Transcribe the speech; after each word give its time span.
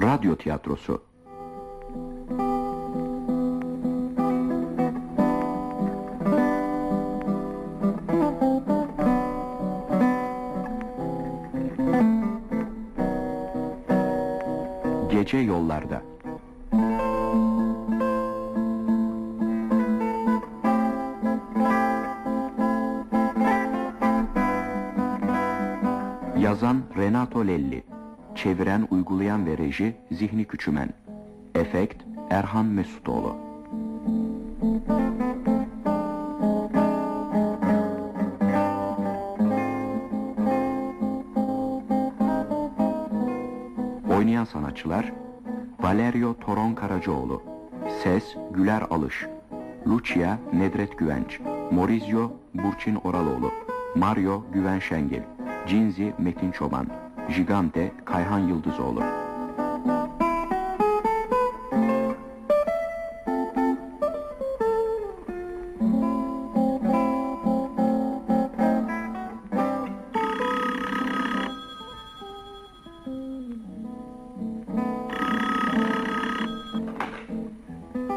Radyo 0.00 0.36
tiyatrosu. 0.36 1.02
Gece 15.10 15.38
yollarda 15.38 16.02
Uygulayan 29.20 29.46
ve 29.46 29.58
reji 29.58 29.96
Zihni 30.10 30.44
Küçümen. 30.44 30.88
Efekt 31.54 32.02
Erhan 32.30 32.66
Mesutoğlu. 32.66 33.36
Oynayan 44.10 44.44
sanatçılar 44.44 45.12
Valerio 45.80 46.34
Toron 46.34 46.74
Karacaoğlu 46.74 47.42
Ses 48.02 48.36
Güler 48.54 48.82
Alış 48.90 49.26
Lucia 49.86 50.38
Nedret 50.52 50.98
Güvenç 50.98 51.40
Morizio 51.70 52.32
Burçin 52.54 52.94
Oraloğlu 52.94 53.50
Mario 53.96 54.44
Güven 54.52 54.78
Şengil 54.78 55.22
Cinzi 55.66 56.12
Metin 56.18 56.50
Çoban 56.50 56.99
Gigante 57.34 57.92
Kayhan 58.04 58.38
Yıldızoğlu 58.48 59.02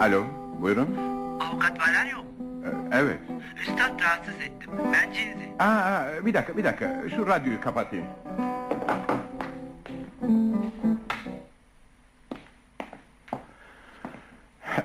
Alo, 0.01 0.23
buyurun. 0.61 0.87
Avukat 1.39 1.79
Valerio? 1.79 2.17
Ee, 2.65 2.97
Evet. 2.97 3.19
Üstad 3.61 4.01
rahatsız 4.01 4.35
ettim. 4.35 4.71
Ben 4.93 5.11
Cinzi. 5.13 5.53
Aa, 5.59 6.25
bir 6.25 6.33
dakika, 6.33 6.57
bir 6.57 6.63
dakika. 6.63 7.03
Şu 7.15 7.27
radyoyu 7.27 7.61
kapatayım. 7.61 8.05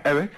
Evet. 0.04 0.28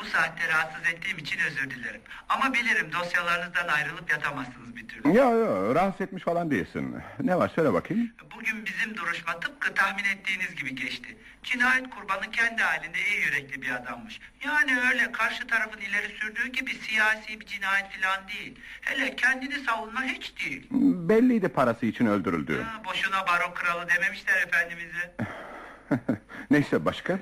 Bu 0.00 0.04
saatte 0.04 0.48
rahatsız 0.48 0.88
ettiğim 0.94 1.18
için 1.18 1.38
özür 1.46 1.70
dilerim. 1.70 2.00
Ama 2.28 2.52
bilirim 2.54 2.92
dosyalarınızdan 2.92 3.68
ayrılıp 3.68 4.10
yatamazsınız 4.10 4.76
bir 4.76 4.88
türlü. 4.88 5.08
Yo 5.16 5.32
yo, 5.38 5.74
rahatsız 5.74 6.00
etmiş 6.00 6.22
falan 6.22 6.50
değilsin. 6.50 6.96
Ne 7.20 7.36
var 7.38 7.48
söyle 7.54 7.72
bakayım. 7.72 8.12
Bugün 8.36 8.66
bizim 8.66 8.96
duruşma 8.96 9.40
tıpkı 9.40 9.74
tahmin 9.74 10.04
ettiğiniz 10.04 10.54
gibi 10.54 10.74
geçti. 10.74 11.16
Cinayet 11.42 11.90
kurbanı 11.90 12.30
kendi 12.30 12.62
halinde 12.62 12.98
iyi 12.98 13.20
yürekli 13.20 13.62
bir 13.62 13.70
adammış. 13.70 14.20
Yani 14.44 14.80
öyle 14.90 15.12
karşı 15.12 15.46
tarafın 15.46 15.80
ileri 15.80 16.08
sürdüğü 16.18 16.48
gibi 16.48 16.74
siyasi 16.74 17.40
bir 17.40 17.46
cinayet 17.46 17.86
falan 17.90 18.28
değil. 18.28 18.58
Hele 18.80 19.16
kendini 19.16 19.54
savunma 19.54 20.02
hiç 20.02 20.32
değil. 20.44 20.66
Belliydi 21.08 21.48
parası 21.48 21.86
için 21.86 22.06
öldürüldü. 22.06 22.62
Ha, 22.62 22.84
boşuna 22.84 23.26
baro 23.26 23.54
kralı 23.54 23.88
dememişler 23.88 24.42
efendimize. 24.42 25.14
Neyse 26.50 26.84
başka? 26.84 27.18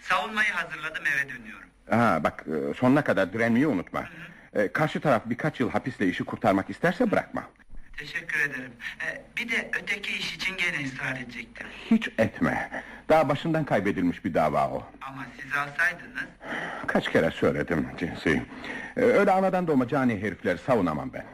Savunmayı 0.00 0.52
hazırladım 0.52 1.04
eve 1.16 1.28
dönüyorum. 1.28 1.68
Ha 1.90 2.20
bak 2.24 2.44
e, 2.70 2.74
sonuna 2.74 3.04
kadar 3.04 3.32
direnmeyi 3.32 3.66
unutma. 3.66 4.04
E, 4.54 4.72
Karşı 4.72 5.00
taraf 5.00 5.22
birkaç 5.26 5.60
yıl 5.60 5.70
hapisle 5.70 6.08
işi 6.08 6.24
kurtarmak 6.24 6.70
isterse 6.70 7.10
bırakma. 7.10 7.44
Teşekkür 7.96 8.40
ederim. 8.40 8.72
Ee, 9.06 9.22
bir 9.36 9.48
de 9.50 9.70
öteki 9.82 10.12
iş 10.18 10.34
için 10.36 10.56
gene 10.56 10.86
ısrar 10.86 11.16
edecektim. 11.16 11.66
Hiç 11.90 12.08
etme. 12.18 12.82
Daha 13.08 13.28
başından 13.28 13.64
kaybedilmiş 13.64 14.24
bir 14.24 14.34
dava 14.34 14.68
o. 14.68 14.86
Ama 15.00 15.26
siz 15.40 15.52
alsaydınız... 15.52 16.24
Kaç 16.86 17.12
kere 17.12 17.30
söyledim 17.30 17.88
cinsi. 17.98 18.42
Öyle 18.96 19.30
anadan 19.30 19.66
doğma 19.66 19.88
cani 19.88 20.22
herifleri 20.22 20.58
savunamam 20.58 21.12
ben. 21.12 21.24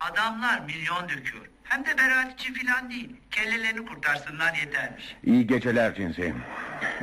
Adamlar 0.00 0.60
milyon 0.60 1.08
döküyor. 1.08 1.44
Hem 1.68 1.84
de 1.84 1.98
beraat 1.98 2.40
için 2.40 2.54
filan 2.54 2.90
değil. 2.90 3.16
Kellelerini 3.30 3.86
kurtarsınlar 3.86 4.54
yetermiş. 4.54 5.16
İyi 5.24 5.46
geceler 5.46 5.94
cinsi. 5.94 6.34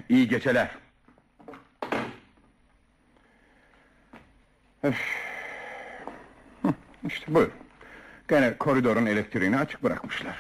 İyi 0.10 0.28
geceler. 0.28 0.70
İşte 7.08 7.34
buyur. 7.36 7.52
Gene 8.28 8.58
koridorun 8.58 9.06
elektriğini 9.06 9.58
açık 9.58 9.84
bırakmışlar. 9.84 10.36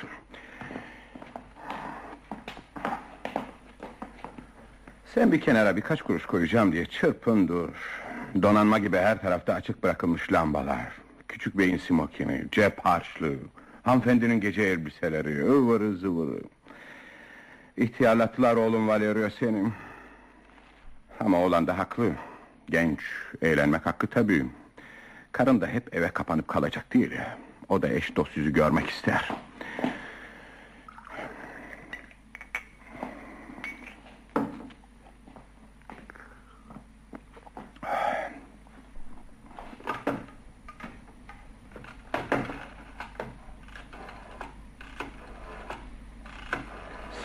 Sen 5.13 5.31
bir 5.31 5.41
kenara 5.41 5.75
birkaç 5.75 6.01
kuruş 6.01 6.25
koyacağım 6.25 6.71
diye 6.71 6.85
çırpın 6.85 7.47
dur. 7.47 8.01
Donanma 8.41 8.79
gibi 8.79 8.97
her 8.97 9.21
tarafta 9.21 9.53
açık 9.53 9.83
bırakılmış 9.83 10.31
lambalar. 10.33 10.91
Küçük 11.27 11.57
beyin 11.57 11.77
simokini, 11.77 12.45
cep 12.51 12.85
harçlığı, 12.85 13.37
hanımefendinin 13.85 14.39
gece 14.39 14.61
elbiseleri, 14.61 15.45
ıvırı 15.45 15.97
zıvırı. 15.97 16.41
İhtiyarlattılar 17.77 18.55
oğlum 18.55 18.87
Valerio 18.87 19.29
senin. 19.29 19.73
Ama 21.19 21.39
oğlan 21.39 21.67
da 21.67 21.77
haklı. 21.77 22.11
Genç, 22.69 22.99
eğlenmek 23.41 23.85
hakkı 23.85 24.07
tabii. 24.07 24.45
Karın 25.31 25.61
da 25.61 25.67
hep 25.67 25.95
eve 25.95 26.09
kapanıp 26.09 26.47
kalacak 26.47 26.93
değil. 26.93 27.11
O 27.69 27.81
da 27.81 27.89
eş 27.89 28.15
dost 28.15 28.37
yüzü 28.37 28.53
görmek 28.53 28.89
ister. 28.89 29.29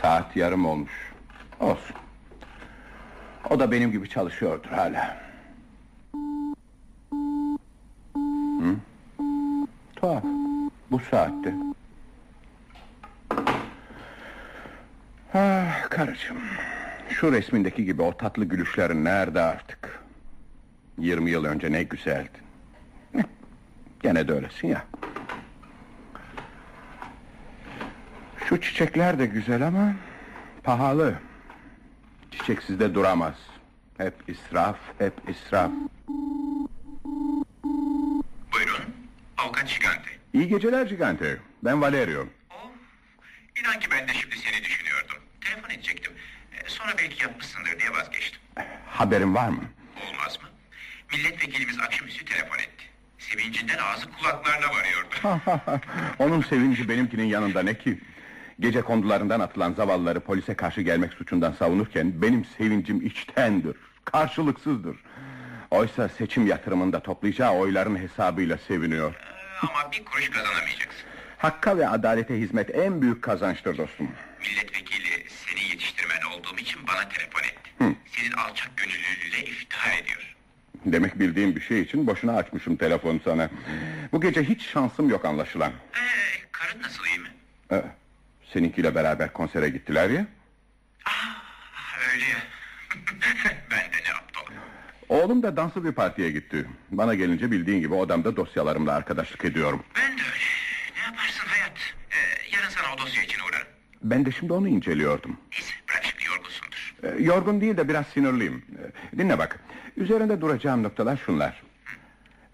Saat 0.03 0.30
yarım 0.41 0.67
olmuş. 0.67 1.13
Olsun. 1.61 1.97
O 3.51 3.61
da 3.61 3.73
benim 3.73 3.93
gibi 3.93 4.09
çalışıyordur 4.09 4.71
hala. 4.71 5.21
Hı? 8.61 8.77
Tuhaf. 9.97 10.25
Bu 10.91 11.01
saatte. 11.01 11.55
Ah 15.35 15.91
karıcığım. 15.91 16.39
Şu 17.09 17.33
resmindeki 17.33 17.85
gibi 17.85 18.03
o 18.03 18.17
tatlı 18.17 18.45
gülüşlerin 18.45 19.05
nerede 19.05 19.41
artık? 19.41 20.01
20 20.99 21.31
yıl 21.31 21.45
önce 21.45 21.73
ne 21.73 21.83
güzeldin. 21.83 22.43
Gene 24.03 24.29
de 24.29 24.33
öylesin 24.33 24.69
ya. 24.69 24.85
Şu 28.45 28.61
çiçekler 28.61 29.19
de 29.19 29.27
güzel 29.27 29.67
ama 29.67 29.95
pahalı. 30.65 31.15
Çiçeksiz 32.31 32.81
de 32.81 32.95
duramaz. 32.95 33.35
Hep 33.99 34.15
israf, 34.29 34.77
hep 34.99 35.13
israf. 35.29 35.71
Buyurun. 38.53 38.85
Avukat 39.39 39.69
Şigante. 39.69 40.11
İyi 40.35 40.49
geceler 40.49 40.87
Gigante. 40.87 41.39
Ben 41.65 41.83
Valerio. 41.83 42.21
Of. 42.23 42.71
İnan 43.61 43.81
ki 43.81 43.89
ben 43.91 44.09
de 44.09 44.13
şimdi 44.15 44.37
seni 44.39 44.65
düşünüyordum. 44.65 45.17
Telefon 45.41 45.71
edecektim. 45.71 46.13
Ee, 46.53 46.69
sonra 46.69 46.93
belki 46.99 47.23
yapmışsındır 47.23 47.79
diye 47.79 47.91
vazgeçtim. 47.93 48.41
Haberin 48.87 49.35
var 49.35 49.49
mı? 49.49 49.63
Olmaz 50.09 50.39
mı? 50.43 50.49
Milletvekilimiz 51.13 51.81
akşamüstü 51.81 52.25
telefon 52.25 52.59
etti. 52.59 52.85
Sevincinden 53.19 53.79
ağzı 53.79 54.07
kulaklarına 54.13 54.67
varıyordu. 54.71 55.43
Onun 56.19 56.43
sevinci 56.43 56.89
benimkinin 56.89 57.25
yanında 57.27 57.63
ne 57.63 57.79
ki? 57.79 57.99
Gece 58.61 58.83
kondularından 58.83 59.41
atılan 59.41 59.73
zavallıları 59.73 60.21
polise 60.21 60.55
karşı 60.55 60.81
gelmek 60.81 61.13
suçundan 61.13 61.53
savunurken 61.53 62.23
benim 62.23 62.45
sevincim 62.45 63.07
içtendir, 63.07 63.77
karşılıksızdır. 64.05 64.97
Oysa 65.71 66.09
seçim 66.09 66.47
yatırımında 66.47 67.01
toplayacağı 67.01 67.53
oyların 67.53 67.97
hesabıyla 67.97 68.59
seviniyor. 68.59 69.15
Ee, 69.15 69.67
Ama 69.67 69.93
bir 69.93 70.05
kuruş 70.05 70.31
kazanamayacaksın. 70.31 71.01
Hakka 71.39 71.79
ve 71.79 71.89
adalete 71.89 72.39
hizmet 72.41 72.75
en 72.75 73.03
büyük 73.03 73.23
kazançtır 73.23 73.79
dostum. 73.79 74.09
Milletvekili 74.41 75.09
senin 75.29 75.69
yetiştirmen 75.71 76.21
olduğum 76.39 76.59
için 76.59 76.81
bana 76.89 77.09
telefon 77.09 77.41
etti. 77.41 77.97
Senin 78.17 78.33
alçak 78.33 78.77
gönüllülüğüyle 78.77 79.51
iftihar 79.51 79.99
ediyor. 80.03 80.37
Demek 80.85 81.19
bildiğim 81.21 81.57
bir 81.57 81.61
şey 81.61 81.81
için 81.81 82.07
boşuna 82.07 82.37
açmışım 82.37 82.77
telefonu 82.77 83.21
sana. 83.25 83.51
Bu 84.13 84.21
gece 84.21 84.43
hiç 84.43 84.67
şansım 84.67 85.11
yok 85.11 85.25
anlaşılan. 85.25 85.71
Ee, 85.71 86.01
karın 86.53 86.83
nasıl 86.83 87.05
iyi 87.07 87.19
mi? 87.19 87.29
Ee, 87.73 87.83
seninkiyle 88.53 88.95
beraber 88.95 89.33
konsere 89.33 89.69
gittiler 89.69 90.11
ya. 90.11 90.27
Ah, 91.07 91.43
ben 93.71 93.79
de 93.79 93.97
ne 94.07 94.15
aptalım. 94.15 94.55
Oğlum 95.09 95.43
da 95.43 95.57
danslı 95.57 95.85
bir 95.85 95.93
partiye 95.93 96.31
gitti. 96.31 96.67
Bana 96.91 97.15
gelince 97.15 97.51
bildiğin 97.51 97.81
gibi 97.81 97.95
odamda 97.95 98.37
dosyalarımla 98.37 98.93
arkadaşlık 98.93 99.45
ediyorum. 99.45 99.83
Ben 99.97 100.19
de 100.19 100.23
öyle. 100.23 100.45
Ne 100.97 101.03
yaparsın 101.03 101.47
hayat? 101.47 101.73
Ee, 102.11 102.17
yarın 102.57 102.69
sana 102.69 102.95
o 102.95 102.99
dosya 102.99 103.23
için 103.23 103.39
uğrarım. 103.49 103.67
Ben 104.03 104.27
de 104.27 104.31
şimdi 104.31 104.53
onu 104.53 104.69
inceliyordum. 104.69 105.37
Neyse 105.53 105.73
bırak 105.89 106.05
şimdi 106.05 106.25
yorgunsundur. 106.25 106.95
Ee, 107.03 107.23
Yorgun 107.23 107.61
değil 107.61 107.77
de 107.77 107.89
biraz 107.89 108.07
sinirliyim. 108.07 108.65
Ee, 109.15 109.19
Dinle 109.19 109.39
bak. 109.39 109.61
Üzerinde 109.97 110.41
duracağım 110.41 110.83
noktalar 110.83 111.17
şunlar. 111.27 111.63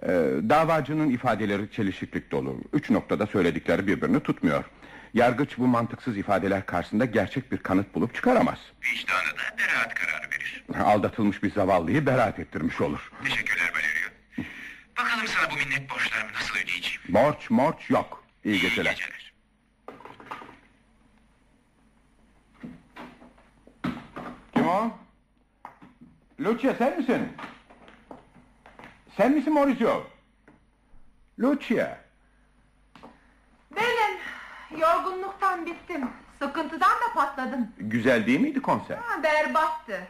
Ee, 0.03 0.09
davacının 0.49 1.11
ifadeleri 1.11 1.71
çelişiklik 1.73 2.31
dolu. 2.31 2.61
Üç 2.73 2.91
noktada 2.91 3.27
söyledikleri 3.27 3.87
birbirini 3.87 4.21
tutmuyor. 4.21 4.65
Yargıç 5.17 5.59
bu 5.59 5.67
mantıksız 5.67 6.17
ifadeler 6.17 6.67
karşısında 6.67 7.05
gerçek 7.05 7.53
bir 7.53 7.59
kanıt 7.59 7.95
bulup 7.95 8.15
çıkaramaz. 8.15 8.59
Vicdanı 8.83 9.39
da 9.39 9.59
beraat 9.59 9.95
kararı 9.95 10.31
verir. 10.31 10.65
Aldatılmış 10.85 11.43
bir 11.43 11.53
zavallıyı 11.53 12.07
beraat 12.07 12.39
ettirmiş 12.39 12.81
olur. 12.81 13.11
Teşekkürler 13.25 13.73
Valerio. 13.75 14.11
Bakalım 14.99 15.27
sana 15.27 15.51
bu 15.51 15.55
minnet 15.55 15.91
borçlarımı 15.91 16.33
nasıl 16.33 16.55
ödeyeceğim. 16.55 17.01
Borç 17.09 17.51
morç 17.51 17.91
yok. 17.91 18.25
İyi 18.45 18.61
geceler. 18.61 18.91
Geceler. 18.91 19.33
Kim 24.55 24.69
o? 24.69 24.91
Lucia 26.41 26.75
sen 26.75 26.99
misin? 26.99 27.33
Sen 29.17 29.33
misin 29.33 29.53
Maurizio? 29.53 30.07
Lucia. 31.41 31.99
Benim 33.77 34.19
yorgunluktan 34.71 35.67
bittim. 35.67 36.11
Sıkıntıdan 36.43 36.91
da 36.91 37.13
patladım. 37.15 37.69
Güzel 37.79 38.27
değil 38.27 38.41
miydi 38.41 38.63
konser? 38.63 38.97
Ha, 38.97 39.23
berbattı. 39.23 40.09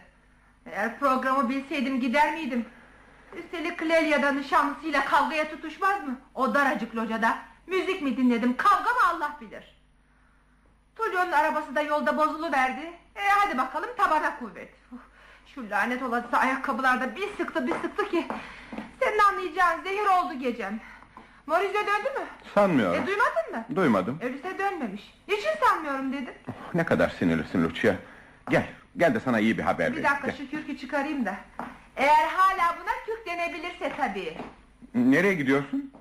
Eğer 0.66 0.98
programı 0.98 1.48
bilseydim 1.48 2.00
gider 2.00 2.32
miydim? 2.34 2.66
Üstelik 3.36 3.78
Clelia'da 3.78 4.32
nişanlısıyla 4.32 5.04
kavgaya 5.04 5.50
tutuşmaz 5.50 6.04
mı? 6.04 6.18
O 6.34 6.54
daracık 6.54 6.96
locada. 6.96 7.38
Müzik 7.66 8.02
mi 8.02 8.16
dinledim 8.16 8.56
kavga 8.56 8.90
mı 8.90 9.00
Allah 9.12 9.36
bilir. 9.40 9.76
Tullio'nun 10.96 11.32
arabası 11.32 11.74
da 11.74 11.82
yolda 11.82 12.16
bozuluverdi. 12.16 12.92
E 13.16 13.28
hadi 13.28 13.58
bakalım 13.58 13.90
tabana 13.96 14.38
kuvvet. 14.38 14.74
Şu 15.54 15.70
lanet 15.70 16.02
olası 16.02 16.36
ayakkabılarda 16.36 17.16
bir 17.16 17.28
sıktı 17.36 17.66
bir 17.66 17.72
sıktı 17.72 18.10
ki... 18.10 18.26
Senin 19.00 19.18
anlayacağın 19.18 19.82
zehir 19.82 20.06
oldu 20.06 20.34
gecem. 20.34 20.80
Maurizio 21.46 21.80
döndü 21.80 22.18
mü? 22.20 22.26
Sanmıyorum. 22.54 23.02
E 23.02 23.06
duymadın 23.06 23.52
mı? 23.52 23.76
Duymadım. 23.76 24.18
Öyleyse 24.22 24.58
dönmemiş. 24.58 25.14
Niçin 25.28 25.50
sanmıyorum 25.66 26.12
dedin? 26.12 26.34
Ne 26.74 26.84
kadar 26.84 27.08
sinirlisin 27.08 27.64
Lucia. 27.64 27.94
Gel, 28.50 28.66
gel 28.96 29.14
de 29.14 29.20
sana 29.20 29.40
iyi 29.40 29.58
bir 29.58 29.62
haber 29.62 29.86
Bir 29.92 29.96
vereyim. 29.96 30.10
dakika 30.10 30.28
Gel. 30.28 30.36
şu 30.36 30.50
kürkü 30.50 30.78
çıkarayım 30.78 31.24
da. 31.26 31.36
Eğer 31.96 32.28
hala 32.36 32.76
buna 32.80 32.90
kürk 33.06 33.26
denebilirse 33.26 33.92
tabii. 33.96 34.36
Nereye 34.94 35.34
gidiyorsun? 35.34 35.92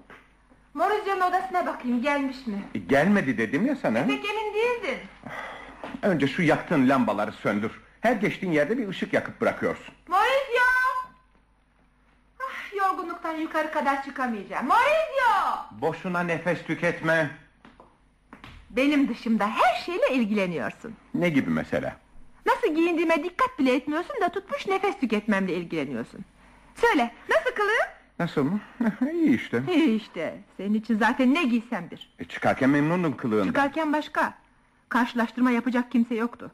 Maurizio'nun 0.74 1.22
odasına 1.22 1.66
bakayım 1.66 2.02
gelmiş 2.02 2.48
mi? 2.48 2.64
E, 2.76 2.80
gelmedi 2.80 3.38
dedim 3.38 3.66
ya 3.66 3.76
sana. 3.76 4.00
Pek 4.06 4.26
emin 4.26 4.54
değildin. 4.54 4.98
Önce 6.02 6.28
şu 6.28 6.42
yaktığın 6.42 6.90
lambaları 6.90 7.32
söndür. 7.32 7.72
Her 8.02 8.14
geçtiğin 8.16 8.52
yerde 8.54 8.78
bir 8.78 8.88
ışık 8.88 9.14
yakıp 9.14 9.42
bırakıyorsun. 9.42 9.96
Maurizio! 10.08 10.75
Yorgunluktan 13.06 13.36
yukarı 13.36 13.72
kadar 13.72 14.04
çıkamayacağım. 14.04 14.68
Maurizio! 14.68 15.82
Boşuna 15.82 16.20
nefes 16.20 16.64
tüketme. 16.64 17.30
Benim 18.70 19.10
dışımda 19.10 19.48
her 19.48 19.76
şeyle 19.86 20.10
ilgileniyorsun. 20.12 20.96
Ne 21.14 21.30
gibi 21.30 21.50
mesela? 21.50 21.96
Nasıl 22.46 22.76
giyindiğime 22.76 23.24
dikkat 23.24 23.60
bile 23.60 23.76
etmiyorsun 23.76 24.16
da 24.22 24.30
tutmuş 24.30 24.68
nefes 24.68 25.00
tüketmemle 25.00 25.54
ilgileniyorsun. 25.54 26.26
Söyle 26.76 27.12
nasıl 27.30 27.56
kılığım? 27.56 27.90
Nasıl 28.20 28.44
mı? 28.44 28.60
iyi 29.14 29.36
işte. 29.36 29.64
İyi 29.76 29.96
işte. 30.02 30.38
Senin 30.58 30.74
için 30.74 30.98
zaten 30.98 31.34
ne 31.34 31.44
giysem 31.44 31.90
bir. 31.92 32.14
E, 32.20 32.24
çıkarken 32.26 32.70
memnundum 32.70 33.18
kılığından. 33.18 33.48
Çıkarken 33.48 33.94
başka. 33.94 34.34
Karşılaştırma 34.90 35.52
yapacak 35.52 35.92
kimse 35.92 36.16
yoktu. 36.16 36.52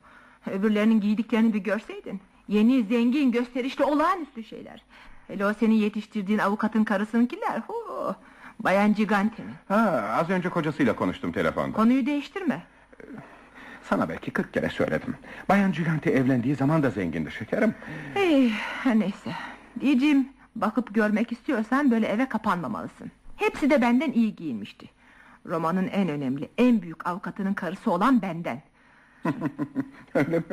Öbürlerinin 0.51 1.01
giydiklerini 1.01 1.53
bir 1.53 1.59
görseydin. 1.59 2.21
Yeni, 2.48 2.83
zengin, 2.83 3.31
gösterişli, 3.31 3.83
olağanüstü 3.83 4.44
şeyler. 4.44 4.83
Hele 5.28 5.46
o 5.46 5.54
senin 5.54 5.76
yetiştirdiğin 5.76 6.40
avukatın 6.40 6.84
karısınkiler. 6.84 7.62
Hu, 7.68 8.16
Bayan 8.60 8.94
Gigante'nin. 8.94 9.54
Ha, 9.68 10.16
az 10.20 10.30
önce 10.30 10.50
kocasıyla 10.50 10.96
konuştum 10.96 11.32
telefonda. 11.32 11.76
Konuyu 11.76 12.06
değiştirme. 12.06 12.64
Sana 13.84 14.10
belki 14.10 14.32
40 14.32 14.54
kere 14.54 14.70
söyledim. 14.70 15.16
Bayan 15.50 15.72
Gigante 15.72 16.12
evlendiği 16.12 16.56
zaman 16.56 16.84
da 16.84 16.90
zengindi 16.90 17.32
şekerim. 17.32 17.76
Hey, 18.14 18.52
neyse. 18.86 19.32
Diyeceğim, 19.80 20.30
bakıp 20.56 20.96
görmek 20.96 21.32
istiyorsan 21.32 21.92
böyle 21.92 22.08
eve 22.08 22.30
kapanmamalısın. 22.30 23.12
Hepsi 23.36 23.70
de 23.70 23.82
benden 23.82 24.12
iyi 24.12 24.36
giyinmişti. 24.36 24.90
Romanın 25.46 25.88
en 25.88 26.10
önemli, 26.10 26.50
en 26.58 26.82
büyük 26.82 27.08
avukatının 27.08 27.54
karısı 27.54 27.92
olan 27.92 28.22
benden. 28.22 28.62
Öyle 30.14 30.38
mi? 30.40 30.44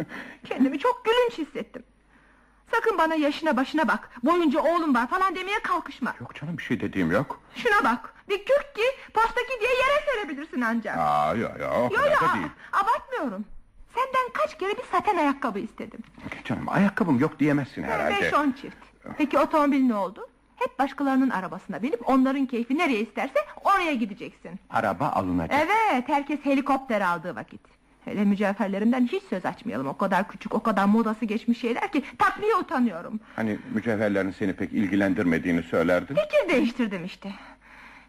Kendimi 0.44 0.78
çok 0.78 1.04
gülünç 1.04 1.48
hissettim. 1.48 1.82
Sakın 2.74 2.98
bana 2.98 3.14
yaşına 3.14 3.56
başına 3.56 3.88
bak, 3.88 4.10
boyunca 4.22 4.60
oğlum 4.60 4.94
var 4.94 5.06
falan 5.06 5.34
demeye 5.34 5.60
kalkışma. 5.62 6.14
Yok 6.20 6.34
canım 6.34 6.58
bir 6.58 6.62
şey 6.62 6.80
dediğim 6.80 7.12
yok. 7.12 7.40
Şuna 7.54 7.84
bak, 7.84 8.14
bir 8.28 8.38
kürk 8.38 8.74
ki 8.74 8.82
postaki 9.14 9.60
diye 9.60 9.70
yere 9.70 10.04
serebilirsin 10.12 10.60
ancak. 10.60 10.98
Aa, 10.98 11.34
ya 11.34 11.56
ya 11.60 11.70
o 11.72 11.82
Yo 11.82 11.90
kadar 11.90 12.10
yo, 12.10 12.28
da 12.28 12.34
değil. 12.34 12.46
abartmıyorum. 12.72 13.44
Senden 13.94 14.32
kaç 14.32 14.58
kere 14.58 14.70
bir 14.78 14.82
saten 14.92 15.16
ayakkabı 15.16 15.58
istedim. 15.58 16.00
Canım 16.44 16.68
ayakkabım 16.68 17.18
yok 17.18 17.38
diyemezsin 17.38 17.82
herhalde. 17.82 18.22
Beş 18.22 18.34
on 18.34 18.52
çift. 18.52 18.76
Peki 19.18 19.38
otomobil 19.38 19.80
ne 19.82 19.94
oldu? 19.94 20.26
Hep 20.56 20.78
başkalarının 20.78 21.30
arabasına 21.30 21.82
binip 21.82 22.08
onların 22.08 22.46
keyfi 22.46 22.78
nereye 22.78 23.00
isterse 23.00 23.38
oraya 23.64 23.94
gideceksin. 23.94 24.60
Araba 24.70 25.08
alınacak. 25.08 25.60
Evet, 25.66 26.08
herkes 26.08 26.40
helikopter 26.44 27.00
aldığı 27.00 27.36
vakit. 27.36 27.60
Hele 28.08 28.24
mücevherlerimden 28.24 29.06
hiç 29.06 29.22
söz 29.22 29.46
açmayalım. 29.46 29.86
O 29.86 29.96
kadar 29.96 30.28
küçük, 30.28 30.54
o 30.54 30.62
kadar 30.62 30.84
modası 30.84 31.24
geçmiş 31.24 31.60
şeyler 31.60 31.92
ki 31.92 32.02
takmaya 32.18 32.58
utanıyorum. 32.58 33.20
Hani 33.36 33.58
mücevherlerin 33.74 34.30
seni 34.30 34.52
pek 34.52 34.72
ilgilendirmediğini 34.72 35.62
söylerdin. 35.62 36.14
Fikir 36.14 36.54
değiştirdim 36.54 37.04
işte. 37.04 37.32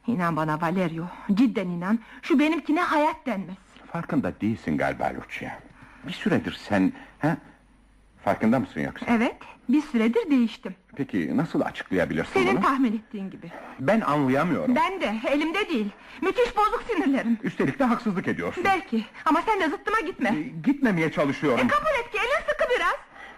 İnan 0.07 0.35
bana 0.35 0.61
Valerio, 0.61 1.05
cidden 1.33 1.67
inan. 1.67 1.99
Şu 2.21 2.39
benimkine 2.39 2.81
hayat 2.81 3.25
denmez. 3.25 3.57
Farkında 3.91 4.33
değilsin 4.41 4.77
galiba 4.77 5.11
Lucia. 5.17 5.49
Bir 6.07 6.13
süredir 6.13 6.59
sen... 6.69 6.93
He? 7.19 7.35
Farkında 8.23 8.59
mısın 8.59 8.81
yoksa? 8.81 9.05
Evet, 9.09 9.35
bir 9.69 9.81
süredir 9.81 10.29
değiştim. 10.31 10.75
Peki 10.95 11.37
nasıl 11.37 11.61
açıklayabilirsin 11.61 12.33
Senin 12.33 12.55
bunu? 12.55 12.61
tahmin 12.63 12.93
ettiğin 12.97 13.29
gibi. 13.29 13.51
Ben 13.79 14.01
anlayamıyorum. 14.01 14.75
Ben 14.75 15.01
de, 15.01 15.15
elimde 15.29 15.69
değil. 15.69 15.89
Müthiş 16.21 16.57
bozuk 16.57 16.83
sinirlerim. 16.87 17.37
Üstelik 17.43 17.79
de 17.79 17.83
haksızlık 17.83 18.27
ediyorsun. 18.27 18.63
Belki, 18.63 19.05
ama 19.25 19.41
sen 19.41 19.59
de 19.59 19.69
zıttıma 19.69 19.99
gitme. 19.99 20.29
Ee, 20.29 20.41
Gitmemeye 20.71 21.11
çalışıyorum. 21.11 21.65
E, 21.65 21.67
kabul 21.67 21.99
et 22.05 22.11
ki 22.11 22.17
elin 22.17 22.51
sıkı 22.51 22.65
biraz. 22.75 22.95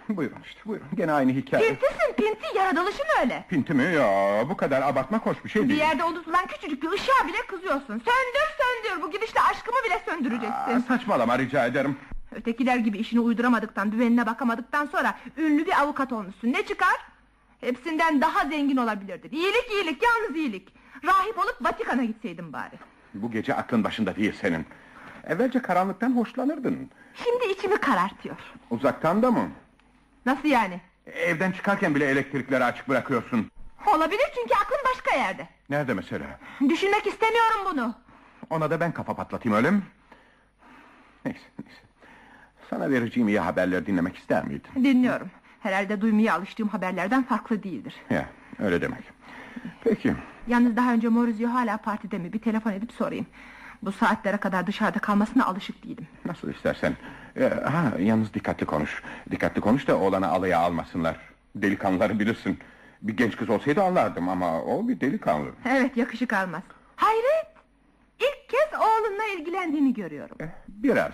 Buyurun 0.08 0.36
işte 0.44 0.60
buyurun. 0.66 0.86
Gene 0.94 1.12
aynı 1.12 1.32
hikaye. 1.32 1.68
Pintisin 1.68 2.12
pinti, 2.16 2.58
yaratılışın 2.58 3.04
öyle. 3.22 3.44
Pinti 3.48 3.74
mi? 3.74 3.82
Ya 3.84 4.44
bu 4.50 4.56
kadar 4.56 4.82
abartmak 4.82 5.26
hoş 5.26 5.44
bir 5.44 5.50
şey 5.50 5.62
Bir 5.62 5.68
değil. 5.68 5.80
yerde 5.80 6.04
unutulan 6.04 6.46
küçücük 6.46 6.82
bir 6.82 6.88
ışığa 6.90 7.26
bile 7.28 7.36
kızıyorsun. 7.48 7.86
Söndür 7.88 8.48
söndür, 8.58 9.02
bu 9.02 9.10
gidişle 9.10 9.40
aşkımı 9.40 9.76
bile 9.84 9.94
Aa, 9.94 10.00
söndüreceksin. 10.06 10.78
saçmalama 10.88 11.38
rica 11.38 11.66
ederim. 11.66 11.96
Ötekiler 12.36 12.76
gibi 12.76 12.98
işini 12.98 13.20
uyduramadıktan, 13.20 13.92
düvenine 13.92 14.26
bakamadıktan 14.26 14.86
sonra 14.86 15.14
ünlü 15.36 15.66
bir 15.66 15.80
avukat 15.80 16.12
olmuşsun. 16.12 16.52
Ne 16.52 16.66
çıkar? 16.66 16.96
Hepsinden 17.60 18.20
daha 18.20 18.48
zengin 18.48 18.76
olabilirdin. 18.76 19.28
İyilik 19.32 19.70
iyilik, 19.72 20.02
yalnız 20.02 20.36
iyilik. 20.36 20.68
Rahip 21.04 21.38
olup 21.38 21.56
Vatikan'a 21.60 22.04
gitseydin 22.04 22.52
bari. 22.52 22.78
Bu 23.14 23.30
gece 23.30 23.54
aklın 23.54 23.84
başında 23.84 24.16
değil 24.16 24.32
senin. 24.40 24.66
Evvelce 25.24 25.62
karanlıktan 25.62 26.16
hoşlanırdın. 26.16 26.90
Şimdi 27.14 27.52
içimi 27.52 27.76
karartıyor. 27.76 28.36
Uzaktan 28.70 29.22
da 29.22 29.30
mı? 29.30 29.48
Nasıl 30.26 30.48
yani? 30.48 30.80
Evden 31.06 31.52
çıkarken 31.52 31.94
bile 31.94 32.06
elektrikleri 32.10 32.64
açık 32.64 32.88
bırakıyorsun. 32.88 33.50
Olabilir 33.86 34.26
çünkü 34.34 34.54
aklın 34.54 34.78
başka 34.94 35.16
yerde. 35.16 35.48
Nerede 35.70 35.94
mesela? 35.94 36.38
Düşünmek 36.68 37.06
istemiyorum 37.06 37.60
bunu. 37.72 37.94
Ona 38.50 38.70
da 38.70 38.80
ben 38.80 38.92
kafa 38.92 39.14
patlatayım 39.16 39.56
öyle 39.56 39.70
mi? 39.70 39.82
Neyse 41.24 41.40
neyse. 41.58 41.80
Sana 42.72 42.90
vereceğim 42.90 43.28
iyi 43.28 43.40
haberleri 43.40 43.86
dinlemek 43.86 44.16
ister 44.16 44.44
miydin? 44.44 44.84
Dinliyorum. 44.84 45.30
Herhalde 45.60 46.00
duymaya 46.00 46.34
alıştığım 46.34 46.68
haberlerden 46.68 47.22
farklı 47.22 47.62
değildir. 47.62 47.94
Ya 48.10 48.26
öyle 48.58 48.80
demek. 48.80 49.02
Peki. 49.84 50.14
Yalnız 50.46 50.76
daha 50.76 50.92
önce 50.92 51.08
Maurizio 51.08 51.48
hala 51.50 51.76
partide 51.76 52.18
mi? 52.18 52.32
Bir 52.32 52.38
telefon 52.38 52.72
edip 52.72 52.92
sorayım. 52.92 53.26
Bu 53.82 53.92
saatlere 53.92 54.36
kadar 54.36 54.66
dışarıda 54.66 54.98
kalmasına 54.98 55.46
alışık 55.46 55.84
değilim. 55.84 56.06
Nasıl 56.24 56.50
istersen. 56.50 56.96
Ee, 57.36 57.48
ha, 57.48 57.92
yalnız 57.98 58.34
dikkatli 58.34 58.66
konuş. 58.66 59.02
Dikkatli 59.30 59.60
konuş 59.60 59.88
da 59.88 59.98
oğlanı 59.98 60.28
alaya 60.28 60.58
almasınlar. 60.58 61.16
Delikanlıları 61.56 62.18
bilirsin. 62.18 62.58
Bir 63.02 63.16
genç 63.16 63.36
kız 63.36 63.50
olsaydı 63.50 63.82
anlardım 63.82 64.28
ama 64.28 64.62
o 64.62 64.88
bir 64.88 65.00
delikanlı. 65.00 65.48
Evet 65.68 65.96
yakışık 65.96 66.32
almaz. 66.32 66.62
Hayret! 66.96 67.46
İlk 68.20 68.48
kez 68.48 68.80
oğlunla 68.80 69.24
ilgilendiğini 69.38 69.94
görüyorum. 69.94 70.36
Eh, 70.40 70.46
Biraz. 70.68 71.12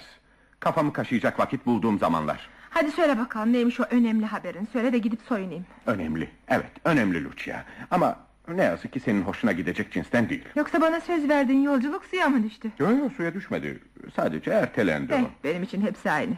Kafamı 0.60 0.92
kaşıyacak 0.92 1.38
vakit 1.40 1.66
bulduğum 1.66 1.98
zamanlar. 1.98 2.48
Hadi 2.70 2.90
söyle 2.92 3.18
bakalım 3.18 3.52
neymiş 3.52 3.80
o 3.80 3.82
önemli 3.82 4.26
haberin. 4.26 4.68
Söyle 4.72 4.92
de 4.92 4.98
gidip 4.98 5.20
soyunayım. 5.28 5.66
Önemli, 5.86 6.30
evet 6.48 6.70
önemli 6.84 7.24
Lucia. 7.24 7.64
Ama 7.90 8.16
ne 8.48 8.64
yazık 8.64 8.92
ki 8.92 9.00
senin 9.00 9.22
hoşuna 9.22 9.52
gidecek 9.52 9.92
cinsten 9.92 10.28
değil. 10.28 10.44
Yoksa 10.56 10.80
bana 10.80 11.00
söz 11.00 11.28
verdiğin 11.28 11.62
yolculuk 11.62 12.04
suya 12.04 12.28
mı 12.28 12.42
düştü? 12.44 12.70
Yok 12.78 12.90
yok 12.98 13.12
suya 13.12 13.34
düşmedi. 13.34 13.78
Sadece 14.16 14.50
ertelendi 14.50 15.12
Eh, 15.12 15.22
o. 15.22 15.26
benim 15.44 15.62
için 15.62 15.80
hepsi 15.82 16.10
aynı. 16.10 16.34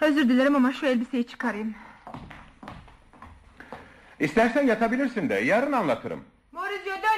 Özür 0.00 0.28
dilerim 0.28 0.56
ama 0.56 0.72
şu 0.72 0.86
elbiseyi 0.86 1.26
çıkarayım. 1.26 1.74
İstersen 4.20 4.66
yatabilirsin 4.66 5.28
de 5.28 5.34
yarın 5.34 5.72
anlatırım. 5.72 6.20
Maurizio 6.52 6.90
yatmam. 6.90 7.09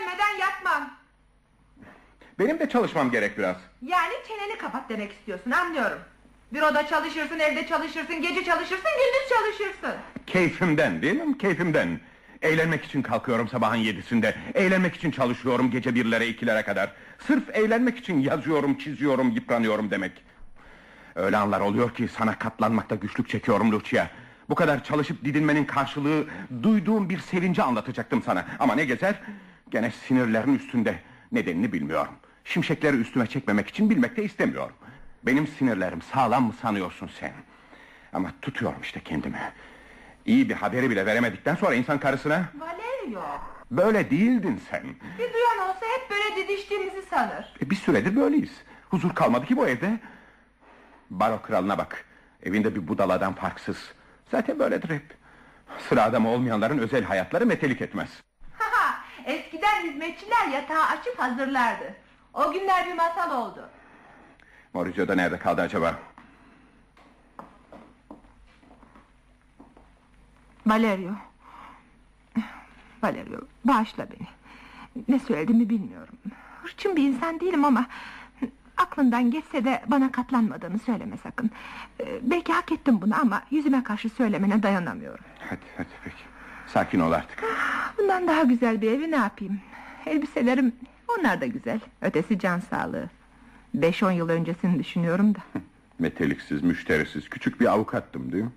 Benim 2.43 2.59
de 2.59 2.69
çalışmam 2.69 3.11
gerek 3.11 3.39
biraz. 3.39 3.57
Yani 3.83 4.13
çeneni 4.29 4.59
kapat 4.59 4.89
demek 4.89 5.13
istiyorsun 5.13 5.51
anlıyorum. 5.51 5.99
Büroda 6.53 6.87
çalışırsın, 6.87 7.39
evde 7.39 7.67
çalışırsın, 7.67 8.23
gece 8.23 8.45
çalışırsın, 8.45 8.91
gündüz 8.99 9.29
çalışırsın. 9.29 10.01
Keyfimden 10.27 11.03
değil 11.03 11.21
mi? 11.21 11.39
Keyfimden. 11.39 12.01
Eğlenmek 12.43 12.85
için 12.85 13.03
kalkıyorum 13.03 13.49
sabahın 13.49 13.77
yedisinde. 13.77 14.35
Eğlenmek 14.55 14.95
için 14.95 15.11
çalışıyorum 15.11 15.71
gece 15.71 15.95
birlere 15.95 16.27
ikilere 16.27 16.63
kadar. 16.63 16.93
Sırf 17.27 17.57
eğlenmek 17.57 17.99
için 17.99 18.21
yazıyorum, 18.21 18.79
çiziyorum, 18.79 19.31
yıpranıyorum 19.31 19.91
demek. 19.91 20.13
Öyle 21.15 21.37
anlar 21.37 21.61
oluyor 21.61 21.95
ki 21.95 22.09
sana 22.09 22.39
katlanmakta 22.39 22.95
güçlük 22.95 23.29
çekiyorum 23.29 23.73
Lucia. 23.73 24.07
Bu 24.49 24.55
kadar 24.55 24.85
çalışıp 24.85 25.25
didinmenin 25.25 25.65
karşılığı 25.65 26.25
duyduğum 26.63 27.09
bir 27.09 27.19
sevinci 27.19 27.63
anlatacaktım 27.63 28.23
sana. 28.23 28.47
Ama 28.59 28.75
ne 28.75 28.85
gezer? 28.85 29.15
Gene 29.71 29.91
sinirlerin 29.91 30.55
üstünde. 30.55 30.95
Nedenini 31.33 31.73
bilmiyorum. 31.73 32.13
Şimşekleri 32.45 32.97
üstüme 32.97 33.27
çekmemek 33.27 33.69
için 33.69 33.91
bilmek 33.91 34.17
de 34.17 34.25
istemiyorum. 34.25 34.77
Benim 35.23 35.47
sinirlerim 35.47 36.03
sağlam 36.03 36.45
mı 36.45 36.55
sanıyorsun 36.63 37.11
sen? 37.21 37.33
Ama 38.13 38.33
tutuyorum 38.43 38.81
işte 38.83 39.01
kendimi. 39.01 39.39
İyi 40.27 40.49
bir 40.49 40.55
haberi 40.55 40.91
bile 40.91 41.07
veremedikten 41.07 41.55
sonra 41.55 41.75
insan 41.75 41.99
karısına... 42.01 42.45
Valerio, 42.59 43.23
Böyle 43.71 44.11
değildin 44.11 44.61
sen. 44.71 44.83
bir 45.19 45.33
duyan 45.33 45.69
olsa 45.69 45.81
hep 45.99 46.11
böyle 46.11 46.37
didiştiğimizi 46.37 47.03
sanır. 47.11 47.55
E, 47.63 47.71
bir 47.71 47.77
süredir 47.77 48.17
böyleyiz. 48.17 48.53
Huzur 48.91 49.15
kalmadı 49.15 49.47
ki 49.47 49.57
bu 49.57 49.69
evde. 49.69 50.01
Baro 51.11 51.43
kralına 51.43 51.79
bak. 51.79 52.05
Evinde 52.43 52.75
bir 52.75 52.89
budaladan 52.89 53.33
farksız. 53.35 53.93
Zaten 54.31 54.59
böyledir 54.59 54.91
hep. 54.91 55.15
Sıra 55.89 56.03
adamı 56.03 56.29
olmayanların 56.29 56.79
özel 56.79 57.05
hayatları 57.05 57.47
metelik 57.47 57.81
etmez. 57.83 58.09
Eskiden 59.25 59.83
hizmetçiler 59.83 60.49
yatağı 60.53 60.85
açıp 60.87 61.19
hazırlardı. 61.19 61.95
O 62.35 62.53
günler 62.53 62.87
bir 62.87 62.93
masal 62.95 63.43
oldu. 63.43 63.69
Maurizio 64.75 65.09
da 65.09 65.15
nerede 65.15 65.39
kaldı 65.39 65.61
acaba? 65.63 65.95
Valerio. 70.67 71.13
Valerio, 73.03 73.41
bağışla 73.65 74.07
beni. 74.11 74.27
Ne 75.09 75.19
söylediğimi 75.19 75.69
bilmiyorum. 75.69 76.15
Hırçın 76.63 76.97
bir 76.97 77.09
insan 77.09 77.41
değilim 77.41 77.65
ama... 77.65 77.87
Aklından 78.77 79.31
geçse 79.31 79.65
de 79.65 79.83
bana 79.87 80.13
katlanmadığını 80.13 80.79
söyleme 80.79 81.17
sakın. 81.17 81.51
Ee, 82.01 82.19
belki 82.23 82.53
hak 82.53 82.73
ettim 82.73 83.03
bunu 83.03 83.21
ama 83.21 83.43
yüzüme 83.51 83.83
karşı 83.85 84.09
söylemene 84.11 84.63
dayanamıyorum. 84.63 85.25
Hadi 85.49 85.61
hadi 85.77 85.89
peki. 86.05 86.17
Sakin 86.67 87.01
ol 87.01 87.13
artık. 87.13 87.45
Bundan 87.99 88.27
daha 88.27 88.43
güzel 88.43 88.81
bir 88.81 88.93
evi 88.93 89.11
ne 89.11 89.17
yapayım? 89.17 89.61
Elbiselerim 90.07 90.73
onlar 91.19 91.41
da 91.41 91.47
güzel. 91.47 91.81
Ötesi 92.03 92.39
can 92.39 92.59
sağlığı. 92.59 93.11
Beş 93.75 94.03
on 94.03 94.11
yıl 94.11 94.29
öncesini 94.29 94.79
düşünüyorum 94.79 95.35
da. 95.35 95.39
Meteliksiz, 95.99 96.63
müşterisiz, 96.63 97.29
küçük 97.29 97.61
bir 97.61 97.67
avukattım 97.67 98.33
değil 98.33 98.45
mi? 98.45 98.51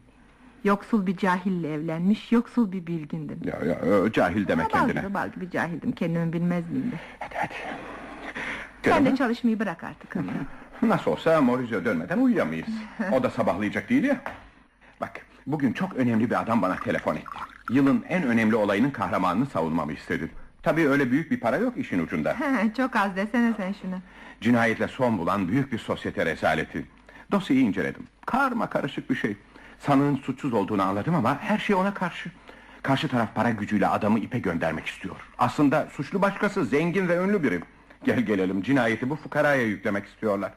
Yoksul 0.63 1.05
bir 1.07 1.17
cahille 1.17 1.73
evlenmiş, 1.73 2.31
yoksul 2.31 2.71
bir 2.71 2.87
bilgindim. 2.87 3.39
Ya, 3.43 3.59
ya 3.65 4.11
cahil 4.11 4.47
deme 4.47 4.63
Ama 4.63 4.73
bal 4.73 4.79
kendine. 4.79 4.99
gibi 5.01 5.13
bal 5.13 5.29
gibi 5.29 5.51
cahildim, 5.51 5.91
kendimi 5.91 6.33
bilmez 6.33 6.69
miyim 6.71 6.91
de. 6.91 6.95
Hadi 7.19 7.35
hadi. 7.35 7.53
Sen 8.83 9.05
de 9.05 9.15
çalışmayı 9.15 9.59
bırak 9.59 9.83
artık 9.83 10.15
ama. 10.15 10.31
Nasıl 10.81 11.11
olsa 11.11 11.41
Maurizio 11.41 11.85
dönmeden 11.85 12.17
uyuyamayız. 12.17 12.67
O 13.11 13.23
da 13.23 13.29
sabahlayacak 13.29 13.89
değil 13.89 14.03
ya. 14.03 14.21
Bak, 15.01 15.25
bugün 15.47 15.73
çok 15.73 15.95
önemli 15.95 16.29
bir 16.29 16.41
adam 16.41 16.61
bana 16.61 16.75
telefon 16.75 17.15
etti. 17.15 17.37
Yılın 17.69 18.03
en 18.09 18.23
önemli 18.23 18.55
olayının 18.55 18.91
kahramanını 18.91 19.45
savunmamı 19.45 19.93
istedi. 19.93 20.29
Tabii 20.65 20.89
öyle 20.89 21.11
büyük 21.11 21.31
bir 21.31 21.39
para 21.39 21.57
yok 21.57 21.77
işin 21.77 21.99
ucunda. 21.99 22.35
Çok 22.77 22.95
az 22.95 23.15
desene 23.15 23.53
sen 23.57 23.75
şunu. 23.81 23.95
Cinayetle 24.41 24.87
son 24.87 25.17
bulan 25.17 25.47
büyük 25.47 25.71
bir 25.71 25.77
sosyete 25.77 26.25
rezaleti. 26.25 26.85
Dosyayı 27.31 27.61
inceledim. 27.61 28.03
Karma 28.25 28.69
karışık 28.69 29.09
bir 29.09 29.15
şey. 29.15 29.37
Sanığın 29.79 30.15
suçsuz 30.15 30.53
olduğunu 30.53 30.83
anladım 30.83 31.15
ama 31.15 31.41
her 31.41 31.57
şey 31.57 31.75
ona 31.75 31.93
karşı. 31.93 32.29
Karşı 32.81 33.07
taraf 33.07 33.35
para 33.35 33.49
gücüyle 33.49 33.87
adamı 33.87 34.19
ipe 34.19 34.39
göndermek 34.39 34.85
istiyor. 34.85 35.15
Aslında 35.37 35.87
suçlu 35.91 36.21
başkası 36.21 36.65
zengin 36.65 37.07
ve 37.07 37.17
ünlü 37.17 37.43
biri. 37.43 37.59
Gel 38.03 38.19
gelelim 38.19 38.61
cinayeti 38.61 39.09
bu 39.09 39.15
fukaraya 39.15 39.63
yüklemek 39.63 40.05
istiyorlar. 40.05 40.51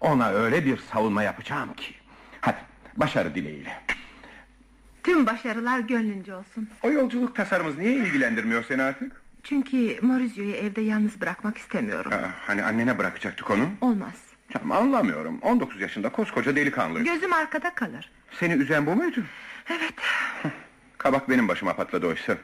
Ona 0.00 0.28
öyle 0.28 0.64
bir 0.64 0.76
savunma 0.76 1.22
yapacağım 1.22 1.74
ki. 1.74 1.94
Hadi 2.40 2.58
başarı 2.96 3.34
dileğiyle. 3.34 3.72
Tüm 5.02 5.26
başarılar 5.26 5.80
gönlünce 5.80 6.34
olsun. 6.34 6.68
O 6.82 6.90
yolculuk 6.90 7.36
tasarımız 7.36 7.78
niye 7.78 7.92
ilgilendirmiyor 7.92 8.64
seni 8.68 8.82
artık? 8.82 9.19
Çünkü 9.42 9.98
Maurizio'yu 10.02 10.54
evde 10.54 10.80
yalnız 10.80 11.20
bırakmak 11.20 11.58
istemiyorum. 11.58 12.12
Ha, 12.12 12.30
hani 12.46 12.62
annene 12.62 12.98
bırakacaktık 12.98 13.50
onu? 13.50 13.68
Olmaz. 13.80 14.14
Tamam 14.52 14.78
anlamıyorum. 14.78 15.38
19 15.42 15.80
yaşında 15.80 16.08
koskoca 16.08 16.56
delikanlı. 16.56 17.04
Gözüm 17.04 17.32
arkada 17.32 17.74
kalır. 17.74 18.10
Seni 18.30 18.52
üzen 18.52 18.86
bu 18.86 18.96
muydu? 18.96 19.24
Evet. 19.70 19.94
Kabak 20.98 21.30
benim 21.30 21.48
başıma 21.48 21.76
patladı 21.76 22.06
oysa. 22.06 22.36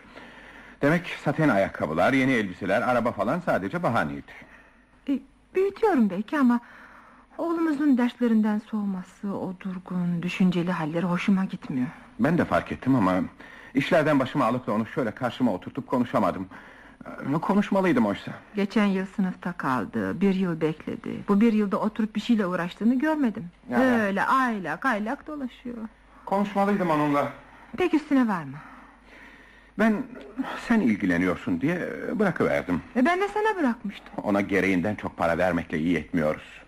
Demek 0.83 1.17
saten 1.25 1.49
ayakkabılar, 1.49 2.13
yeni 2.13 2.33
elbiseler, 2.33 2.83
araba 2.83 3.13
falan 3.13 3.41
sadece 3.41 3.83
bahaneydi. 3.83 4.33
E, 5.09 5.19
büyütüyorum 5.55 6.11
belki 6.11 6.39
ama... 6.39 6.61
Oğlumuzun 7.39 7.99
derslerinden 7.99 8.59
soğuması, 8.59 9.35
o 9.37 9.55
durgun, 9.61 10.23
düşünceli 10.23 10.73
halleri 10.73 11.07
hoşuma 11.07 11.45
gitmiyor. 11.45 11.87
Ben 12.21 12.39
de 12.39 12.45
fark 12.45 12.73
ettim 12.73 12.95
ama... 12.95 13.21
...işlerden 13.75 14.21
başımı 14.21 14.45
alıp 14.45 14.67
da 14.67 14.73
onu 14.73 14.87
şöyle 14.87 15.11
karşıma 15.11 15.53
oturtup 15.53 15.87
konuşamadım. 15.87 16.49
Konuşmalıydım 17.43 18.07
oysa. 18.07 18.33
Geçen 18.55 18.85
yıl 18.85 19.07
sınıfta 19.07 19.53
kaldı, 19.53 20.21
bir 20.21 20.35
yıl 20.35 20.61
bekledi. 20.61 21.11
Bu 21.29 21.41
bir 21.41 21.53
yılda 21.53 21.77
oturup 21.77 22.17
bir 22.17 22.21
şeyle 22.21 22.47
uğraştığını 22.47 22.99
görmedim. 22.99 23.51
Ya. 23.71 23.81
Öyle 23.81 24.23
aylak 24.23 24.87
aylak 24.87 25.27
dolaşıyor. 25.27 25.77
Konuşmalıydım 26.25 26.91
onunla. 26.91 27.33
Pek 27.77 27.95
üstüne 27.95 28.29
varma. 28.29 28.59
Ben 29.79 30.03
sen 30.69 30.81
ilgileniyorsun 30.81 31.61
diye 31.61 31.89
bırakıverdim. 32.15 32.83
E 32.97 33.05
ben 33.05 33.21
de 33.21 33.29
sana 33.29 33.57
bırakmıştım. 33.57 34.09
Ona 34.23 34.41
gereğinden 34.41 34.95
çok 34.95 35.17
para 35.17 35.39
vermekle 35.39 35.79
iyi 35.79 35.97
etmiyoruz. 35.97 36.63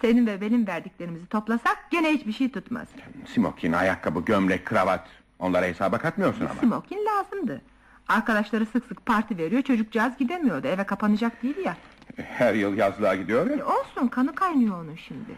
Senin 0.00 0.26
ve 0.26 0.40
benim 0.40 0.66
verdiklerimizi 0.66 1.26
toplasak 1.26 1.78
gene 1.90 2.10
hiçbir 2.10 2.32
şey 2.32 2.50
tutmaz. 2.52 2.88
Simokin, 3.26 3.72
ayakkabı, 3.72 4.20
gömlek, 4.20 4.66
kravat... 4.66 5.08
...onlara 5.38 5.66
hesaba 5.66 5.98
katmıyorsun 5.98 6.44
ama. 6.44 6.60
Smokin 6.60 7.06
lazımdı. 7.06 7.60
Arkadaşları 8.08 8.66
sık 8.66 8.86
sık 8.86 9.06
parti 9.06 9.38
veriyor, 9.38 9.62
çocukcağız 9.62 10.16
gidemiyordu. 10.18 10.66
Eve 10.66 10.84
kapanacak 10.84 11.42
değil 11.42 11.56
ya. 11.64 11.76
Her 12.16 12.54
yıl 12.54 12.76
yazlığa 12.76 13.14
gidiyor 13.14 13.50
ya. 13.50 13.56
E 13.56 13.64
olsun, 13.64 14.08
kanı 14.08 14.34
kaynıyor 14.34 14.84
onun 14.84 14.96
şimdi. 14.96 15.32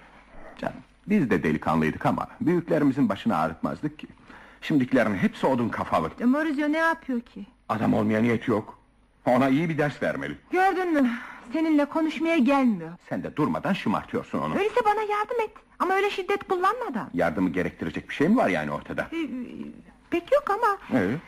Canım, 0.59 0.76
biz 1.06 1.30
de 1.30 1.42
delikanlıydık 1.42 2.06
ama 2.06 2.28
büyüklerimizin 2.40 3.09
başını 3.09 3.37
ağrıtmazdık 3.37 3.99
ki. 3.99 4.06
Şimdikilerin 4.62 5.14
hepsi 5.14 5.47
odun 5.47 5.68
kafalı. 5.68 6.11
E 6.21 6.25
Maurizio 6.25 6.73
ne 6.73 6.78
yapıyor 6.78 7.21
ki? 7.21 7.47
Adam 7.68 7.94
olmaya 7.94 8.21
niyeti 8.23 8.50
yok. 8.50 8.78
Ona 9.26 9.49
iyi 9.49 9.68
bir 9.68 9.78
ders 9.78 10.02
vermeli. 10.02 10.38
Gördün 10.50 10.92
mü? 10.92 11.11
Seninle 11.52 11.85
konuşmaya 11.85 12.38
gelmiyor. 12.38 12.90
Sen 13.09 13.23
de 13.23 13.37
durmadan 13.37 13.73
şımartıyorsun 13.73 14.38
onu. 14.38 14.54
Öyleyse 14.54 14.80
bana 14.85 15.00
yardım 15.00 15.40
et. 15.44 15.50
Ama 15.78 15.94
öyle 15.94 16.11
şiddet 16.11 16.44
kullanmadan. 16.49 17.11
Yardımı 17.14 17.50
gerektirecek 17.50 18.09
bir 18.09 18.14
şey 18.14 18.28
mi 18.28 18.37
var 18.37 18.49
yani 18.49 18.71
ortada? 18.71 19.09
E, 19.12 19.16
e, 19.16 19.28
pek 20.11 20.33
yok 20.33 20.44
ama... 20.50 20.99
Evet. 21.00 21.18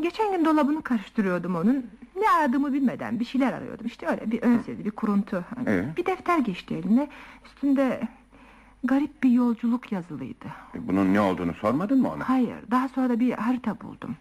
Geçen 0.00 0.32
gün 0.36 0.44
dolabını 0.44 0.82
karıştırıyordum 0.82 1.56
onun. 1.56 1.86
Ne 2.16 2.30
aradığımı 2.30 2.72
bilmeden 2.72 3.20
bir 3.20 3.24
şeyler 3.24 3.52
arıyordum. 3.52 3.86
İşte 3.86 4.06
öyle 4.06 4.30
bir 4.30 4.42
ön 4.42 4.58
sezi, 4.58 4.84
bir 4.84 4.90
kuruntu. 4.90 5.44
Hani 5.56 5.68
Ee? 5.70 5.84
Bir 5.96 6.06
defter 6.06 6.38
geçti 6.38 6.74
eline. 6.74 7.08
Üstünde 7.46 8.08
garip 8.84 9.22
bir 9.22 9.30
yolculuk 9.30 9.92
yazılıydı. 9.92 10.46
E, 10.74 10.88
Bunun 10.88 11.14
ne 11.14 11.20
olduğunu 11.20 11.54
sormadın 11.54 12.02
mı 12.02 12.12
ona? 12.12 12.28
Hayır, 12.28 12.56
daha 12.70 12.88
sonra 12.88 13.08
da 13.08 13.20
bir 13.20 13.32
harita 13.32 13.80
buldum. 13.80 14.16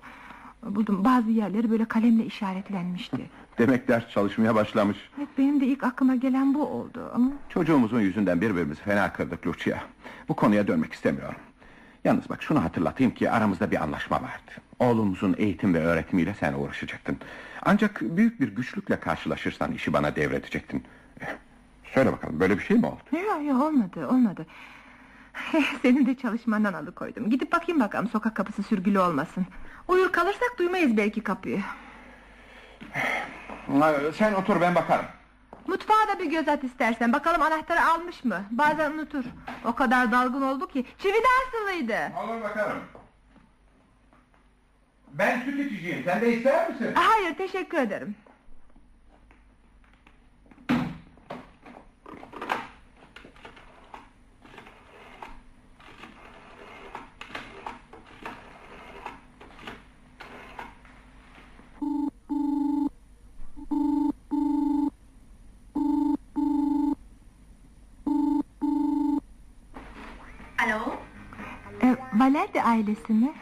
Buldum, 0.65 1.03
bazı 1.05 1.31
yerleri 1.31 1.71
böyle 1.71 1.85
kalemle 1.85 2.25
işaretlenmişti. 2.25 3.29
Demek 3.57 3.87
ders 3.87 4.09
çalışmaya 4.09 4.55
başlamış. 4.55 4.97
Evet, 5.17 5.29
benim 5.37 5.61
de 5.61 5.65
ilk 5.65 5.83
aklıma 5.83 6.15
gelen 6.15 6.53
bu 6.53 6.67
oldu 6.67 7.11
ama... 7.13 7.31
Çocuğumuzun 7.49 7.99
yüzünden 7.99 8.41
birbirimizi 8.41 8.81
fena 8.81 9.13
kırdık 9.13 9.47
Lucia. 9.47 9.77
Bu 10.29 10.33
konuya 10.35 10.67
dönmek 10.67 10.93
istemiyorum. 10.93 11.35
Yalnız 12.03 12.29
bak 12.29 12.43
şunu 12.43 12.63
hatırlatayım 12.63 13.13
ki 13.13 13.31
aramızda 13.31 13.71
bir 13.71 13.83
anlaşma 13.83 14.15
vardı. 14.15 14.51
Oğlumuzun 14.79 15.35
eğitim 15.37 15.73
ve 15.73 15.79
öğretimiyle 15.79 16.33
sen 16.33 16.53
uğraşacaktın. 16.53 17.17
Ancak 17.61 18.01
büyük 18.01 18.41
bir 18.41 18.55
güçlükle 18.55 18.99
karşılaşırsan 18.99 19.71
işi 19.71 19.93
bana 19.93 20.15
devredecektin. 20.15 20.83
Eh, 21.21 21.25
Söyle 21.93 22.11
bakalım 22.11 22.39
böyle 22.39 22.57
bir 22.57 22.63
şey 22.63 22.77
mi 22.77 22.85
oldu? 22.85 22.99
Yok 23.11 23.45
yok 23.47 23.61
olmadı 23.63 24.07
olmadı. 24.07 24.45
Senin 25.81 26.05
de 26.05 26.15
çalışmandan 26.15 26.73
alıkoydum. 26.73 27.29
Gidip 27.29 27.51
bakayım 27.51 27.81
bakalım 27.81 28.07
sokak 28.09 28.35
kapısı 28.35 28.63
sürgülü 28.63 28.99
olmasın. 28.99 29.45
Uyur 29.87 30.11
kalırsak 30.11 30.55
duymayız 30.59 30.97
belki 30.97 31.21
kapıyı. 31.23 31.61
Sen 34.17 34.33
otur 34.33 34.61
ben 34.61 34.75
bakarım. 34.75 35.05
Mutfağa 35.67 36.07
da 36.15 36.19
bir 36.19 36.25
göz 36.31 36.47
at 36.47 36.63
istersen. 36.63 37.13
Bakalım 37.13 37.41
anahtarı 37.41 37.81
almış 37.85 38.23
mı? 38.23 38.43
Bazen 38.51 38.91
unutur. 38.91 39.23
O 39.65 39.75
kadar 39.75 40.11
dalgın 40.11 40.41
oldu 40.41 40.67
ki. 40.67 40.85
Çivi 40.99 41.13
de 41.13 41.27
asılıydı. 41.47 41.97
Olur 42.23 42.41
bakarım. 42.43 42.77
Ben 45.17 45.41
süt 45.41 45.59
içeceğim. 45.71 46.01
Sen 46.05 46.21
de 46.21 46.33
ister 46.37 46.69
misin? 46.69 46.91
Hayır 46.95 47.35
teşekkür 47.37 47.77
ederim. 47.77 48.15
Alo? 70.63 70.95
E, 71.83 71.95
Valerdi 72.13 72.61
ailesi 72.61 73.13
mi? 73.13 73.33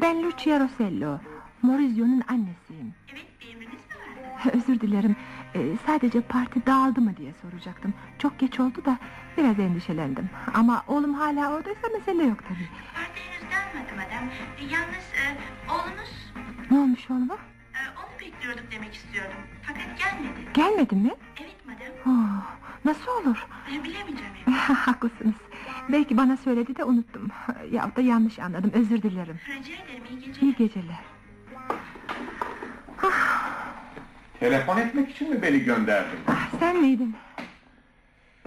Ben 0.00 0.22
Lucia 0.22 0.60
Rosello. 0.60 1.18
Maurizio'nun 1.62 2.22
annesiyim. 2.28 2.94
Evet, 3.12 3.26
bir 3.40 3.48
emriniz 3.54 3.72
mi 3.72 3.96
vardı? 4.44 4.56
Özür 4.58 4.80
dilerim. 4.80 5.16
E, 5.54 5.60
sadece 5.86 6.20
parti 6.20 6.66
dağıldı 6.66 7.00
mı 7.00 7.16
diye 7.16 7.32
soracaktım. 7.42 7.94
Çok 8.18 8.38
geç 8.38 8.60
oldu 8.60 8.84
da 8.84 8.98
biraz 9.36 9.58
endişelendim. 9.58 10.30
Ama 10.54 10.84
oğlum 10.86 11.14
hala 11.14 11.52
oradaysa 11.54 11.88
mesele 11.98 12.24
yok 12.24 12.38
tabii. 12.48 12.68
Parti 12.94 13.20
henüz 13.20 13.52
dağılmadı 13.52 13.96
madem. 13.96 14.30
E, 14.58 14.62
Yalnız 14.74 15.06
e, 15.22 15.24
oğlunuz... 15.70 16.32
Ne 16.70 16.78
olmuş 16.78 17.10
oğluma? 17.10 17.34
e, 17.34 17.80
onu 17.98 18.20
bekliyorduk 18.20 18.64
demek 18.72 18.94
istiyordum. 18.94 19.38
Fakat 19.62 19.98
gelmedi. 19.98 20.40
Gelmedi 20.54 20.94
mi? 20.96 21.10
Evet 21.40 21.56
madem. 21.66 21.92
Oh, 22.06 22.42
nasıl 22.84 23.10
olur? 23.12 23.46
E, 23.72 23.84
bilemeyeceğim. 23.84 24.32
Haklısınız. 24.86 25.34
Belki 25.88 26.16
bana 26.16 26.36
söyledi 26.36 26.76
de 26.76 26.84
unuttum. 26.84 27.28
Ya 27.70 27.90
da 27.96 28.00
yanlış 28.00 28.38
anladım. 28.38 28.70
Özür 28.74 29.02
dilerim. 29.02 29.40
Rica 29.48 29.72
ederim, 29.84 30.02
iyi 30.10 30.20
geceler. 30.20 30.42
İyi 30.42 30.54
geceler. 30.58 30.98
Telefon 34.40 34.76
etmek 34.78 35.10
için 35.10 35.30
mi 35.30 35.42
beni 35.42 35.58
gönderdin? 35.64 36.18
Ah, 36.28 36.50
sen 36.60 36.80
miydin? 36.80 37.14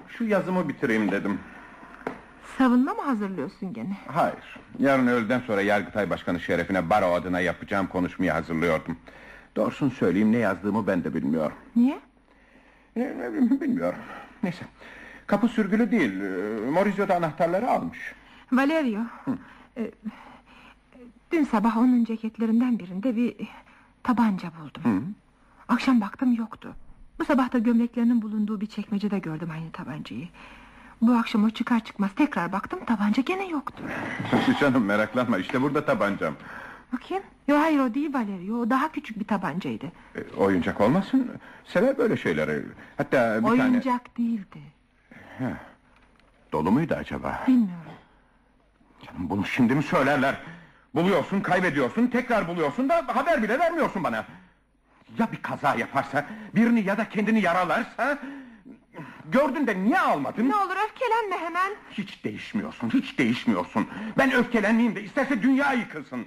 Şu 0.07 0.23
yazımı 0.23 0.69
bitireyim 0.69 1.11
dedim. 1.11 1.39
Savunma 2.57 2.93
mı 2.93 3.01
hazırlıyorsun 3.01 3.73
gene? 3.73 3.97
Hayır. 4.07 4.57
Yarın 4.79 5.07
öğleden 5.07 5.39
sonra 5.39 5.61
Yargıtay 5.61 6.09
Başkanı 6.09 6.39
şerefine 6.39 6.89
baro 6.89 7.13
adına 7.13 7.39
yapacağım 7.39 7.87
konuşmayı 7.87 8.31
hazırlıyordum. 8.31 8.97
Doğrusunu 9.55 9.91
söyleyeyim 9.91 10.31
ne 10.31 10.37
yazdığımı 10.37 10.87
ben 10.87 11.03
de 11.03 11.13
bilmiyorum. 11.13 11.57
Niye? 11.75 11.99
Bilmiyorum. 13.61 13.99
Neyse. 14.43 14.65
Kapı 15.29 15.47
sürgülü 15.47 15.91
değil. 15.91 16.19
e, 16.21 16.71
Maurizio 16.71 17.07
da 17.07 17.15
anahtarları 17.15 17.69
almış. 17.69 17.97
Valerio. 18.51 19.01
e, 19.77 19.91
dün 21.31 21.43
sabah 21.43 21.77
onun 21.77 22.03
ceketlerinden 22.03 22.79
birinde 22.79 23.15
bir 23.15 23.35
tabanca 24.03 24.51
buldum. 24.61 25.15
Akşam 25.67 26.01
baktım 26.01 26.33
yoktu. 26.33 26.75
Bu 27.19 27.25
sabah 27.25 27.53
da 27.53 27.57
gömleklerinin 27.59 28.21
bulunduğu 28.21 28.61
bir 28.61 28.65
çekmecede 28.65 29.19
gördüm 29.19 29.49
aynı 29.51 29.71
tabancayı. 29.71 30.27
Bu 31.01 31.13
akşam 31.13 31.43
o 31.43 31.49
çıkar 31.49 31.79
çıkmaz 31.79 32.11
tekrar 32.15 32.51
baktım 32.51 32.79
tabanca 32.85 33.23
gene 33.23 33.47
yoktu. 33.47 33.83
Canım 34.59 34.85
meraklanma 34.85 35.37
işte 35.37 35.61
burada 35.61 35.85
tabancam. 35.85 36.33
Bakayım. 36.93 37.23
Yo 37.47 37.59
hayır 37.59 37.79
o 37.79 37.93
değil 37.93 38.13
Valerio. 38.13 38.57
O 38.57 38.69
daha 38.69 38.91
küçük 38.91 39.19
bir 39.19 39.25
tabancaydı. 39.25 39.85
E, 40.15 40.35
oyuncak 40.37 40.81
olmasın. 40.81 41.31
Sever 41.65 41.97
böyle 41.97 42.17
şeyleri. 42.17 42.63
Hatta 42.97 43.37
bir 43.39 43.47
tane... 43.47 43.61
Oyuncak 43.61 44.17
değildi. 44.17 44.78
Dolu 46.51 46.71
muydu 46.71 46.93
acaba? 46.93 47.43
Bilmiyorum. 47.47 47.91
Canım 49.05 49.29
bunu 49.29 49.45
şimdi 49.45 49.75
mi 49.75 49.83
söylerler? 49.83 50.35
Buluyorsun, 50.95 51.41
kaybediyorsun, 51.41 52.07
tekrar 52.07 52.47
buluyorsun 52.47 52.89
da 52.89 53.05
haber 53.07 53.43
bile 53.43 53.59
vermiyorsun 53.59 54.03
bana. 54.03 54.25
Ya 55.19 55.31
bir 55.31 55.41
kaza 55.41 55.75
yaparsa, 55.75 56.25
birini 56.55 56.81
ya 56.81 56.97
da 56.97 57.09
kendini 57.09 57.41
yaralarsa... 57.41 58.19
Gördün 59.31 59.67
de 59.67 59.83
niye 59.83 59.99
almadın? 59.99 60.49
Ne 60.49 60.55
olur 60.55 60.75
öfkelenme 60.85 61.45
hemen. 61.45 61.71
Hiç 61.91 62.23
değişmiyorsun, 62.23 62.89
hiç 62.89 63.17
değişmiyorsun. 63.17 63.87
Ben 64.17 64.31
öfkelenmeyeyim 64.31 64.95
de 64.95 65.03
isterse 65.03 65.43
dünya 65.43 65.73
yıkılsın. 65.73 66.25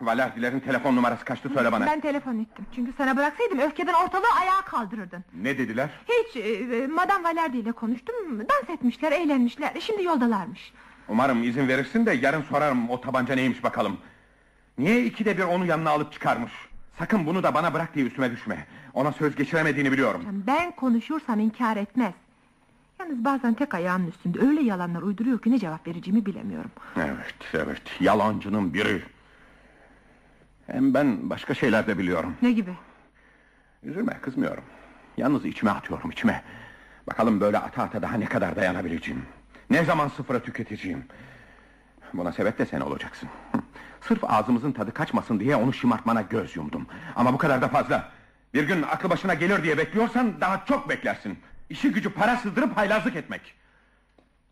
Valerdilerin 0.00 0.60
telefon 0.60 0.96
numarası 0.96 1.24
kaçtı 1.24 1.48
söyle 1.54 1.72
bana. 1.72 1.86
Ben 1.86 2.00
telefon 2.00 2.38
ettim. 2.38 2.66
Çünkü 2.74 2.92
sana 2.98 3.16
bıraksaydım 3.16 3.58
öfkeden 3.58 3.94
ortalığı 3.94 4.32
ayağa 4.40 4.60
kaldırırdın. 4.60 5.24
Ne 5.42 5.58
dediler? 5.58 5.90
Hiç, 6.08 6.36
e, 6.36 6.86
Madame 6.86 7.24
Valerdi 7.24 7.56
ile 7.58 7.72
konuştum. 7.72 8.14
Dans 8.40 8.70
etmişler, 8.70 9.12
eğlenmişler. 9.12 9.72
Şimdi 9.80 10.02
yoldalarmış. 10.04 10.72
Umarım 11.08 11.42
izin 11.42 11.68
verirsin 11.68 12.06
de 12.06 12.12
yarın 12.12 12.42
sorarım 12.42 12.90
o 12.90 13.00
tabanca 13.00 13.34
neymiş 13.34 13.62
bakalım. 13.64 13.96
Niye 14.78 15.04
ikide 15.04 15.38
bir 15.38 15.42
onu 15.42 15.66
yanına 15.66 15.90
alıp 15.90 16.12
çıkarmış? 16.12 16.52
Sakın 16.98 17.26
bunu 17.26 17.42
da 17.42 17.54
bana 17.54 17.74
bırak 17.74 17.94
diye 17.94 18.06
üstüme 18.06 18.30
düşme. 18.30 18.66
Ona 18.94 19.12
söz 19.12 19.36
geçiremediğini 19.36 19.92
biliyorum. 19.92 20.22
Ben 20.46 20.70
konuşursam 20.76 21.40
inkar 21.40 21.76
etmez. 21.76 22.14
Yalnız 23.00 23.24
bazen 23.24 23.54
tek 23.54 23.74
ayağının 23.74 24.06
üstünde 24.08 24.40
öyle 24.40 24.62
yalanlar 24.62 25.02
uyduruyor 25.02 25.38
ki 25.42 25.50
ne 25.50 25.58
cevap 25.58 25.86
vereceğimi 25.86 26.26
bilemiyorum. 26.26 26.70
Evet, 26.96 27.34
evet. 27.54 27.82
Yalancının 28.00 28.74
biri. 28.74 29.02
Hem 30.72 30.94
ben 30.94 31.30
başka 31.30 31.54
şeyler 31.54 31.86
de 31.86 31.98
biliyorum. 31.98 32.36
Ne 32.42 32.52
gibi? 32.52 32.70
Üzülme, 33.82 34.18
kızmıyorum. 34.22 34.64
Yalnız 35.16 35.44
içime 35.44 35.70
atıyorum, 35.70 36.10
içime. 36.10 36.42
Bakalım 37.06 37.40
böyle 37.40 37.58
ata 37.58 37.82
ata 37.82 38.02
daha 38.02 38.16
ne 38.16 38.24
kadar 38.24 38.56
dayanabileceğim. 38.56 39.22
Ne 39.70 39.84
zaman 39.84 40.08
sıfıra 40.08 40.42
tüketeceğim. 40.42 41.04
Buna 42.14 42.32
sebep 42.32 42.58
de 42.58 42.66
sen 42.66 42.80
olacaksın. 42.80 43.28
Sırf 44.00 44.24
ağzımızın 44.24 44.72
tadı 44.72 44.94
kaçmasın 44.94 45.40
diye 45.40 45.56
onu 45.56 45.72
şımartmana 45.72 46.22
göz 46.22 46.56
yumdum. 46.56 46.86
Ama 47.16 47.32
bu 47.32 47.38
kadar 47.38 47.62
da 47.62 47.68
fazla. 47.68 48.08
Bir 48.54 48.64
gün 48.64 48.82
aklı 48.82 49.10
başına 49.10 49.34
gelir 49.34 49.62
diye 49.62 49.78
bekliyorsan 49.78 50.40
daha 50.40 50.64
çok 50.64 50.88
beklersin. 50.88 51.38
İşi 51.70 51.92
gücü 51.92 52.10
para 52.10 52.36
sızdırıp 52.36 52.76
haylazlık 52.76 53.16
etmek. 53.16 53.54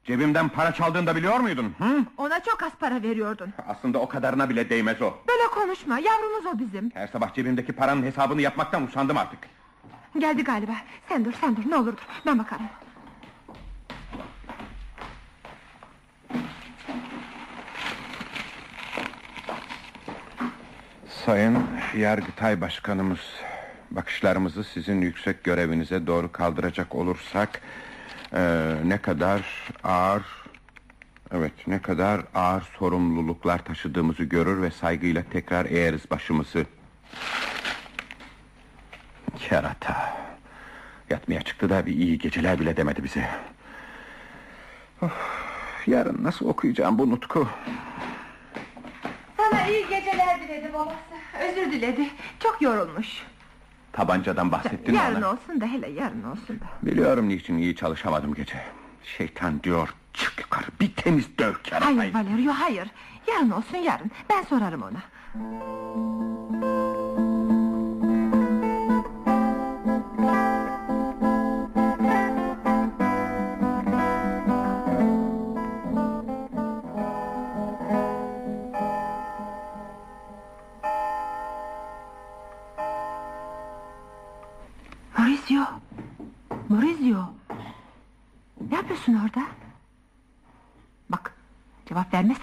Cebimden 0.09 0.49
para 0.49 0.75
çaldığını 0.75 1.07
da 1.07 1.17
biliyor 1.17 1.41
muydun? 1.41 1.75
Hı? 1.79 2.05
Ona 2.17 2.41
çok 2.43 2.63
az 2.63 2.73
para 2.81 3.03
veriyordun. 3.03 3.53
Aslında 3.69 3.99
o 3.99 4.09
kadarına 4.09 4.51
bile 4.51 4.71
değmez 4.71 5.03
o. 5.03 5.15
Böyle 5.29 5.47
konuşma, 5.55 5.99
yavrumuz 5.99 6.47
o 6.47 6.59
bizim. 6.59 6.91
Her 6.95 7.07
sabah 7.07 7.35
cebimdeki 7.35 7.73
paranın 7.73 8.03
hesabını 8.03 8.43
yapmaktan 8.43 8.83
usandım 8.83 9.17
artık. 9.17 9.39
Geldi 10.19 10.45
galiba. 10.45 10.73
Sen 11.09 11.25
dur, 11.25 11.33
sen 11.41 11.57
dur, 11.57 11.63
ne 11.71 11.77
olur 11.77 11.93
dur. 11.93 12.03
Ben 12.27 12.39
bakarım. 12.39 12.67
Sayın 21.27 21.59
Yargıtay 21.97 22.61
Başkanımız, 22.61 23.21
bakışlarımızı 23.91 24.65
sizin 24.65 25.01
yüksek 25.01 25.45
görevinize 25.45 26.07
doğru 26.07 26.33
kaldıracak 26.33 26.95
olursak 26.95 27.61
eee, 28.35 28.77
ne 28.85 28.99
kadar 28.99 29.41
ağır, 29.85 30.23
evet 31.33 31.53
ne 31.67 31.83
kadar 31.83 32.21
ağır 32.35 32.63
sorumluluklar 32.79 33.65
taşıdığımızı 33.65 34.25
görür 34.25 34.63
ve 34.63 34.71
saygıyla 34.71 35.23
tekrar 35.33 35.67
eğeriz 35.67 36.11
başımızı. 36.11 36.67
Kerata, 39.39 40.17
yatmaya 41.11 41.43
çıktı 41.43 41.71
da 41.71 41.87
bir 41.87 41.93
iyi 41.95 42.19
geceler 42.19 42.61
bile 42.61 42.77
demedi 42.77 43.05
bize. 43.05 43.29
Of, 45.03 45.13
yarın 45.87 46.25
nasıl 46.25 46.49
okuyacağım 46.49 46.99
bu 46.99 47.11
nutku? 47.11 47.49
Sana 49.37 49.67
iyi 49.67 49.83
geceler 49.89 50.41
diledi 50.41 50.73
babası. 50.75 50.99
Özür 51.51 51.73
diledi. 51.73 52.09
Çok 52.41 52.63
yorulmuş. 52.63 53.23
Tabancadan 53.99 54.53
bahsettin 54.53 54.95
mi 54.95 54.97
yarın 54.97 55.17
ona? 55.23 55.31
olsun 55.31 55.61
da 55.61 55.67
hele 55.67 55.89
yarın 55.89 56.23
olsun 56.23 56.61
da. 56.61 56.87
Biliyorum 56.91 57.29
niçin 57.29 57.59
iyi 57.59 57.77
çalışamadım 57.77 58.35
gece. 58.35 58.61
Şeytan 59.05 59.63
diyor 59.63 59.95
çık 60.15 60.41
yukarı 60.41 60.67
bir 60.81 60.93
temiz 60.93 61.39
döv. 61.39 61.53
Hayır 61.71 62.15
Valerio 62.15 62.53
hayır. 62.53 62.89
Yarın 63.29 63.51
olsun 63.51 63.79
yarın. 63.79 64.11
Ben 64.31 64.43
sorarım 64.43 64.83
ona. 64.83 65.03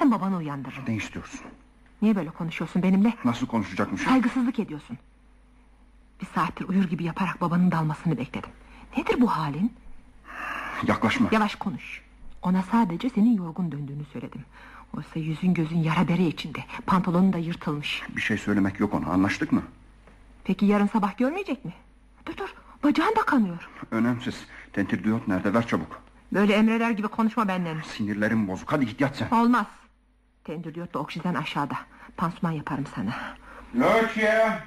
Vermezsen 0.05 0.11
babanı 0.11 0.37
uyandırırım. 0.37 0.83
Ne 0.87 0.95
istiyorsun? 0.95 1.41
Niye 2.01 2.15
böyle 2.15 2.29
konuşuyorsun 2.29 2.83
benimle? 2.83 3.13
Nasıl 3.25 3.47
konuşacakmışım? 3.47 4.07
Saygısızlık 4.09 4.59
ediyorsun. 4.59 4.97
Bir 6.21 6.25
saattir 6.25 6.67
uyur 6.69 6.83
gibi 6.83 7.03
yaparak 7.03 7.41
babanın 7.41 7.71
dalmasını 7.71 8.17
bekledim. 8.17 8.49
Nedir 8.97 9.21
bu 9.21 9.27
halin? 9.27 9.73
Yaklaşma. 10.87 11.29
Yavaş 11.31 11.55
konuş. 11.55 12.01
Ona 12.41 12.63
sadece 12.63 13.09
senin 13.09 13.37
yorgun 13.37 13.71
döndüğünü 13.71 14.05
söyledim. 14.13 14.45
Oysa 14.97 15.19
yüzün 15.19 15.53
gözün 15.53 15.77
yara 15.77 16.07
bere 16.07 16.27
içinde. 16.27 16.59
Pantolonun 16.85 17.33
da 17.33 17.37
yırtılmış. 17.37 18.01
Bir 18.15 18.21
şey 18.21 18.37
söylemek 18.37 18.79
yok 18.79 18.93
ona 18.93 19.05
anlaştık 19.09 19.51
mı? 19.51 19.61
Peki 20.43 20.65
yarın 20.65 20.87
sabah 20.87 21.17
görmeyecek 21.17 21.65
mi? 21.65 21.73
Dur 22.25 22.37
dur 22.37 22.53
bacağın 22.83 23.15
da 23.15 23.21
kanıyor. 23.21 23.69
Önemsiz. 23.91 24.45
Tentir 24.73 25.03
diyot 25.03 25.27
nerede 25.27 25.53
ver 25.53 25.67
çabuk. 25.67 26.01
Böyle 26.33 26.53
emreler 26.53 26.91
gibi 26.91 27.07
konuşma 27.07 27.47
benden. 27.47 27.77
Sinirlerim 27.81 28.47
bozuk 28.47 28.71
hadi 28.71 28.85
git 28.85 29.01
yat 29.01 29.15
sen. 29.15 29.29
Olmaz. 29.29 29.65
Tendürdiyotla 30.45 30.99
oksijen 30.99 31.33
aşağıda. 31.33 31.75
Pansuman 32.17 32.51
yaparım 32.51 32.85
sana. 32.95 33.13
Lucia! 33.75 34.59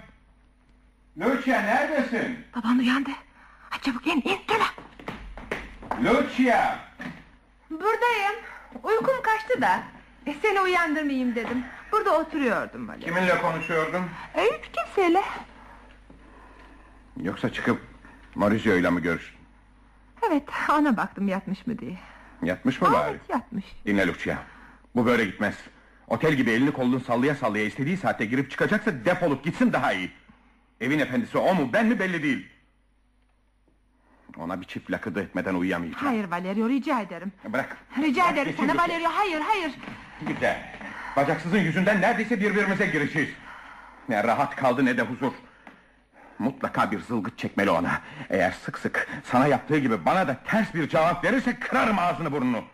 Lucia 1.20 1.60
neredesin? 1.60 2.38
Baban 2.56 2.78
uyandı. 2.78 3.10
Hadi 3.70 3.82
çabuk 3.82 4.06
in 4.06 4.20
in 4.20 4.38
lan. 4.58 4.74
Lucia! 6.04 6.78
Buradayım. 7.70 8.34
Uykum 8.82 9.22
kaçtı 9.22 9.62
da. 9.62 9.82
E, 10.26 10.34
seni 10.42 10.60
uyandırmayayım 10.60 11.34
dedim. 11.34 11.64
Burada 11.92 12.18
oturuyordum 12.18 12.88
böyle. 12.88 13.00
Kiminle 13.04 13.40
konuşuyordun? 13.42 14.02
E, 14.34 14.42
hiç 14.42 14.70
kimseyle. 14.72 15.22
Yoksa 17.16 17.52
çıkıp 17.52 17.80
Maurizio'yla 18.34 18.90
mı 18.90 19.00
görüştün? 19.00 19.38
Evet 20.28 20.42
ona 20.72 20.96
baktım 20.96 21.28
yatmış 21.28 21.66
mı 21.66 21.78
diye. 21.78 21.98
Yatmış 22.42 22.80
mı 22.82 22.92
bari? 22.92 23.10
Evet 23.10 23.20
yatmış. 23.28 23.64
Dinle 23.86 24.06
Lucia. 24.06 24.36
Bu 24.96 25.06
böyle 25.06 25.24
gitmez. 25.24 25.54
Otel 26.08 26.34
gibi 26.34 26.50
elini 26.50 26.72
kolunu 26.72 27.00
sallaya 27.00 27.34
sallaya 27.34 27.64
istediği 27.64 27.96
saatte 27.96 28.24
girip 28.24 28.50
çıkacaksa 28.50 29.04
defolup 29.04 29.44
gitsin 29.44 29.72
daha 29.72 29.92
iyi. 29.92 30.10
Evin 30.80 30.98
efendisi 30.98 31.38
o 31.38 31.54
mu 31.54 31.70
ben 31.72 31.86
mi 31.86 31.98
belli 31.98 32.22
değil. 32.22 32.48
Ona 34.36 34.60
bir 34.60 34.66
çift 34.66 34.90
lakıdı 34.90 35.22
etmeden 35.22 35.54
uyuyamayacağım. 35.54 36.06
Hayır 36.06 36.24
Valerio 36.24 36.68
rica 36.68 37.00
ederim. 37.00 37.32
Bırak. 37.44 37.76
Rica 37.98 38.22
Bırak 38.24 38.32
ederim 38.38 38.54
sana. 38.56 38.76
Valerio 38.76 39.10
hayır 39.14 39.40
hayır. 39.40 39.72
Güzel. 40.28 40.74
Bacaksızın 41.16 41.58
yüzünden 41.58 42.00
neredeyse 42.00 42.40
birbirimize 42.40 42.86
gireceğiz. 42.86 43.28
Ne 44.08 44.24
rahat 44.24 44.56
kaldı 44.56 44.84
ne 44.84 44.96
de 44.96 45.02
huzur. 45.02 45.32
Mutlaka 46.38 46.90
bir 46.92 47.00
zılgıt 47.00 47.38
çekmeli 47.38 47.70
ona. 47.70 48.00
Eğer 48.30 48.50
sık 48.50 48.78
sık 48.78 49.08
sana 49.24 49.46
yaptığı 49.46 49.78
gibi 49.78 50.04
bana 50.04 50.28
da 50.28 50.36
ters 50.46 50.74
bir 50.74 50.88
cevap 50.88 51.24
verirse 51.24 51.56
kırarım 51.60 51.98
ağzını 51.98 52.32
burnunu. 52.32 52.64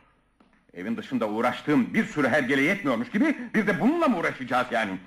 Evin 0.75 0.97
dışında 0.97 1.29
uğraştığım 1.29 1.95
bir 1.95 2.05
sürü 2.05 2.29
hergele 2.29 2.63
yetmiyormuş 2.63 3.11
gibi 3.11 3.37
bir 3.55 3.67
de 3.67 3.81
bununla 3.81 4.09
mı 4.09 4.19
uğraşacağız 4.19 4.67
yani? 4.71 4.99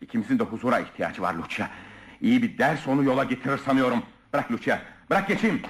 İkimizin 0.00 0.38
de 0.38 0.42
huzura 0.42 0.78
ihtiyacı 0.80 1.22
var 1.22 1.34
Lucia. 1.34 1.68
İyi 2.20 2.42
bir 2.42 2.58
ders 2.58 2.88
onu 2.88 3.04
yola 3.04 3.24
getirir 3.24 3.58
sanıyorum. 3.58 4.02
Bırak 4.32 4.52
Lucia, 4.52 4.78
bırak 5.10 5.28
geçeyim. 5.28 5.62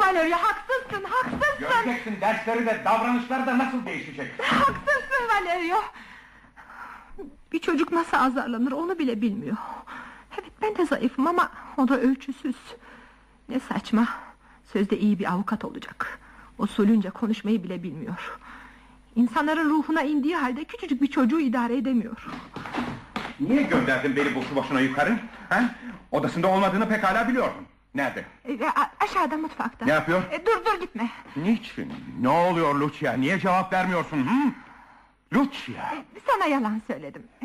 Valerio 0.00 0.36
haksızsın 0.36 1.04
haksızsın. 1.04 1.58
Göreceksin 1.84 2.20
dersleri 2.20 2.66
de 2.66 2.80
davranışları 2.84 3.46
da 3.46 3.58
nasıl 3.58 3.86
değişecek. 3.86 4.32
Haksızsın 4.42 5.28
Valerio. 5.34 5.78
Bir 7.52 7.58
çocuk 7.58 7.92
nasıl 7.92 8.16
azarlanır 8.16 8.72
onu 8.72 8.98
bile 8.98 9.22
bilmiyor. 9.22 9.56
Evet 10.32 10.52
ben 10.62 10.76
de 10.76 10.86
zayıfım 10.86 11.26
ama 11.26 11.50
o 11.76 11.88
da 11.88 12.00
ölçüsüz. 12.00 12.56
Ne 13.48 13.60
saçma. 13.60 14.08
Sözde 14.72 14.98
iyi 14.98 15.18
bir 15.18 15.32
avukat 15.32 15.64
olacak. 15.64 16.18
Usulünce 16.58 17.10
konuşmayı 17.10 17.62
bile 17.64 17.82
bilmiyor. 17.82 18.38
İnsanların 19.16 19.70
ruhuna 19.70 20.02
indiği 20.02 20.36
halde 20.36 20.64
küçücük 20.64 21.02
bir 21.02 21.06
çocuğu 21.06 21.40
idare 21.40 21.76
edemiyor. 21.76 22.26
Niye 23.40 23.62
gönderdin 23.62 24.16
beni 24.16 24.34
boşu 24.34 24.56
boşuna 24.56 24.80
yukarı? 24.80 25.18
Ha? 25.48 25.74
Odasında 26.10 26.48
olmadığını 26.48 26.88
pekala 26.88 27.28
biliyordum. 27.28 27.64
Nerede? 27.94 28.24
E, 28.44 28.64
a- 28.66 28.90
aşağıda 29.04 29.36
mutfakta. 29.36 29.86
Ne 29.86 29.92
yapıyor? 29.92 30.22
E, 30.30 30.46
dur 30.46 30.64
dur 30.66 30.80
gitme. 30.80 31.10
Niçin? 31.36 31.92
Ne 32.20 32.28
oluyor 32.28 32.74
Lucia? 32.74 33.12
Niye 33.12 33.40
cevap 33.40 33.72
vermiyorsun? 33.72 34.16
Hı? 34.16 34.52
Lucia! 35.34 35.94
Sana 36.26 36.46
yalan 36.46 36.82
söyledim. 36.86 37.22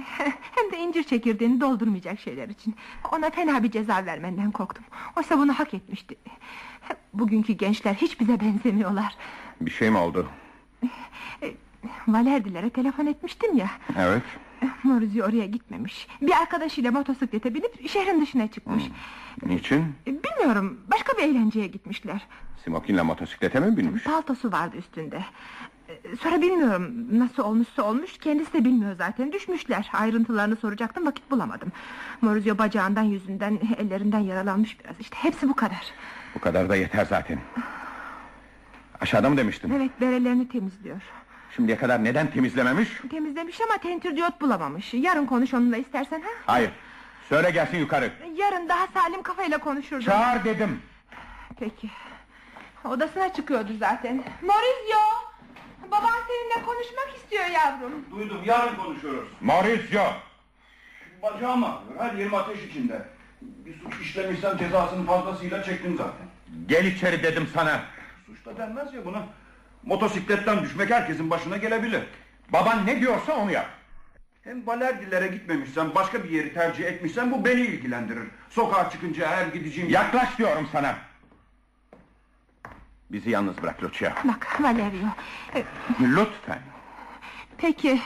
Hem 0.56 0.72
de 0.72 0.78
incir 0.78 1.04
çekirdeğini 1.04 1.62
doldurmayacak 1.62 2.20
şeyler 2.20 2.50
için. 2.50 2.76
Ona 3.12 3.30
fena 3.30 3.64
bir 3.64 3.72
ceza 3.72 4.06
vermenden 4.06 4.52
korktum. 4.52 4.84
Oysa 5.18 5.38
bunu 5.38 5.54
hak 5.60 5.74
etmişti. 5.74 6.16
Bugünkü 7.14 7.54
gençler 7.54 7.94
hiç 7.94 8.20
bize 8.20 8.40
benzemiyorlar. 8.40 9.16
Bir 9.62 9.72
şey 9.72 9.90
mi 9.90 9.98
oldu? 9.98 10.28
Valerdilere 12.08 12.70
telefon 12.70 13.06
etmiştim 13.06 13.58
ya. 13.58 13.70
Evet. 13.98 14.22
Maurizio 14.84 15.26
oraya 15.26 15.46
gitmemiş. 15.46 16.08
Bir 16.22 16.32
arkadaşıyla 16.42 16.92
motosiklete 16.92 17.54
binip 17.54 17.90
şehrin 17.90 18.22
dışına 18.22 18.48
çıkmış. 18.48 18.84
Niçin? 19.46 19.86
Bilmiyorum 20.08 20.80
başka 20.92 21.14
bir 21.18 21.24
eğlenceye 21.24 21.68
gitmişler. 21.68 22.28
Simokin'le 22.64 23.04
motosiklete 23.04 23.60
mi 23.60 23.78
binmiş? 23.78 24.04
Paltosu 24.04 24.52
vardı 24.52 24.78
üstünde. 24.78 25.24
Ee, 25.90 26.16
Sonra 26.24 26.42
bilmiyorum 26.42 27.08
nasıl 27.20 27.44
olmuşsa 27.44 27.84
olmuş 27.84 28.18
kendisi 28.18 28.54
de 28.54 28.66
bilmiyor 28.66 28.96
zaten 28.98 29.32
düşmüşler 29.32 29.90
ayrıntılarını 29.94 30.56
soracaktım 30.56 31.06
vakit 31.06 31.32
bulamadım 31.32 31.72
Maurizio 32.22 32.58
bacağından 32.58 33.04
yüzünden 33.04 33.60
ellerinden 33.78 34.20
yaralanmış 34.20 34.80
biraz 34.80 35.00
işte 35.00 35.16
hepsi 35.20 35.50
bu 35.50 35.54
kadar 35.56 35.92
Bu 36.36 36.40
kadar 36.40 36.70
da 36.70 36.76
yeter 36.76 37.06
zaten. 37.06 37.40
Aşağıda 39.02 39.30
mı 39.30 39.38
demiştin? 39.38 39.74
Evet 39.78 39.92
berelerini 40.02 40.50
temizliyor 40.50 41.02
Şimdiye 41.56 41.78
kadar 41.78 42.04
neden 42.04 42.32
temizlememiş? 42.32 42.90
Temizlemiş 43.12 43.62
ama 43.62 43.78
tentür 43.78 44.16
diyot 44.16 44.42
bulamamış 44.42 44.94
Yarın 44.94 45.26
konuş 45.26 45.54
onunla 45.54 45.78
istersen 45.78 46.22
ha 46.22 46.30
Hayır. 46.46 46.72
Söyle 47.30 47.52
gelsin 47.52 47.78
yukarı. 47.78 48.12
Yarın 48.36 48.70
daha 48.70 48.88
salim 48.88 49.24
kafayla 49.24 49.58
konuşurdum 49.58 50.06
Çağır 50.06 50.44
dedim. 50.44 50.82
Peki 51.60 51.90
Odasına 52.86 53.34
çıkıyordu 53.34 53.72
zaten 53.80 54.24
Maurizio 54.42 55.00
Baban 55.92 56.20
seninle 56.28 56.66
konuşmak 56.66 57.14
istiyor 57.18 57.46
yavrum 57.46 58.06
Duydum 58.12 58.42
yarın 58.46 58.76
konuşuyoruz. 58.76 59.30
Maurizio! 59.42 60.04
Bacağım 61.24 61.64
ağrıyor 61.64 62.00
her 62.00 62.14
yerim 62.14 62.34
ateş 62.34 62.64
içinde. 62.64 63.06
Bir 63.66 63.76
suç 63.80 64.02
işlemişsem 64.02 64.58
cezasını 64.58 65.06
fazlasıyla 65.06 65.64
çektim 65.64 65.98
zaten. 65.98 66.28
Gel 66.68 66.86
içeri 66.86 67.24
dedim 67.24 67.48
sana. 67.54 67.82
Suç 68.26 68.46
da 68.46 68.58
denmez 68.58 68.94
ya 68.94 69.06
buna. 69.06 69.24
Motosikletten 69.84 70.62
düşmek 70.64 70.90
herkesin 70.90 71.30
başına 71.30 71.58
gelebilir. 71.58 72.02
Baban 72.50 72.86
ne 72.86 73.00
diyorsa 73.02 73.34
onu 73.34 73.52
yap. 73.52 73.68
Hem 74.44 74.66
balerdilere 74.66 75.28
gitmemişsem 75.28 75.96
başka 75.96 76.24
bir 76.24 76.30
yeri 76.30 76.54
tercih 76.54 76.86
etmişsem 76.86 77.32
bu 77.32 77.46
beni 77.46 77.62
ilgilendirir. 77.62 78.24
Sokağa 78.50 78.90
çıkınca 78.90 79.28
her 79.28 79.48
gideceğim... 79.48 79.90
Yaklaş 79.90 80.38
diyorum 80.38 80.70
sana. 80.72 80.96
Bizi 83.12 83.30
yalnız 83.30 83.62
bırak 83.62 83.84
Lucia. 83.84 84.14
Bak 84.24 84.62
Valerio 84.62 85.08
e, 85.56 85.64
Lütfen. 86.02 86.60
Peki 87.58 88.02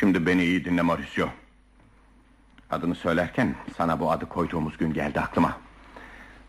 Şimdi 0.00 0.26
beni 0.26 0.44
iyi 0.44 0.64
dinle 0.64 0.82
Mauricio. 0.82 1.28
Adını 2.70 2.94
söylerken 2.94 3.54
sana 3.76 4.00
bu 4.00 4.12
adı 4.12 4.28
koyduğumuz 4.28 4.78
gün 4.78 4.92
geldi 4.92 5.20
aklıma. 5.20 5.58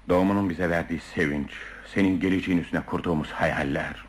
Doğumunun 0.10 0.50
bize 0.50 0.70
verdiği 0.70 1.00
sevinç, 1.00 1.52
senin 1.94 2.20
geleceğin 2.20 2.58
üstüne 2.58 2.82
kurduğumuz 2.82 3.32
hayaller. 3.32 4.06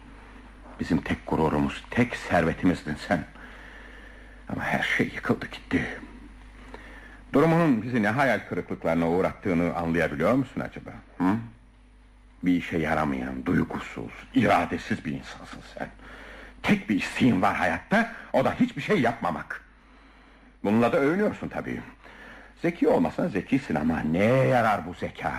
Bizim 0.81 1.01
tek 1.01 1.27
gururumuz, 1.27 1.85
tek 1.91 2.17
servetimizdin 2.17 2.97
sen. 3.09 3.25
Ama 4.49 4.63
her 4.63 4.83
şey 4.83 5.07
yıkıldı 5.07 5.47
gitti. 5.47 5.87
Durumunun 7.33 7.83
bizi 7.83 8.03
ne 8.03 8.09
hayal 8.09 8.41
kırıklıklarına 8.49 9.09
uğrattığını 9.09 9.75
anlayabiliyor 9.75 10.33
musun 10.33 10.61
acaba? 10.61 10.91
Hı? 11.19 11.37
Bir 12.43 12.53
işe 12.53 12.79
yaramayan, 12.79 13.47
duygusuz, 13.47 14.13
iradesiz 14.35 15.05
bir 15.05 15.13
insansın 15.13 15.61
sen. 15.79 15.89
Tek 16.63 16.89
bir 16.89 16.97
isteğin 16.97 17.43
var 17.43 17.55
hayatta, 17.57 18.13
o 18.33 18.45
da 18.45 18.55
hiçbir 18.61 18.83
şey 18.83 19.01
yapmamak. 19.01 19.65
Bununla 20.65 20.93
da 20.93 20.97
övünüyorsun 20.97 21.49
tabii. 21.49 21.81
Zeki 22.63 22.89
olmasan 22.89 23.29
zekisin 23.29 23.75
ama 23.75 24.01
neye 24.01 24.45
yarar 24.45 24.87
bu 24.87 24.95
zeka? 24.95 25.33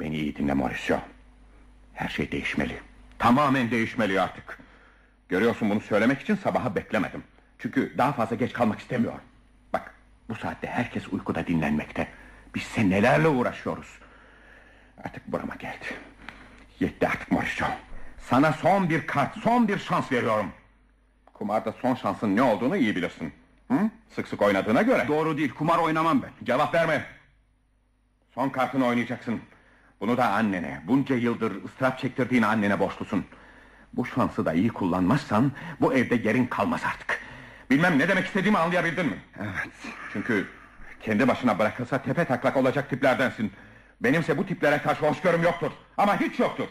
Beni 0.00 0.16
iyi 0.16 0.36
dinle 0.36 0.54
Mauricio. 0.54 0.98
Her 1.94 2.08
şey 2.08 2.32
değişmeli. 2.32 2.80
Tamamen 3.18 3.70
değişmeli 3.70 4.20
artık. 4.20 4.58
Görüyorsun 5.28 5.70
bunu 5.70 5.80
söylemek 5.80 6.20
için 6.20 6.34
sabaha 6.36 6.74
beklemedim. 6.74 7.24
Çünkü 7.58 7.94
daha 7.98 8.12
fazla 8.12 8.36
geç 8.36 8.52
kalmak 8.52 8.80
istemiyorum. 8.80 9.20
Bak 9.72 9.94
bu 10.28 10.34
saatte 10.34 10.66
herkes 10.66 11.08
uykuda 11.08 11.46
dinlenmekte. 11.46 12.08
Biz 12.54 12.62
senelerle 12.62 13.28
uğraşıyoruz. 13.28 13.98
Artık 15.04 15.32
burama 15.32 15.54
geldi. 15.54 15.86
Yetti 16.80 17.08
artık 17.08 17.30
Mauricio. 17.32 17.66
Sana 18.30 18.52
son 18.52 18.90
bir 18.90 19.06
kart, 19.06 19.38
son 19.38 19.68
bir 19.68 19.78
şans 19.78 20.12
veriyorum. 20.12 20.46
Kumarda 21.32 21.72
son 21.82 21.94
şansın 21.94 22.36
ne 22.36 22.42
olduğunu 22.42 22.76
iyi 22.76 22.96
bilirsin. 22.96 23.32
Hı? 23.70 23.90
Sık 24.10 24.28
sık 24.28 24.42
oynadığına 24.42 24.82
göre. 24.82 25.08
Doğru 25.08 25.38
değil 25.38 25.54
kumar 25.54 25.78
oynamam 25.78 26.22
ben. 26.22 26.30
Cevap 26.44 26.74
verme. 26.74 27.04
Son 28.34 28.48
kartını 28.48 28.86
oynayacaksın. 28.86 29.40
Bunu 30.00 30.16
da 30.16 30.28
annene, 30.28 30.82
bunca 30.86 31.16
yıldır 31.16 31.64
ıstırap 31.64 31.98
çektirdiğin 31.98 32.42
annene 32.42 32.80
borçlusun. 32.80 33.24
Bu 33.92 34.06
şansı 34.06 34.46
da 34.46 34.52
iyi 34.52 34.68
kullanmazsan 34.68 35.52
bu 35.80 35.94
evde 35.94 36.14
yerin 36.28 36.46
kalmaz 36.46 36.82
artık. 36.86 37.20
Bilmem 37.70 37.98
ne 37.98 38.08
demek 38.08 38.26
istediğimi 38.26 38.58
anlayabildin 38.58 39.06
mi? 39.06 39.18
Evet. 39.40 39.72
Çünkü 40.12 40.46
kendi 41.00 41.28
başına 41.28 41.58
bırakılsa 41.58 42.02
tepe 42.02 42.24
taklak 42.24 42.56
olacak 42.56 42.90
tiplerdensin. 42.90 43.52
Benimse 44.00 44.38
bu 44.38 44.46
tiplere 44.46 44.78
karşı 44.78 45.06
hoşgörüm 45.08 45.42
yoktur. 45.42 45.70
Ama 45.96 46.20
hiç 46.20 46.38
yoktur. 46.38 46.68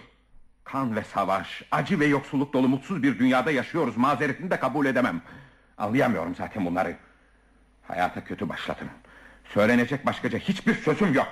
Kan 0.71 0.95
ve 0.95 1.03
savaş, 1.03 1.63
acı 1.71 1.99
ve 1.99 2.05
yoksulluk 2.05 2.53
dolu 2.53 2.67
mutsuz 2.67 3.03
bir 3.03 3.19
dünyada 3.19 3.51
yaşıyoruz. 3.51 3.97
Mazeretini 3.97 4.51
de 4.51 4.59
kabul 4.59 4.85
edemem. 4.85 5.21
Anlayamıyorum 5.77 6.35
zaten 6.35 6.65
bunları. 6.65 6.95
Hayata 7.87 8.23
kötü 8.23 8.49
başladın. 8.49 8.87
Söylenecek 9.45 10.05
başkaca 10.05 10.39
hiçbir 10.39 10.73
sözüm 10.73 11.13
yok. 11.13 11.27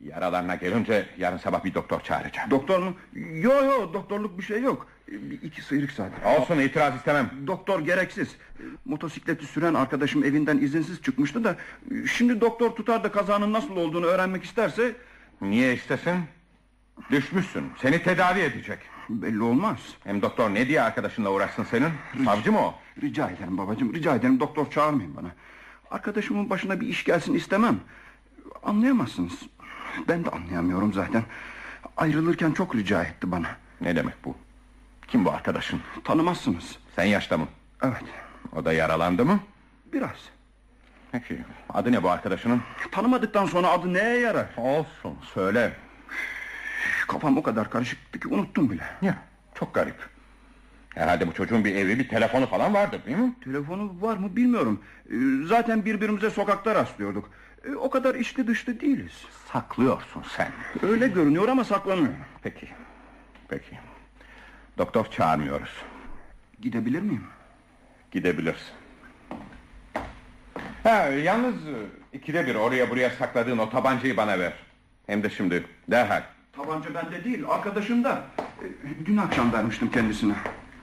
Yaralarına 0.00 0.54
gelince 0.54 1.06
yarın 1.18 1.36
sabah 1.36 1.64
bir 1.64 1.74
doktor 1.74 2.00
çağıracağım. 2.00 2.50
Doktor 2.50 2.78
mu? 2.78 2.94
Yo 3.14 3.64
yo 3.64 3.92
doktorluk 3.94 4.38
bir 4.38 4.42
şey 4.42 4.62
yok. 4.62 4.86
Bir 5.08 5.42
iki 5.42 5.62
sıyrık 5.62 5.92
zaten. 5.92 6.34
Olsun 6.34 6.58
itiraz 6.58 6.96
istemem. 6.96 7.30
Doktor 7.46 7.80
gereksiz. 7.80 8.36
Motosikleti 8.84 9.46
süren 9.46 9.74
arkadaşım 9.74 10.24
evinden 10.24 10.58
izinsiz 10.58 11.02
çıkmıştı 11.02 11.44
da... 11.44 11.56
...şimdi 12.06 12.40
doktor 12.40 12.70
tutar 12.70 13.04
da 13.04 13.12
kazanın 13.12 13.52
nasıl 13.52 13.76
olduğunu 13.76 14.06
öğrenmek 14.06 14.44
isterse... 14.44 14.96
Niye 15.40 15.74
istesin? 15.74 16.35
Düşmüşsün. 17.10 17.72
Seni 17.82 18.02
tedavi 18.02 18.40
edecek. 18.40 18.78
...belli 19.08 19.42
olmaz. 19.42 19.78
Hem 20.04 20.22
doktor 20.22 20.50
ne 20.54 20.68
diye 20.68 20.82
arkadaşınla 20.82 21.30
uğraşsın 21.30 21.64
senin? 21.64 21.90
Savcı 22.24 22.52
mı 22.52 22.60
o? 22.60 22.74
Rica 23.02 23.30
ederim 23.30 23.58
babacığım, 23.58 23.94
rica 23.94 24.14
ederim 24.14 24.40
doktor 24.40 24.70
çağırmayın 24.70 25.16
bana. 25.16 25.28
Arkadaşımın 25.90 26.50
başına 26.50 26.80
bir 26.80 26.86
iş 26.86 27.04
gelsin 27.04 27.34
istemem. 27.34 27.80
Anlayamazsınız. 28.62 29.32
Ben 30.08 30.24
de 30.24 30.30
anlayamıyorum 30.30 30.92
zaten. 30.92 31.22
Ayrılırken 31.96 32.52
çok 32.52 32.74
rica 32.74 33.02
etti 33.02 33.30
bana. 33.32 33.48
Ne 33.80 33.96
demek 33.96 34.14
bu? 34.24 34.36
Kim 35.08 35.24
bu 35.24 35.30
arkadaşın? 35.30 35.80
Tanımazsınız. 36.04 36.78
Sen 36.96 37.04
yaşta 37.04 37.38
mı? 37.38 37.46
Evet, 37.82 38.02
O 38.56 38.64
da 38.64 38.72
yaralandı 38.72 39.24
mı? 39.24 39.40
biraz. 39.92 40.16
Peki. 41.12 41.38
Adı 41.68 41.92
ne 41.92 42.02
bu 42.02 42.10
arkadaşının? 42.10 42.62
Tanımadıktan 42.92 43.46
sonra 43.46 43.68
adı 43.70 43.94
neye 43.94 44.18
yarar? 44.20 44.46
Olsun. 44.56 45.14
Söyle. 45.34 45.72
Kafam 47.08 47.36
o 47.36 47.42
kadar 47.42 47.70
karışıktı 47.70 48.20
ki 48.20 48.28
unuttum 48.28 48.70
bile. 48.70 48.84
Ya 49.02 49.14
çok 49.54 49.74
garip. 49.74 49.96
Herhalde 50.94 51.26
bu 51.28 51.32
çocuğun 51.32 51.64
bir 51.64 51.74
evi, 51.74 51.98
bir 51.98 52.08
telefonu 52.08 52.46
falan 52.46 52.74
vardır 52.74 53.00
değil 53.06 53.16
mi? 53.16 53.34
Telefonu 53.44 53.96
var 54.00 54.16
mı 54.16 54.36
bilmiyorum. 54.36 54.80
Ee, 55.10 55.14
Zaten 55.46 55.84
birbirimize 55.84 56.30
sokakta 56.30 56.74
rastlıyorduk. 56.74 57.30
Ee, 57.68 57.74
O 57.74 57.90
kadar 57.90 58.14
içli 58.14 58.46
dışlı 58.46 58.80
değiliz. 58.80 59.24
Saklıyorsun 59.52 60.22
sen. 60.36 60.48
Öyle 60.82 61.08
görünüyor 61.08 61.48
ama 61.48 61.64
saklanıyor. 61.64 62.08
Peki. 62.42 62.68
Peki. 63.48 63.78
Doktor 64.78 65.04
çağırmıyoruz. 65.10 65.70
Gidebilir 66.60 67.00
miyim? 67.00 67.24
Gidebilirsin. 68.10 68.74
Ha, 70.82 70.90
yalnız 71.02 71.54
e, 71.54 71.76
ikide 72.12 72.46
bir 72.46 72.54
oraya 72.54 72.90
buraya 72.90 73.10
sakladığın 73.10 73.58
o 73.58 73.70
tabancayı 73.70 74.16
bana 74.16 74.38
ver. 74.38 74.52
Hem 75.06 75.22
de 75.22 75.30
şimdi 75.30 75.64
derhal. 75.90 76.22
Tabanca 76.56 76.94
bende 76.94 77.24
değil, 77.24 77.44
arkadaşım 77.48 78.04
da. 78.04 78.24
Ee, 78.38 79.06
Dün 79.06 79.16
akşam 79.16 79.52
vermiştim 79.52 79.90
kendisine. 79.90 80.34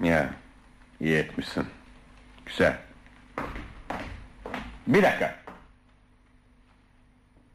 Ya 0.03 0.29
iyi 1.01 1.15
etmişsin. 1.17 1.65
Güzel. 2.45 2.77
Bir 4.87 5.03
dakika. 5.03 5.39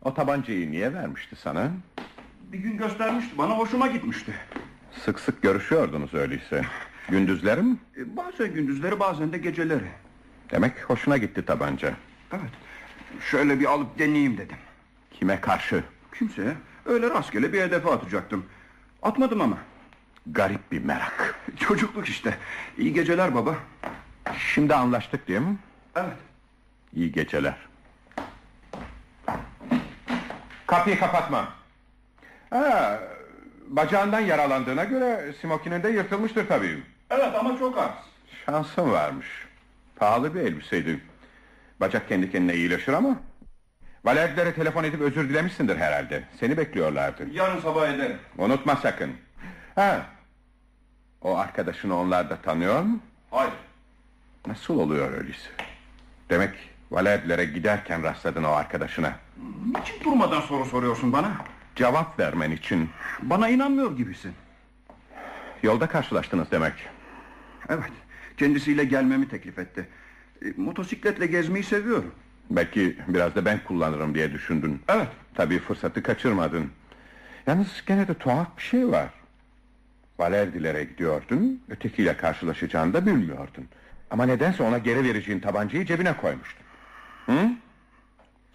O 0.02 0.14
tabancayı 0.14 0.70
niye 0.70 0.94
vermişti 0.94 1.36
sana? 1.36 1.70
Bir 2.52 2.58
gün 2.58 2.76
göstermişti 2.78 3.38
bana, 3.38 3.58
hoşuma 3.58 3.86
gitmişti. 3.86 4.32
Sık 5.04 5.20
sık 5.20 5.42
görüşüyordunuz 5.42 6.14
öyleyse. 6.14 6.64
Gündüzleri 7.08 7.62
mi? 7.62 7.76
Ee, 7.96 8.16
Bazen 8.16 8.54
gündüzleri, 8.54 9.00
bazen 9.00 9.32
de 9.32 9.38
geceleri. 9.38 9.88
Demek 10.50 10.90
hoşuna 10.90 11.16
gitti 11.16 11.44
tabanca. 11.46 11.94
Evet. 12.32 12.50
Şöyle 13.30 13.60
bir 13.60 13.64
alıp 13.64 13.98
deneyeyim 13.98 14.38
dedim. 14.38 14.56
Kime 15.10 15.40
karşı? 15.40 15.84
Kimseye 16.18 16.54
öyle 16.88 17.10
rastgele 17.10 17.52
bir 17.52 17.60
hedefe 17.60 17.90
atacaktım. 17.90 18.46
Atmadım 19.02 19.40
ama. 19.40 19.58
Garip 20.26 20.72
bir 20.72 20.84
merak. 20.84 21.34
Çocukluk 21.56 22.08
işte. 22.08 22.34
İyi 22.78 22.92
geceler 22.94 23.34
baba. 23.34 23.54
Şimdi 24.38 24.74
anlaştık 24.74 25.28
değil 25.28 25.40
mi? 25.40 25.56
Evet. 25.96 26.16
İyi 26.94 27.12
geceler. 27.12 27.56
Kapıyı 30.66 30.98
kapatma. 30.98 31.48
Ha, 32.50 33.00
bacağından 33.68 34.20
yaralandığına 34.20 34.84
göre 34.84 35.32
smokinin 35.40 35.82
de 35.82 35.88
yırtılmıştır 35.88 36.48
tabii. 36.48 36.82
Evet 37.10 37.34
ama 37.34 37.58
çok 37.58 37.78
az. 37.78 37.90
Şansın 38.46 38.90
varmış. 38.90 39.26
Pahalı 39.96 40.34
bir 40.34 40.40
elbiseydi. 40.40 41.00
Bacak 41.80 42.08
kendi 42.08 42.30
kendine 42.30 42.54
iyileşir 42.54 42.92
ama... 42.92 43.16
Valerdilere 44.04 44.54
telefon 44.54 44.84
edip 44.84 45.00
özür 45.00 45.28
dilemişsindir 45.28 45.76
herhalde. 45.76 46.22
Seni 46.40 46.56
bekliyorlardı. 46.56 47.26
Yarın 47.32 47.60
sabah 47.60 47.88
ederim. 47.88 48.16
Unutma 48.38 48.76
sakın. 48.76 49.10
Ha. 49.74 50.06
O 51.22 51.36
arkadaşını 51.36 51.96
onlar 51.96 52.30
da 52.30 52.36
tanıyor 52.36 52.82
mu? 52.82 52.98
Hayır. 53.30 53.52
Nasıl 54.46 54.78
oluyor 54.78 55.12
öyleyse? 55.12 55.50
Demek 56.30 56.50
Valerdilere 56.90 57.44
giderken 57.44 58.02
rastladın 58.02 58.44
o 58.44 58.48
arkadaşına. 58.50 59.12
Niçin 59.78 60.04
durmadan 60.04 60.40
soru 60.40 60.64
soruyorsun 60.64 61.12
bana? 61.12 61.32
Cevap 61.76 62.18
vermen 62.18 62.50
için 62.50 62.90
Bana 63.22 63.48
inanmıyor 63.48 63.96
gibisin. 63.96 64.32
yolda 65.62 65.86
karşılaştınız 65.86 66.50
demek. 66.50 66.72
Evet. 67.68 67.90
Kendisiyle 68.36 68.84
gelmemi 68.84 69.28
teklif 69.28 69.58
etti. 69.58 69.88
E, 70.42 70.46
motosikletle 70.56 71.26
gezmeyi 71.26 71.64
seviyorum. 71.64 72.14
Belki 72.50 72.98
biraz 73.08 73.34
da 73.34 73.44
ben 73.44 73.60
kullanırım 73.64 74.14
diye 74.14 74.32
düşündün. 74.32 74.82
Evet. 74.88 75.08
Tabii 75.34 75.58
fırsatı 75.58 76.02
kaçırmadın. 76.02 76.70
Yalnız 77.46 77.84
gene 77.86 78.08
de 78.08 78.14
tuhaf 78.14 78.56
bir 78.56 78.62
şey 78.62 78.88
var. 78.88 79.08
Valerdilere 80.18 80.84
gidiyordun, 80.84 81.62
ötekiyle 81.68 82.16
karşılaşacağını 82.16 82.92
da 82.92 83.06
bilmiyordun. 83.06 83.68
Ama 84.10 84.26
nedense 84.26 84.62
ona 84.62 84.78
geri 84.78 85.04
vereceğin 85.04 85.40
tabancayı 85.40 85.86
cebine 85.86 86.16
koymuştun. 86.16 86.64
Hı? 87.26 87.50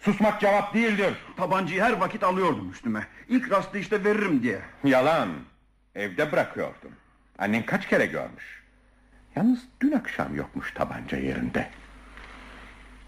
Susmak 0.00 0.40
cevap 0.40 0.74
değildir. 0.74 1.14
Tabancayı 1.36 1.82
her 1.82 1.92
vakit 1.92 2.22
alıyordum 2.22 2.70
üstüme. 2.70 3.06
İlk 3.28 3.50
rastlayışta 3.50 4.04
veririm 4.04 4.42
diye. 4.42 4.58
Yalan. 4.84 5.28
Evde 5.94 6.32
bırakıyordun. 6.32 6.90
Annen 7.38 7.66
kaç 7.66 7.88
kere 7.88 8.06
görmüş. 8.06 8.62
Yalnız 9.36 9.58
dün 9.80 9.92
akşam 9.92 10.36
yokmuş 10.36 10.72
tabanca 10.72 11.18
yerinde. 11.18 11.68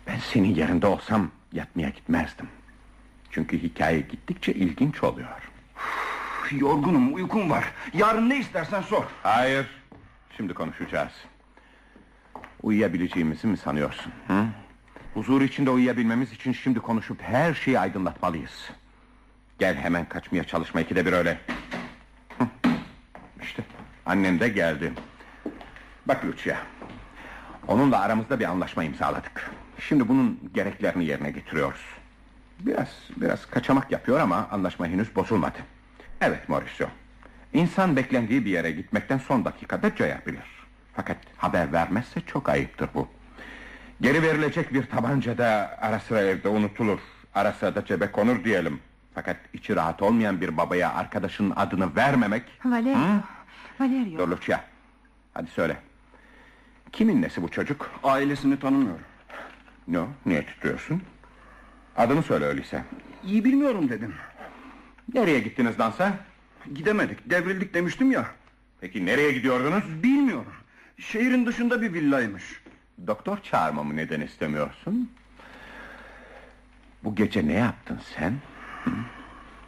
Ben 0.06 0.18
senin 0.18 0.54
yerinde 0.54 0.86
olsam 0.86 1.30
yatmaya 1.52 1.88
gitmezdim. 1.88 2.48
Çünkü 3.30 3.62
hikaye 3.62 4.00
gittikçe 4.00 4.52
ilginç 4.52 5.02
oluyor. 5.02 5.50
Yorgunum, 6.50 7.14
uykum 7.14 7.50
var. 7.50 7.64
Yarın 7.94 8.28
ne 8.30 8.38
istersen 8.38 8.82
sor. 8.82 9.04
Hayır. 9.22 9.66
Şimdi 10.36 10.54
konuşacağız. 10.54 11.12
Uyuyabileceğimizi 12.62 13.46
mi 13.46 13.56
sanıyorsun? 13.56 14.12
Hı? 14.26 14.44
Huzur 15.14 15.42
içinde 15.42 15.70
uyuyabilmemiz 15.70 16.32
için 16.32 16.52
şimdi 16.52 16.80
konuşup 16.80 17.22
her 17.22 17.54
şeyi 17.54 17.78
aydınlatmalıyız. 17.78 18.70
Gel 19.58 19.76
hemen 19.76 20.08
kaçmaya 20.08 20.44
çalışma 20.44 20.80
ikide 20.80 21.06
bir 21.06 21.12
öyle. 21.12 21.38
Hı. 22.38 22.46
İşte 23.42 23.62
annen 24.06 24.40
de 24.40 24.48
geldi. 24.48 24.92
Bak 26.06 26.24
Lucia. 26.24 26.56
Onunla 27.68 28.00
aramızda 28.00 28.40
bir 28.40 28.44
anlaşma 28.44 28.84
imzaladık. 28.84 29.50
Şimdi 29.78 30.08
bunun 30.08 30.40
gereklerini 30.54 31.04
yerine 31.04 31.30
getiriyoruz. 31.30 31.80
Biraz 32.60 32.88
biraz 33.16 33.46
kaçamak 33.46 33.92
yapıyor 33.92 34.20
ama 34.20 34.48
anlaşma 34.50 34.86
henüz 34.86 35.16
bozulmadı. 35.16 35.58
Evet 36.20 36.48
Mauricio. 36.48 36.86
İnsan 37.52 37.96
beklendiği 37.96 38.44
bir 38.44 38.50
yere 38.50 38.70
gitmekten 38.70 39.18
son 39.18 39.44
dakikada 39.44 39.94
cayabilir. 39.96 40.66
Fakat 40.94 41.16
haber 41.36 41.72
vermezse 41.72 42.20
çok 42.20 42.48
ayıptır 42.48 42.88
bu. 42.94 43.08
Geri 44.00 44.22
verilecek 44.22 44.74
bir 44.74 44.86
tabanca 44.86 45.38
da 45.38 45.76
ara 45.80 46.00
sıra 46.00 46.20
evde 46.20 46.48
unutulur. 46.48 46.98
Ara 47.34 47.52
sıra 47.52 47.74
da 47.74 47.84
cebe 47.84 48.10
konur 48.12 48.44
diyelim. 48.44 48.80
Fakat 49.14 49.36
içi 49.52 49.76
rahat 49.76 50.02
olmayan 50.02 50.40
bir 50.40 50.56
babaya 50.56 50.94
arkadaşının 50.94 51.52
adını 51.56 51.96
vermemek... 51.96 52.42
Valerio. 52.64 52.98
Hı? 52.98 53.20
Valerio. 53.80 54.18
Dur 54.18 54.28
Lucia. 54.28 54.60
Hadi 55.34 55.50
söyle. 55.50 55.76
Kimin 56.92 57.22
nesi 57.22 57.42
bu 57.42 57.48
çocuk? 57.48 57.90
Ailesini 58.04 58.58
tanımıyorum. 58.58 59.04
Ne 59.88 59.98
o? 60.00 60.08
Niye 60.26 60.46
titriyorsun? 60.46 61.02
Adını 61.96 62.22
söyle 62.22 62.44
öyleyse. 62.44 62.84
İyi 63.24 63.44
bilmiyorum 63.44 63.88
dedim. 63.88 64.14
Nereye 65.14 65.40
gittiniz 65.40 65.78
dansa? 65.78 66.12
Gidemedik, 66.74 67.30
devrildik 67.30 67.74
demiştim 67.74 68.10
ya. 68.12 68.26
Peki 68.80 69.06
nereye 69.06 69.32
gidiyordunuz? 69.32 69.84
Bilmiyorum. 70.02 70.52
Şehrin 70.98 71.46
dışında 71.46 71.82
bir 71.82 71.92
villaymış. 71.92 72.62
Doktor 73.06 73.38
çağırmamı 73.42 73.96
neden 73.96 74.20
istemiyorsun? 74.20 75.10
Bu 77.04 77.14
gece 77.14 77.46
ne 77.46 77.52
yaptın 77.52 78.00
sen? 78.16 78.34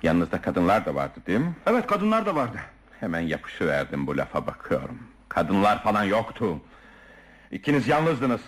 Yanınızda 0.03 0.41
kadınlar 0.43 0.87
da 0.87 0.95
vardı 0.95 1.21
değil 1.27 1.41
mi? 1.41 1.53
Evet 1.67 1.87
kadınlar 1.87 2.27
da 2.27 2.35
vardı. 2.35 2.59
Hemen 3.01 3.21
yapışıverdim 3.21 4.07
bu 4.07 4.17
lafa 4.17 4.47
bakıyorum. 4.47 4.99
Kadınlar 5.29 5.83
falan 5.83 6.05
yoktu. 6.05 6.61
İkiniz 7.51 7.89
yalnızdınız. 7.89 8.41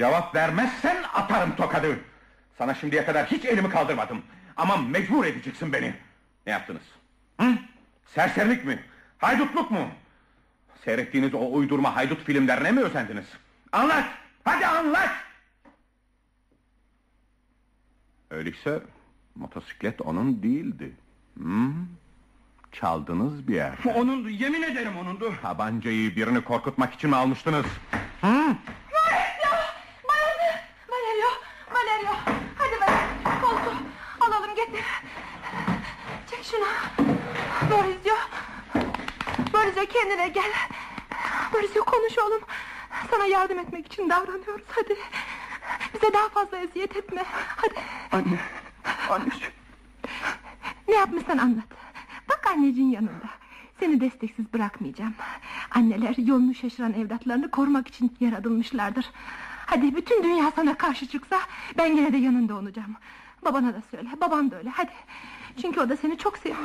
Cevap 0.00 0.34
vermezsen 0.34 0.96
atarım 1.14 1.56
tokadı. 1.56 1.98
Sana 2.58 2.74
şimdiye 2.74 3.04
kadar 3.04 3.26
hiç 3.26 3.44
elimi 3.44 3.70
kaldırmadım. 3.70 4.22
Ama 4.56 4.76
mecbur 4.76 5.24
edeceksin 5.24 5.72
beni. 5.72 5.94
Ne 6.46 6.52
yaptınız? 6.52 6.82
Hı? 7.40 7.46
Serserilik 8.06 8.64
mi? 8.64 8.84
Haydutluk 9.18 9.70
mu? 9.70 9.88
Seyrettiğiniz 10.84 11.34
o 11.34 11.52
uydurma 11.52 11.96
haydut 11.96 12.24
filmlerine 12.24 12.72
mi 12.72 12.80
özendiniz? 12.80 13.24
Anlat! 13.72 14.04
Hadi 14.44 14.66
anlat! 14.66 15.10
Öyleyse 18.30 18.82
motosiklet 19.34 20.00
onun 20.00 20.42
değildi. 20.42 20.92
Hı? 21.38 21.70
Çaldınız 22.72 23.48
bir 23.48 23.54
yer. 23.54 23.72
Onundu 23.94 24.28
yemin 24.28 24.62
ederim 24.62 24.96
onundu. 24.98 25.34
Tabancayı 25.42 26.16
birini 26.16 26.44
korkutmak 26.44 26.94
için 26.94 27.10
mi 27.10 27.16
almıştınız? 27.16 27.66
Valerio! 28.22 28.56
Valerio! 30.90 31.30
Valerio! 31.70 32.12
Hadi 32.58 32.80
Valerio! 32.80 33.40
Koltuğu 33.40 33.76
alalım 34.20 34.54
getir. 34.56 34.84
Çek 36.50 36.60
şunu. 36.60 37.04
Borisio. 37.70 38.14
Borisio 39.52 39.86
kendine 39.86 40.28
gel. 40.28 40.52
Borisio 41.52 41.84
konuş 41.84 42.18
oğlum. 42.18 42.40
Sana 43.10 43.26
yardım 43.26 43.58
etmek 43.58 43.86
için 43.86 44.10
davranıyoruz 44.10 44.64
hadi. 44.68 44.96
Bize 45.94 46.12
daha 46.12 46.28
fazla 46.28 46.58
eziyet 46.58 46.96
etme. 46.96 47.24
Hadi. 47.56 47.74
Anne. 48.12 48.38
Anneciğim. 49.10 49.52
Ne 50.88 50.94
yapmışsan 50.94 51.38
anlat. 51.38 51.64
Bak 52.28 52.46
anneciğin 52.46 52.90
yanında. 52.90 53.28
Seni 53.80 54.00
desteksiz 54.00 54.52
bırakmayacağım. 54.54 55.14
Anneler 55.70 56.14
yolunu 56.16 56.54
şaşıran 56.54 56.92
evlatlarını 56.92 57.50
korumak 57.50 57.88
için 57.88 58.16
yaratılmışlardır. 58.20 59.10
Hadi 59.66 59.96
bütün 59.96 60.22
dünya 60.22 60.52
sana 60.56 60.74
karşı 60.74 61.06
çıksa 61.06 61.40
ben 61.78 61.86
yine 61.86 62.12
de 62.12 62.16
yanında 62.16 62.54
olacağım. 62.54 62.96
Babana 63.44 63.74
da 63.74 63.82
söyle, 63.90 64.08
babam 64.20 64.50
da 64.50 64.56
öyle. 64.56 64.70
Hadi. 64.70 64.92
Çünkü 65.62 65.80
o 65.80 65.88
da 65.88 65.96
seni 65.96 66.18
çok 66.18 66.38
seviyor. 66.38 66.58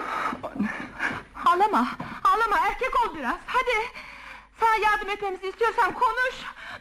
Ağlama, 1.45 1.87
ağlama. 2.23 2.57
Erkek 2.67 3.05
ol 3.05 3.15
biraz. 3.17 3.37
Hadi. 3.45 3.71
Sana 4.59 4.75
yardım 4.75 5.09
etmemizi 5.09 5.47
istiyorsan 5.47 5.93
konuş. 5.93 6.35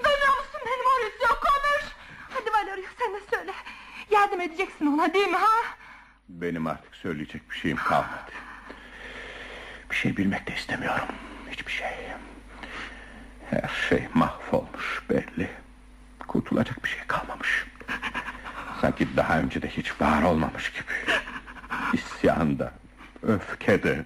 Duyuyor 0.05 0.37
musun 0.39 0.61
beni 0.67 0.83
Mauricio? 0.83 1.29
Konuş. 1.29 1.93
Hadi 2.35 2.53
Valerio 2.53 2.85
sen 2.99 3.15
de 3.15 3.21
söyle. 3.37 3.53
Yardım 4.11 4.41
edeceksin 4.41 4.87
ona 4.87 5.15
değil 5.15 5.29
mi 5.29 5.37
ha? 5.37 5.77
Benim 6.29 6.67
artık 6.67 6.95
söyleyecek 6.97 7.51
bir 7.51 7.57
şeyim 7.57 7.77
kalmadı. 7.77 8.33
Bir 9.91 9.97
şey 9.97 10.17
bilmek 10.17 10.47
de 10.47 10.55
istemiyorum. 10.55 11.09
Hiçbir 11.51 11.73
şey. 11.73 11.89
Her 13.51 13.71
şey 13.89 14.09
mahvolmuş 14.15 15.03
belli. 15.11 15.51
Kurtulacak 16.29 16.85
bir 16.85 16.89
şey 16.89 17.01
kalmamış. 17.07 17.67
Sanki 18.81 19.17
daha 19.17 19.39
önce 19.39 19.63
de 19.63 19.69
hiç 19.69 20.01
var 20.01 20.23
olmamış 20.23 20.73
gibi. 20.73 21.19
İsyanda, 21.93 22.73
öfkede, 23.23 24.05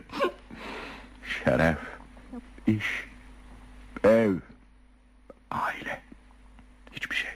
şeref, 1.45 1.79
iş, 2.67 3.05
ev, 4.05 4.35
aile. 5.51 6.01
Hiçbir 6.93 7.17
şey. 7.17 7.31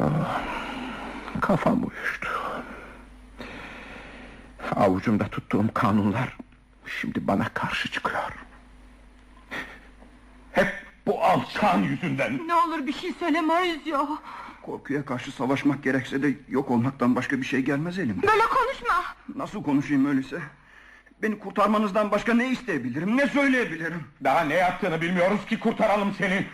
Ah, 0.00 0.40
kafam 1.40 1.82
uyuştu. 1.88 2.28
Avucumda 4.76 5.28
tuttuğum 5.28 5.74
kanunlar 5.74 6.36
şimdi 7.00 7.26
bana 7.26 7.48
karşı 7.48 7.90
çıkıyor. 7.90 8.32
Hep 10.52 10.86
bu 11.06 11.24
alçağın 11.24 11.82
yüzünden. 11.82 12.48
Ne 12.48 12.54
olur 12.54 12.86
bir 12.86 12.92
şey 12.92 13.12
söyle 13.12 13.40
Mauricio. 13.40 14.08
Korkuya 14.70 15.04
karşı 15.04 15.32
savaşmak 15.32 15.82
gerekse 15.82 16.22
de 16.22 16.34
yok 16.48 16.70
olmaktan 16.70 17.16
başka 17.16 17.38
bir 17.38 17.46
şey 17.46 17.60
gelmez 17.60 17.98
elimden. 17.98 18.22
Böyle 18.22 18.42
konuşma. 18.42 18.94
Nasıl 19.36 19.62
konuşayım 19.62 20.06
öyleyse? 20.06 20.40
Beni 21.22 21.38
kurtarmanızdan 21.38 22.10
başka 22.10 22.34
ne 22.34 22.50
isteyebilirim, 22.50 23.16
ne 23.16 23.26
söyleyebilirim? 23.26 24.04
Daha 24.24 24.40
ne 24.40 24.54
yaptığını 24.54 25.00
bilmiyoruz 25.00 25.46
ki 25.46 25.58
kurtaralım 25.58 26.14
seni. 26.18 26.46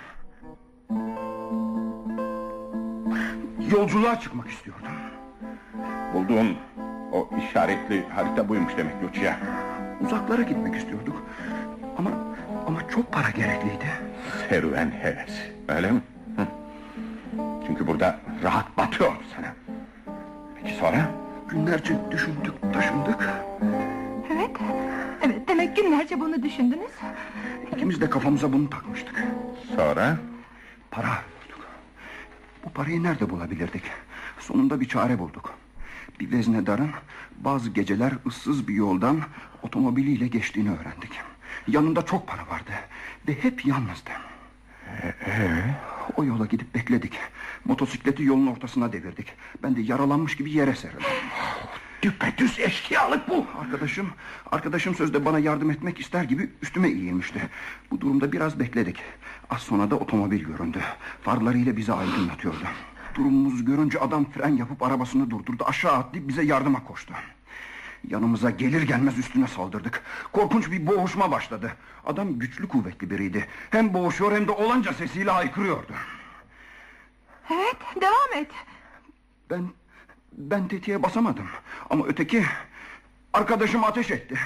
Yolculuğa 3.71 4.21
çıkmak 4.21 4.51
istiyordum. 4.51 4.93
Bulduğun 6.15 6.57
o 7.13 7.31
işaretli 7.49 8.05
harita 8.09 8.49
buymuş 8.49 8.73
demek 8.77 8.95
Lucia. 9.03 9.37
Uzaklara 10.01 10.43
gitmek 10.43 10.75
istiyorduk. 10.75 11.23
Ama 11.99 12.11
ama 12.67 12.89
çok 12.89 13.13
para 13.13 13.31
gerekliydi. 13.31 13.87
Serüven 14.49 14.91
hevesi 14.91 15.53
öyle 15.69 15.91
mi? 15.91 16.01
Çünkü 17.67 17.87
burada 17.87 18.21
rahat 18.43 18.77
batıyor 18.77 19.13
sana. 19.37 19.55
Peki 20.63 20.75
sonra? 20.75 21.11
Günlerce 21.49 21.99
düşündük, 22.11 22.55
taşındık. 22.73 23.29
Evet. 24.33 24.51
Evet 25.23 25.49
demek 25.49 25.77
günlerce 25.77 26.21
bunu 26.21 26.43
düşündünüz. 26.43 26.91
İkimiz 27.73 28.01
de 28.01 28.11
kafamıza 28.11 28.53
bunu 28.53 28.71
takmıştık. 28.71 29.25
Sonra? 29.77 30.17
Para 30.91 31.07
arıyorduk. 31.07 31.69
Bu 32.65 32.71
parayı 32.71 33.03
nerede 33.03 33.31
bulabilirdik? 33.31 33.83
Sonunda 34.39 34.81
bir 34.81 34.89
çare 34.89 35.19
bulduk. 35.19 35.55
Bir 36.21 36.33
veznedarın 36.33 36.91
bazı 37.39 37.71
geceler 37.71 38.13
ıssız 38.27 38.69
bir 38.69 38.75
yoldan 38.75 39.21
otomobiliyle 39.63 40.27
geçtiğini 40.27 40.71
öğrendik. 40.71 41.21
Yanında 41.69 42.07
çok 42.07 42.27
para 42.29 42.47
vardı 42.49 42.73
ve 43.29 43.43
hep 43.43 43.67
yalnızdı. 43.67 44.11
O 46.17 46.25
yola 46.25 46.47
gidip 46.47 46.75
bekledik. 46.75 47.19
Motosikleti 47.65 48.23
yolun 48.23 48.47
ortasına 48.47 48.93
devirdik. 48.93 49.27
Ben 49.63 49.77
de 49.77 49.81
yaralanmış 49.81 50.37
gibi 50.37 50.51
yere 50.51 50.75
serildim. 50.75 51.07
Düpedüz 52.03 52.59
eşkıyalık 52.59 53.29
bu. 53.29 53.47
Arkadaşım, 53.61 54.09
arkadaşım 54.51 54.95
sözde 54.95 55.25
bana 55.25 55.39
yardım 55.39 55.71
etmek 55.71 56.01
ister 56.01 56.25
gibi 56.25 56.51
üstüme 56.63 56.89
eğilmişti. 56.89 57.41
Bu 57.91 58.01
durumda 58.01 58.33
biraz 58.33 58.61
bekledik. 58.61 58.97
Az 59.51 59.61
sonra 59.61 59.91
da 59.91 59.97
otomobil 59.97 60.45
göründü. 60.45 60.79
Farlarıyla 61.23 61.77
bizi 61.77 61.93
aydınlatıyordu. 61.93 62.65
Durumumuzu 63.15 63.65
görünce 63.65 63.99
adam 63.99 64.25
fren 64.31 64.57
yapıp 64.57 64.83
arabasını 64.83 65.31
durdurdu. 65.31 65.65
Aşağı 65.65 65.93
atlayıp 65.93 66.29
bize 66.29 66.43
yardıma 66.43 66.85
koştu. 66.85 67.15
Yanımıza 68.09 68.51
gelir 68.51 68.83
gelmez 68.83 69.19
üstüne 69.19 69.47
saldırdık. 69.47 70.03
Korkunç 70.33 70.71
bir 70.71 70.87
boğuşma 70.87 71.31
başladı. 71.31 71.73
Adam 72.07 72.39
güçlü 72.39 72.69
kuvvetli 72.69 73.11
biriydi. 73.11 73.49
Hem 73.71 73.95
boğuşuyor 73.95 74.33
hem 74.33 74.49
de 74.49 74.53
olanca 74.53 74.93
sesiyle 74.93 75.31
haykırıyordu. 75.31 75.93
Evet 77.51 77.77
devam 78.01 78.43
et. 78.43 78.51
Ben 79.51 79.69
ben 80.33 80.69
tetiğe 80.69 81.03
basamadım. 81.03 81.47
Ama 81.91 82.07
öteki 82.07 82.45
arkadaşım 83.33 83.85
ateş 83.85 84.11
etti. 84.11 84.39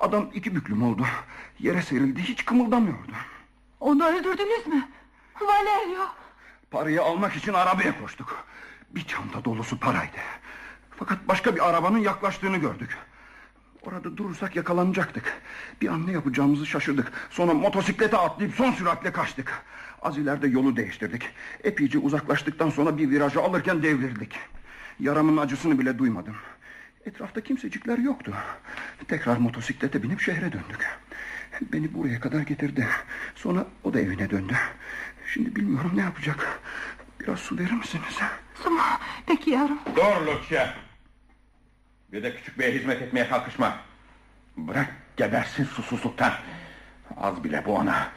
Adam 0.00 0.30
iki 0.34 0.56
büklüm 0.56 0.82
oldu. 0.82 1.06
Yere 1.58 1.82
serildi 1.82 2.22
hiç 2.22 2.44
kımıldamıyordu. 2.44 3.12
Onu 3.80 4.04
öldürdünüz 4.04 4.66
mü? 4.66 4.88
Valerio. 5.40 6.06
Parayı 6.70 7.02
almak 7.02 7.36
için 7.36 7.52
arabaya 7.52 8.00
koştuk. 8.00 8.44
Bir 8.90 9.04
çanta 9.04 9.44
dolusu 9.44 9.80
paraydı. 9.80 10.16
Fakat 10.96 11.28
başka 11.28 11.54
bir 11.54 11.68
arabanın 11.68 11.98
yaklaştığını 11.98 12.56
gördük. 12.56 12.96
Orada 13.82 14.16
durursak 14.16 14.56
yakalanacaktık. 14.56 15.32
Bir 15.82 15.88
an 15.88 16.06
ne 16.06 16.12
yapacağımızı 16.12 16.66
şaşırdık. 16.66 17.12
Sonra 17.30 17.54
motosiklete 17.54 18.16
atlayıp 18.16 18.54
son 18.54 18.72
süratle 18.72 19.12
kaçtık. 19.12 19.62
Az 20.02 20.18
ileride 20.18 20.48
yolu 20.48 20.76
değiştirdik. 20.76 21.22
Epeyce 21.64 21.98
uzaklaştıktan 21.98 22.70
sonra 22.70 22.98
bir 22.98 23.10
virajı 23.10 23.40
alırken 23.40 23.82
devrildik. 23.82 24.38
Yaramın 25.00 25.36
acısını 25.36 25.78
bile 25.78 25.98
duymadım. 25.98 26.36
Etrafta 27.06 27.40
kimsecikler 27.40 27.98
yoktu. 27.98 28.34
Tekrar 29.08 29.36
motosiklete 29.36 30.02
binip 30.02 30.20
şehre 30.20 30.52
döndük. 30.52 30.98
Beni 31.60 31.94
buraya 31.94 32.20
kadar 32.20 32.40
getirdi. 32.40 32.86
Sonra 33.34 33.66
o 33.84 33.94
da 33.94 34.00
evine 34.00 34.30
döndü. 34.30 34.54
Şimdi 35.32 35.56
bilmiyorum 35.56 35.90
ne 35.94 36.00
yapacak. 36.00 36.60
Biraz 37.20 37.38
su 37.38 37.58
verir 37.58 37.72
misiniz? 37.72 38.18
Su 38.62 38.70
mu? 38.70 38.80
Peki 39.26 39.50
yavrum. 39.50 39.78
Dur 39.96 40.26
Lucia. 40.26 40.74
Bir 42.12 42.22
de 42.22 42.36
küçük 42.36 42.58
beye 42.58 42.72
hizmet 42.72 43.02
etmeye 43.02 43.28
kalkışma. 43.28 43.76
Bırak 44.56 44.88
gebersin 45.16 45.64
susuzluktan. 45.64 46.32
Az 47.16 47.44
bile 47.44 47.64
bu 47.64 47.74
ona. 47.74 48.08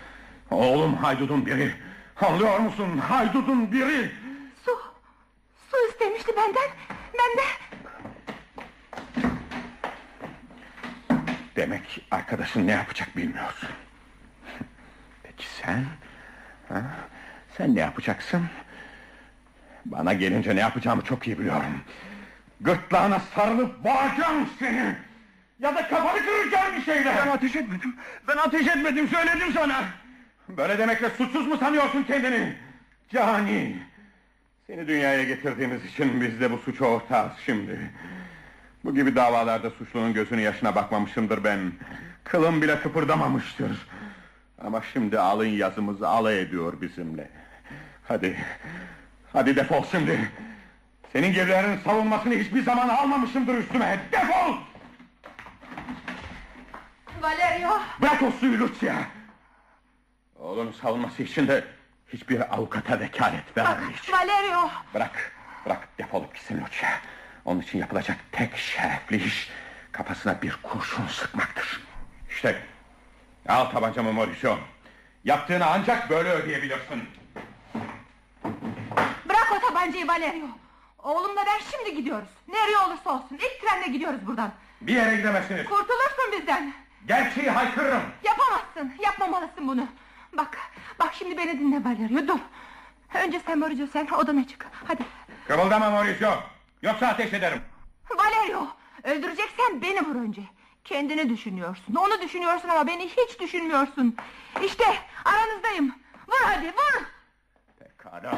Oğlum 0.52 0.96
haydudun 0.96 1.46
biri. 1.46 1.74
Anlıyor 2.22 2.60
musun? 2.60 2.98
Haydudun 2.98 3.72
biri. 3.72 4.12
Su. 4.66 4.72
Su 5.72 5.78
istemişti 5.90 6.32
benden. 6.38 6.70
Ben 7.14 7.38
de... 7.38 7.48
Demek 11.56 12.08
arkadaşın 12.12 12.68
ne 12.68 12.72
yapacak 12.72 13.18
bilmiyorsun. 13.18 13.70
Peki 15.24 15.46
sen? 15.48 15.86
Ha? 16.70 16.82
Sen 17.58 17.76
ne 17.76 17.80
yapacaksın? 17.80 18.46
Bana 19.86 20.14
gelince 20.14 20.56
ne 20.56 20.60
yapacağımı 20.60 21.02
çok 21.02 21.28
iyi 21.28 21.40
biliyorum. 21.40 21.82
Gırtlağına 22.62 23.20
sarılıp 23.36 23.84
boğacağım 23.84 24.50
seni. 24.60 24.96
Ya 25.60 25.76
da 25.76 25.88
kafanı 25.88 26.20
kıracağım 26.20 26.76
bir 26.76 26.82
şeyle. 26.82 27.16
Ben 27.26 27.32
ateş 27.32 27.56
etmedim. 27.56 27.96
Ben 28.28 28.38
ateş 28.38 28.68
etmedim 28.68 29.08
söyledim 29.08 29.54
sana. 29.54 29.84
Böyle 30.50 30.78
demekle 30.78 31.10
suçsuz 31.10 31.48
mu 31.48 31.58
sanıyorsun 31.58 32.04
kendini? 32.04 32.56
Cani! 33.14 33.76
Seni 34.68 34.88
dünyaya 34.88 35.24
getirdiğimiz 35.24 35.86
için 35.86 36.22
biz 36.22 36.42
de 36.42 36.52
bu 36.52 36.58
suça 36.58 36.86
ortağız 36.86 37.32
şimdi. 37.46 37.92
Bu 38.86 38.96
gibi 38.96 39.16
davalarda 39.16 39.70
suçlunun 39.70 40.14
gözünün 40.14 40.42
yaşına 40.42 40.76
bakmamışımdır 40.76 41.44
ben. 41.44 41.72
Kılım 42.24 42.62
bile 42.62 42.80
kıpırdamamıştır. 42.80 43.88
Ama 44.62 44.82
şimdi 44.94 45.20
alın 45.20 45.46
yazımızı 45.46 46.08
alay 46.08 46.42
ediyor 46.42 46.82
bizimle. 46.82 47.30
Hadi, 48.08 48.38
hadi 49.34 49.56
defol 49.56 49.84
şimdi. 49.92 50.20
Senin 51.14 51.34
gibilerin 51.34 51.78
savunmasını 51.78 52.34
hiçbir 52.34 52.64
zaman 52.64 52.90
almamışımdır 52.90 53.56
üstüme. 53.56 54.00
Defol! 54.12 54.56
Valerio! 57.22 57.80
Bırak 58.02 58.24
o 58.24 58.32
suyu 58.32 58.60
Lucia! 58.60 58.96
Oğlunun 60.36 60.72
savunması 60.72 61.24
için 61.24 61.48
de 61.48 61.64
hiçbir 62.14 62.56
avukata 62.56 63.00
vekalet 63.00 63.58
vermemiş. 63.58 64.14
Valerio! 64.14 64.70
Bırak, 64.94 65.32
bırak 65.66 65.88
defolup 65.98 66.36
gitsin 66.36 66.62
Lucia. 66.62 66.90
Onun 67.46 67.62
için 67.62 67.80
yapılacak 67.80 68.18
tek 68.32 68.58
şerefli 68.58 69.24
iş... 69.26 69.50
...kafasına 69.92 70.42
bir 70.42 70.60
kurşun 70.64 71.08
sıkmaktır. 71.08 71.82
İşte, 72.30 72.62
al 73.48 73.66
tabancamı 73.66 74.14
Mauricio. 74.14 74.58
Yaptığını 75.24 75.66
ancak 75.66 76.10
böyle 76.10 76.30
ödeyebilirsin. 76.30 77.10
Bırak 79.30 79.52
o 79.58 79.68
tabancayı 79.68 80.08
Valerio! 80.08 80.48
Oğlumla 81.04 81.46
ben 81.46 81.60
şimdi 81.72 81.96
gidiyoruz. 81.96 82.30
Nereye 82.48 82.78
olursa 82.78 83.10
olsun. 83.10 83.36
İlk 83.36 83.62
trenle 83.62 83.88
gidiyoruz 83.88 84.28
buradan. 84.28 84.52
Bir 84.82 84.96
yere 84.96 85.16
gidemezsiniz. 85.16 85.66
Kurtulursun 85.66 86.40
bizden. 86.40 86.74
Gerçeği 87.08 87.50
haykırırım. 87.50 88.02
Yapamazsın. 88.24 88.94
Yapmamalısın 89.00 89.68
bunu. 89.68 89.88
Bak, 90.34 90.58
bak 91.00 91.14
şimdi 91.14 91.38
beni 91.38 91.60
dinle 91.60 91.84
Valerio. 91.86 92.28
Dur. 92.28 92.40
Önce 93.14 93.40
sen 93.40 93.60
Mauricio 93.60 93.88
sen 93.88 94.08
odana 94.08 94.48
çık. 94.48 94.68
Hadi. 94.88 95.04
Kıvıldama 95.48 95.90
Mauricio. 95.90 96.32
Yoksa 96.82 97.08
ateş 97.08 97.34
ederim. 97.34 97.62
Valerio! 98.18 98.68
Öldüreceksen 99.04 99.82
beni 99.82 100.02
vur 100.02 100.16
önce. 100.16 100.42
Kendini 100.84 101.30
düşünüyorsun. 101.30 101.96
Onu 101.96 102.22
düşünüyorsun 102.22 102.70
ama 102.70 102.88
beni 102.88 103.10
hiç 103.10 103.40
düşünmüyorsun. 103.40 104.16
İşte 104.64 104.84
aranızdayım. 105.26 105.96
Vur 106.28 106.40
hadi 106.46 106.68
vur. 106.68 107.02
Pekala. 107.80 108.38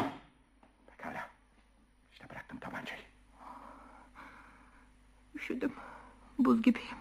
Bıraktım 2.51 2.59
tabancayı. 2.59 3.01
Üşüdüm. 5.35 5.71
Buz 6.39 6.61
gibiyim. 6.61 6.97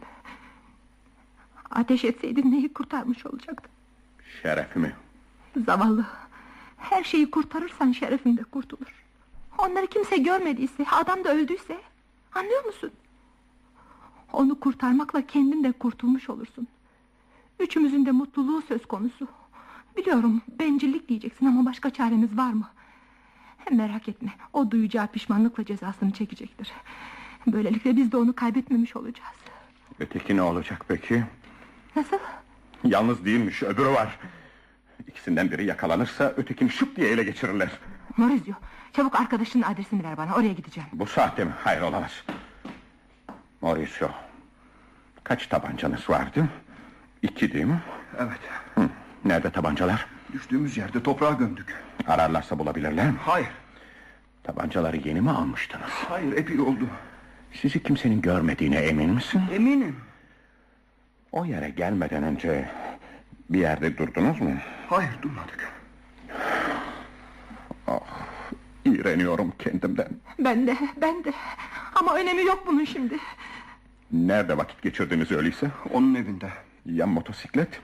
Ateş 1.71 2.05
etseydin 2.05 2.53
neyi 2.53 2.73
kurtarmış 2.73 3.27
olacaktın? 3.27 3.71
Şerefimi. 4.43 4.97
Zavallı. 5.67 6.07
Her 6.77 7.05
şeyi 7.05 7.31
kurtarırsan 7.31 7.93
şerefin 7.93 8.37
de 8.37 8.45
kurtulur. 8.45 9.05
Onları 9.59 9.87
kimse 9.87 10.17
görmediyse, 10.17 10.87
adam 10.91 11.25
da 11.25 11.35
öldüyse... 11.35 11.81
Anlıyor 12.35 12.65
musun? 12.65 12.91
Onu 14.33 14.61
kurtarmakla 14.61 15.27
kendin 15.27 15.65
de 15.65 15.73
kurtulmuş 15.73 16.31
olursun. 16.31 16.69
Üçümüzün 17.59 18.07
de 18.07 18.11
mutluluğu 18.11 18.63
söz 18.63 18.87
konusu. 18.87 19.29
Biliyorum 19.97 20.43
bencillik 20.59 21.09
diyeceksin 21.09 21.47
ama 21.47 21.65
başka 21.65 21.91
çaremiz 21.91 22.37
var 22.37 22.53
mı? 22.53 22.69
Merak 23.71 24.09
etme, 24.09 24.31
o 24.53 24.71
duyacağı 24.71 25.07
pişmanlıkla 25.07 25.65
cezasını 25.65 26.11
çekecektir. 26.13 26.73
Böylelikle 27.47 27.97
biz 27.97 28.13
de 28.13 28.17
onu 28.17 28.35
kaybetmemiş 28.35 28.97
olacağız. 28.97 29.31
Öteki 30.01 30.37
ne 30.37 30.43
olacak 30.43 30.85
peki? 30.89 31.25
Nasıl? 31.97 32.17
Yalnız 32.85 33.25
değilmiş 33.25 33.63
öbürü 33.63 33.89
var. 33.89 34.19
İkisinden 35.09 35.51
biri 35.51 35.65
yakalanırsa 35.65 36.25
ötekini 36.37 36.71
şıp 36.71 36.97
diye 36.97 37.11
ele 37.11 37.23
geçirirler. 37.25 37.71
Maurizio, 38.17 38.55
çabuk 38.93 39.21
arkadaşının 39.21 39.63
adresini 39.63 40.05
ver 40.05 40.17
bana, 40.17 40.35
oraya 40.35 40.53
gideceğim. 40.53 40.89
Bu 40.93 41.07
saatte 41.07 41.45
mi? 41.45 41.53
Hayır 41.65 41.81
olamaz. 41.83 42.25
Mauricio. 43.61 44.09
Kaç 45.25 45.47
tabancanız 45.47 46.11
vardı? 46.11 46.49
İki 47.23 47.53
değil 47.53 47.65
mi? 47.65 47.81
Evet. 48.19 48.41
Hı. 48.75 48.89
Nerede 49.25 49.51
tabancalar? 49.51 50.07
Düştüğümüz 50.33 50.77
yerde 50.77 51.03
toprağa 51.03 51.31
gömdük. 51.31 51.75
Ararlarsa 52.07 52.59
bulabilirler 52.59 53.07
mi? 53.11 53.17
Hayır. 53.21 53.49
Tabancaları 54.43 54.97
yeni 54.97 55.21
mi 55.21 55.31
almıştınız? 55.31 55.91
Hayır 56.09 56.33
epey 56.37 56.61
oldu. 56.61 56.87
Sizi 57.53 57.83
kimsenin 57.83 58.21
görmediğine 58.21 58.77
emin 58.77 59.11
misin? 59.11 59.43
Eminim. 59.53 59.97
O 61.33 61.45
yere 61.45 61.71
gelmeden 61.71 62.23
önce 62.23 62.71
bir 63.51 63.59
yerde 63.59 63.99
durdunuz 63.99 64.41
mu? 64.41 64.51
Hayır 64.89 65.11
durmadık. 65.23 65.73
İğreniyorum 68.85 69.53
kendimden. 69.59 70.09
Ben 70.39 70.67
de, 70.67 70.77
ben 71.01 71.25
de. 71.25 71.33
Ama 71.95 72.15
önemi 72.15 72.43
yok 72.43 72.65
bunun 72.67 72.85
şimdi. 72.85 73.19
Nerede 74.13 74.57
vakit 74.57 74.83
geçirdiniz 74.83 75.33
öyleyse? 75.33 75.71
Onun 75.93 76.15
evinde. 76.15 76.49
Ya 76.87 77.07
motosiklet? 77.07 77.81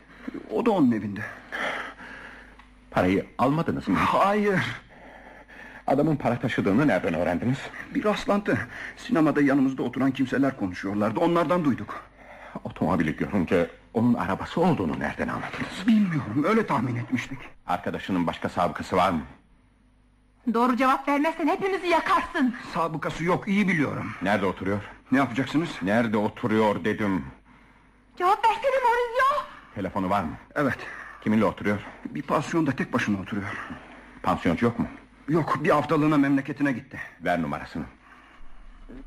O 0.51 0.67
da 0.67 0.71
onun 0.71 0.93
evinde. 0.93 1.21
Parayı 2.97 3.27
almadınız 3.39 3.89
mı? 3.89 3.97
Hayır. 3.97 4.61
Adamın 5.87 6.17
para 6.17 6.39
taşıdığını 6.39 6.89
nereden 6.89 7.15
öğrendiniz? 7.15 7.59
Bir 7.95 8.05
rastlantı. 8.05 8.59
Sinemada 8.97 9.41
yanımızda 9.41 9.83
oturan 9.83 10.11
kimseler 10.11 10.57
konuşuyorlardı. 10.57 11.21
Onlardan 11.21 11.65
duyduk. 11.65 12.03
Otomobili 12.65 13.17
görünce 13.17 13.71
onun 13.95 14.15
arabası 14.15 14.61
olduğunu 14.61 14.99
nereden 15.01 15.29
anladınız? 15.29 15.87
Bilmiyorum. 15.87 16.45
Öyle 16.49 16.67
tahmin 16.67 16.97
etmiştik. 16.97 17.39
Arkadaşının 17.67 18.27
başka 18.27 18.49
sabıkası 18.49 18.97
var 18.97 19.11
mı? 19.11 19.21
Doğru 20.55 20.77
cevap 20.77 21.09
vermezsen 21.09 21.49
hepimizi 21.49 21.87
yakarsın. 21.87 22.55
Sabıkası 22.75 23.25
yok. 23.25 23.49
iyi 23.49 23.69
biliyorum. 23.69 24.13
Nerede 24.23 24.47
oturuyor? 24.47 24.81
Ne 25.13 25.19
yapacaksınız? 25.19 25.71
Nerede 25.83 26.17
oturuyor 26.17 26.85
dedim. 26.85 27.25
Cevap 28.19 28.45
versene 28.45 28.77
Maurizio. 28.85 29.47
Telefonu 29.75 30.11
var 30.11 30.23
mı? 30.23 30.37
Evet. 30.55 30.79
Kiminle 31.27 31.45
oturuyor? 31.45 31.81
Bir 32.05 32.23
pansiyonda 32.23 32.73
tek 32.73 32.93
başına 32.93 33.21
oturuyor. 33.21 33.59
Pansiyoncu 34.23 34.67
yok 34.67 34.79
mu? 34.79 34.89
Yok 35.29 35.65
bir 35.65 35.71
haftalığına 35.71 36.17
memleketine 36.17 36.73
gitti. 36.73 37.01
Ver 37.21 37.43
numarasını. 37.43 37.85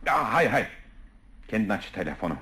Ya, 0.06 0.34
hayır 0.34 0.50
hayır. 0.50 0.68
Kendin 1.48 1.70
aç 1.70 1.92
telefonu. 1.92 2.36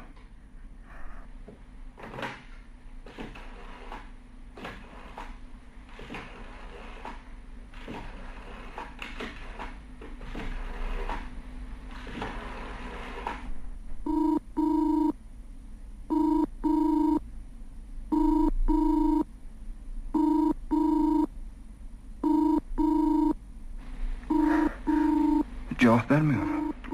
Cevap 25.80 26.12
vermiyor. 26.12 26.42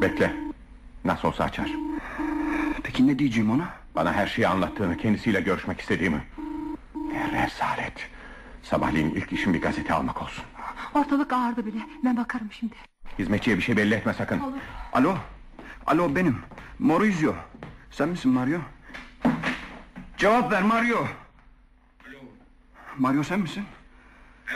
Bekle. 0.01 0.33
Nasıl 1.05 1.27
olsa 1.27 1.43
açar. 1.43 1.71
Peki 2.83 3.07
ne 3.07 3.12
diyeceğim 3.23 3.51
ona? 3.51 3.69
Bana 3.95 4.13
her 4.13 4.27
şeyi 4.27 4.47
anlattığını, 4.47 4.97
kendisiyle 4.97 5.41
görüşmek 5.41 5.79
istediğimi. 5.79 6.23
Ne 7.11 7.31
rezalet. 7.31 8.09
Sabahleyin 8.63 9.09
ilk 9.09 9.33
işim 9.33 9.53
bir 9.53 9.61
gazete 9.61 9.93
almak 9.93 10.21
olsun. 10.21 10.43
Ortalık 10.93 11.33
ağırdı 11.33 11.65
bile. 11.65 11.77
Ben 12.03 12.17
bakarım 12.17 12.51
şimdi. 12.51 12.75
Hizmetçiye 13.19 13.57
bir 13.57 13.61
şey 13.61 13.77
belli 13.77 13.93
etme 13.95 14.13
sakın. 14.13 14.39
Olur. 14.39 14.57
Alo. 14.93 15.17
Alo 15.85 16.15
benim. 16.15 16.37
Maurizio. 16.79 17.33
Sen 17.91 18.09
misin 18.09 18.31
Mario? 18.31 18.59
Cevap 20.17 20.51
ver 20.51 20.61
Mario. 20.63 20.97
Alo. 22.07 22.17
Mario 22.97 23.23
sen 23.23 23.39
misin? 23.39 23.63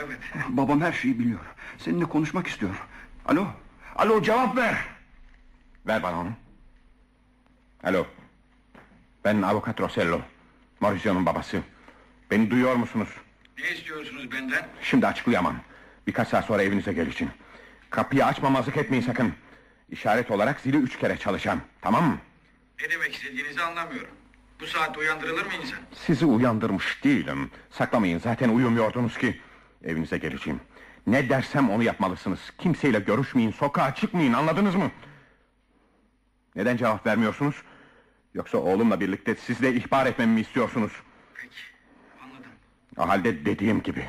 Evet. 0.04 0.18
Babam 0.48 0.80
her 0.80 0.92
şeyi 0.92 1.18
biliyor. 1.18 1.40
Seninle 1.78 2.04
konuşmak 2.04 2.46
istiyor. 2.46 2.86
Alo. 3.26 3.46
Alo 3.96 4.22
cevap 4.22 4.56
ver. 4.56 4.84
Ver 5.86 6.02
bana 6.02 6.20
onu. 6.20 6.30
Alo. 7.84 8.06
Ben 9.24 9.42
avukat 9.42 9.80
Rosello. 9.80 10.20
Maurizio'nun 10.80 11.26
babası. 11.26 11.60
Beni 12.30 12.50
duyuyor 12.50 12.74
musunuz? 12.74 13.08
Ne 13.58 13.70
istiyorsunuz 13.70 14.32
benden? 14.32 14.66
Şimdi 14.82 15.06
açıklayamam. 15.06 15.56
Birkaç 16.06 16.28
saat 16.28 16.44
sonra 16.44 16.62
evinize 16.62 16.92
geleceğim. 16.92 17.32
Kapıyı 17.90 18.26
açmamazlık 18.26 18.76
etmeyin 18.76 19.04
sakın. 19.04 19.32
İşaret 19.90 20.30
olarak 20.30 20.60
zili 20.60 20.76
üç 20.76 20.98
kere 20.98 21.16
çalacağım. 21.16 21.60
Tamam 21.80 22.04
mı? 22.04 22.18
Ne 22.82 22.90
demek 22.90 23.14
istediğinizi 23.14 23.62
anlamıyorum. 23.62 24.10
Bu 24.60 24.66
saatte 24.66 25.00
uyandırılır 25.00 25.46
mı 25.46 25.52
insan? 25.62 25.78
Sizi 25.94 26.26
uyandırmış 26.26 27.04
değilim. 27.04 27.50
Saklamayın 27.70 28.18
zaten 28.18 28.48
uyumuyordunuz 28.48 29.18
ki. 29.18 29.40
Evinize 29.84 30.18
geleceğim. 30.18 30.60
Ne 31.06 31.28
dersem 31.28 31.70
onu 31.70 31.82
yapmalısınız. 31.82 32.40
Kimseyle 32.58 32.98
görüşmeyin, 32.98 33.52
sokağa 33.52 33.94
çıkmayın 33.94 34.32
anladınız 34.32 34.74
mı? 34.74 34.90
Neden 36.56 36.76
cevap 36.76 37.06
vermiyorsunuz? 37.06 37.62
Yoksa 38.38 38.58
oğlumla 38.58 39.00
birlikte 39.00 39.34
siz 39.34 39.62
de 39.62 39.74
ihbar 39.74 40.06
etmemi 40.06 40.34
mi 40.34 40.40
istiyorsunuz? 40.40 40.92
Peki, 41.34 41.54
anladım. 42.22 42.50
O 42.98 43.08
halde 43.08 43.44
dediğim 43.44 43.82
gibi. 43.82 44.04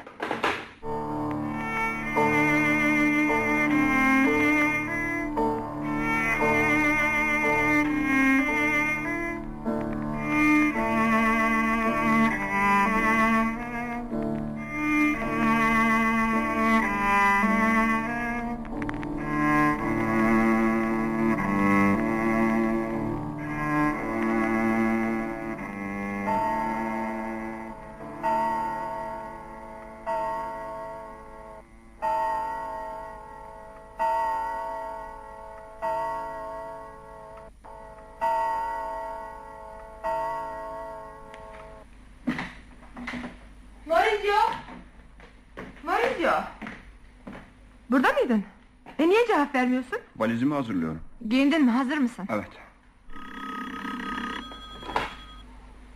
Hazırlıyorum. 50.60 51.02
Giyindin 51.30 51.66
mi? 51.66 51.72
Hazır 51.72 51.98
mısın? 51.98 52.26
Evet. 52.30 52.50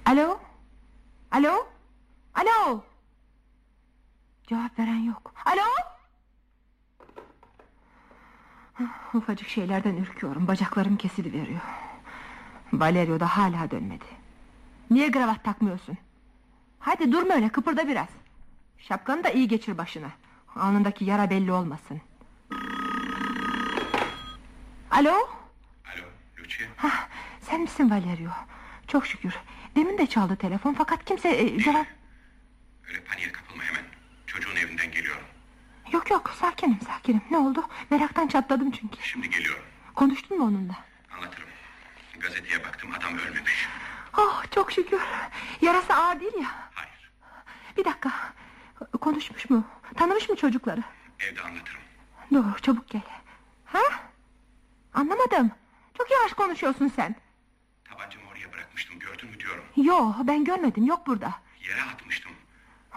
Alo? 0.06 0.40
Alo? 1.32 1.68
Alo? 2.36 2.84
Cevap 4.48 4.80
veren 4.80 5.04
yok. 5.04 5.34
Alo? 5.46 5.62
Ah, 8.80 9.16
Ufacık 9.16 9.48
şeylerden 9.48 9.96
ürküyorum. 9.96 10.48
Bacaklarım 10.48 10.98
kesiliveriyor. 10.98 11.62
Valerio 12.74 13.20
da 13.20 13.38
hala 13.38 13.72
dönmedi. 13.72 14.06
Niye 14.92 15.12
kravat 15.12 15.44
takmıyorsun? 15.44 15.98
Hadi 16.80 17.12
durma 17.12 17.34
öyle 17.34 17.50
kıpırda 17.50 17.88
biraz. 17.88 18.08
Şapkanı 18.78 19.24
da 19.24 19.30
iyi 19.30 19.48
geçir 19.48 19.78
başına. 19.78 20.08
Alnındaki 20.56 21.06
yara 21.06 21.30
belli 21.30 21.52
olmasın. 21.52 22.02
Alo? 24.94 25.10
Alo, 25.90 26.06
Lucia. 26.40 26.68
Hah, 26.78 27.08
sen 27.42 27.62
misin 27.62 27.90
Valerio? 27.90 28.30
Çok 28.88 29.08
şükür. 29.08 29.34
Demin 29.76 29.98
de 29.98 30.08
çaldı 30.08 30.36
telefon 30.36 30.74
fakat 30.74 31.06
kimse 31.06 31.30
e, 31.30 31.60
cevap... 31.60 31.88
Öyle 32.88 33.04
paniğe 33.04 33.32
kapılma 33.32 33.64
hemen. 33.64 33.84
Çocuğun 34.28 34.56
evinden 34.56 34.92
geliyorum. 34.92 35.24
Yok 35.92 36.12
yok 36.12 36.36
sakinim 36.40 36.80
sakinim. 36.88 37.22
Ne 37.32 37.38
oldu? 37.38 37.64
Meraktan 37.90 38.28
çatladım 38.28 38.72
çünkü. 38.72 38.98
Şimdi 39.04 39.30
geliyorum. 39.30 39.64
Konuştun 39.96 40.38
mu 40.38 40.46
onunla? 40.46 40.76
Anlatırım. 41.18 41.50
Gazeteye 42.20 42.64
baktım 42.64 42.90
adam 42.98 43.18
ölmemiş. 43.18 43.68
Oh 44.18 44.44
çok 44.52 44.72
şükür. 44.72 45.02
Yarası 45.62 45.94
ağır 45.96 46.20
değil 46.20 46.34
ya. 46.42 46.52
Hayır, 46.74 47.12
Bir 47.78 47.86
dakika. 47.86 48.12
Konuşmuş 49.02 49.50
mu? 49.50 49.64
Tanımış 49.98 50.30
mı 50.30 50.36
çocukları? 50.36 50.84
evde 51.20 51.42
anlatırım. 51.42 51.82
Doğru 52.34 52.62
çabuk 52.62 52.90
gel. 52.90 53.02
Anlamadım. 55.08 55.52
Çok 55.98 56.12
yavaş 56.12 56.34
konuşuyorsun 56.34 56.88
sen. 56.88 57.16
Tabancamı 57.90 58.26
oraya 58.32 58.54
bırakmıştım 58.54 59.00
gördün 59.00 59.30
mü 59.30 59.40
diyorum. 59.40 59.64
Yo 59.76 60.14
ben 60.24 60.44
görmedim 60.44 60.86
yok 60.86 61.08
burada. 61.08 61.34
Yere 61.70 61.82
atmıştım. 61.94 62.32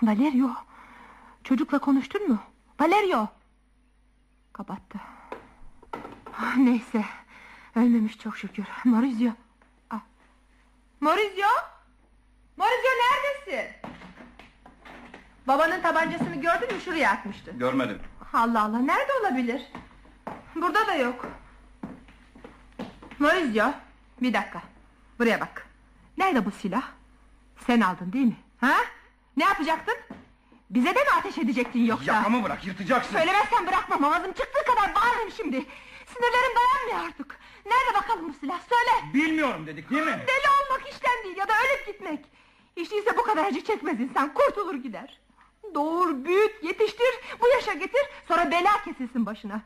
Valerio. 0.03 0.51
Çocukla 1.45 1.79
konuştun 1.79 2.29
mu? 2.29 2.39
Valerio. 2.81 3.27
Kapattı. 4.53 4.99
Ah, 6.39 6.57
Neyse. 6.57 7.05
Ölmemiş 7.77 8.19
çok 8.19 8.37
şükür. 8.39 8.65
Maurizio. 8.85 9.31
Ah. 9.91 10.01
Maurizio? 11.01 11.49
Maurizio 12.57 12.91
neredesin? 12.91 13.77
Babanın 15.49 15.83
tabancasını 15.83 16.35
gördün 16.41 16.75
mü? 16.75 16.81
Şuraya 16.85 17.11
atmıştı. 17.11 17.51
Görmedim. 17.59 17.99
Allah 18.33 18.63
Allah 18.65 18.79
nerede 18.79 19.13
olabilir? 19.21 19.63
Burada 20.55 20.87
da 20.87 20.95
yok. 20.95 21.27
Maurizio 23.19 23.73
bir 24.23 24.33
dakika. 24.35 24.63
Buraya 25.19 25.41
bak. 25.41 25.67
Nerede 26.19 26.45
bu 26.45 26.51
silah? 26.51 26.83
Sen 27.67 27.81
aldın 27.81 28.13
değil 28.13 28.27
mi? 28.27 28.37
Ha? 28.61 28.77
Ne 29.37 29.45
yapacaktın? 29.45 29.95
Bize 30.71 30.95
de 30.95 31.01
mi 31.01 31.11
ateş 31.19 31.39
edecektin 31.39 31.85
yoksa? 31.85 32.15
Yakamı 32.15 32.45
bırak 32.45 32.67
yırtacaksın. 32.67 33.17
Söylemezsen 33.17 33.67
bırakmam 33.67 34.05
ağzım 34.05 34.33
çıktığı 34.33 34.65
kadar 34.75 34.95
bağırırım 34.95 35.31
şimdi. 35.37 35.67
Sinirlerim 36.07 36.57
dayanmıyor 36.57 37.09
artık. 37.11 37.39
Nerede 37.67 37.95
bakalım 37.95 38.29
bu 38.29 38.33
silah 38.35 38.61
söyle. 38.69 39.13
Bilmiyorum 39.15 39.67
dedik 39.67 39.91
değil 39.91 40.03
mi? 40.03 40.13
Deli 40.27 40.49
olmak 40.51 40.89
işten 40.93 41.25
değil 41.25 41.37
ya 41.37 41.49
da 41.49 41.53
ölüp 41.53 41.87
gitmek. 41.87 42.25
Hiç 42.77 42.91
değilse 42.91 43.17
bu 43.17 43.23
kadar 43.23 43.45
acı 43.45 43.65
çekmez 43.65 44.01
insan 44.01 44.35
kurtulur 44.35 44.75
gider. 44.75 45.19
Doğur, 45.75 46.25
büyüt, 46.25 46.63
yetiştir, 46.63 47.15
bu 47.41 47.49
yaşa 47.49 47.73
getir, 47.73 48.03
sonra 48.29 48.51
bela 48.51 48.85
kesilsin 48.85 49.27
başına. 49.27 49.63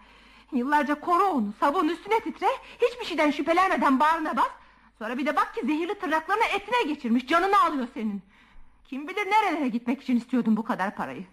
Yıllarca 0.53 1.01
koru 1.01 1.25
onu, 1.25 1.53
sabun 1.61 1.89
üstüne 1.89 2.21
titre, 2.21 2.47
hiçbir 2.83 3.05
şeyden 3.05 3.31
şüphelenmeden 3.31 4.01
bağrına 4.01 4.37
bas. 4.37 4.51
Sonra 4.99 5.19
bir 5.19 5.27
de 5.27 5.37
bak 5.37 5.55
ki 5.55 5.61
zehirli 5.67 5.95
tırnaklarını 5.95 6.45
etine 6.45 6.83
geçirmiş, 6.95 7.27
canını 7.27 7.61
alıyor 7.61 7.89
senin. 7.95 8.23
Kim 8.85 9.09
bilir 9.09 9.27
nerelere 9.27 9.69
gitmek 9.69 10.03
için 10.03 10.17
istiyordun 10.17 10.57
bu 10.57 10.65
kadar 10.65 10.97
parayı. 10.97 11.25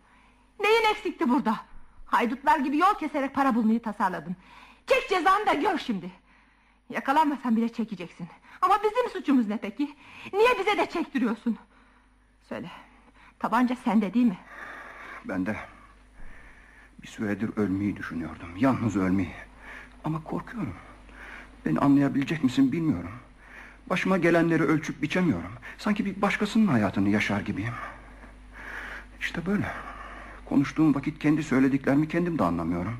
Neyin 0.60 0.92
eksikti 0.92 1.30
burada? 1.30 1.56
Haydutlar 2.06 2.60
gibi 2.60 2.78
yol 2.78 2.94
keserek 2.94 3.34
para 3.34 3.56
bulmayı 3.56 3.82
tasarladın. 3.82 4.36
Çek 4.88 5.10
cezanı 5.10 5.46
da 5.46 5.54
gör 5.54 5.78
şimdi. 5.78 6.12
Yakalanmasan 6.90 7.56
bile 7.56 7.70
çekeceksin. 7.70 8.28
Ama 8.62 8.80
bizim 8.84 9.10
suçumuz 9.10 9.48
ne 9.48 9.58
peki? 9.58 9.96
Niye 10.34 10.60
bize 10.60 10.78
de 10.78 10.90
çektiriyorsun? 10.90 11.58
Söyle. 12.50 12.72
Tabanca 13.40 13.76
sende 13.76 14.14
değil 14.14 14.26
mi? 14.26 14.38
Ben 15.26 15.46
de 15.46 15.58
bir 17.08 17.12
süredir 17.12 17.50
ölmeyi 17.58 17.98
düşünüyordum. 17.98 18.50
Yalnız 18.58 18.96
ölmeyi. 18.96 19.34
Ama 20.04 20.24
korkuyorum. 20.24 20.74
Beni 21.66 21.80
anlayabilecek 21.80 22.44
misin 22.44 22.72
bilmiyorum. 22.72 23.12
Başıma 23.90 24.18
gelenleri 24.18 24.64
ölçüp 24.64 25.02
biçemiyorum. 25.02 25.52
Sanki 25.78 26.06
bir 26.06 26.22
başkasının 26.22 26.68
hayatını 26.68 27.10
yaşar 27.10 27.42
gibiyim. 27.42 27.74
İşte 29.20 29.46
böyle. 29.46 29.72
Konuştuğum 30.46 30.96
vakit 30.96 31.20
kendi 31.20 31.44
söylediklerimi 31.44 32.08
kendim 32.08 32.40
de 32.40 32.44
anlamıyorum. 32.44 32.98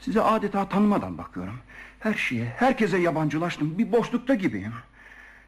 Size 0.00 0.22
adeta 0.22 0.68
tanımadan 0.68 1.18
bakıyorum. 1.18 1.58
Her 1.98 2.14
şeye, 2.14 2.44
herkese 2.44 2.98
yabancılaştım. 2.98 3.78
Bir 3.78 3.92
boşlukta 3.92 4.34
gibiyim. 4.34 4.74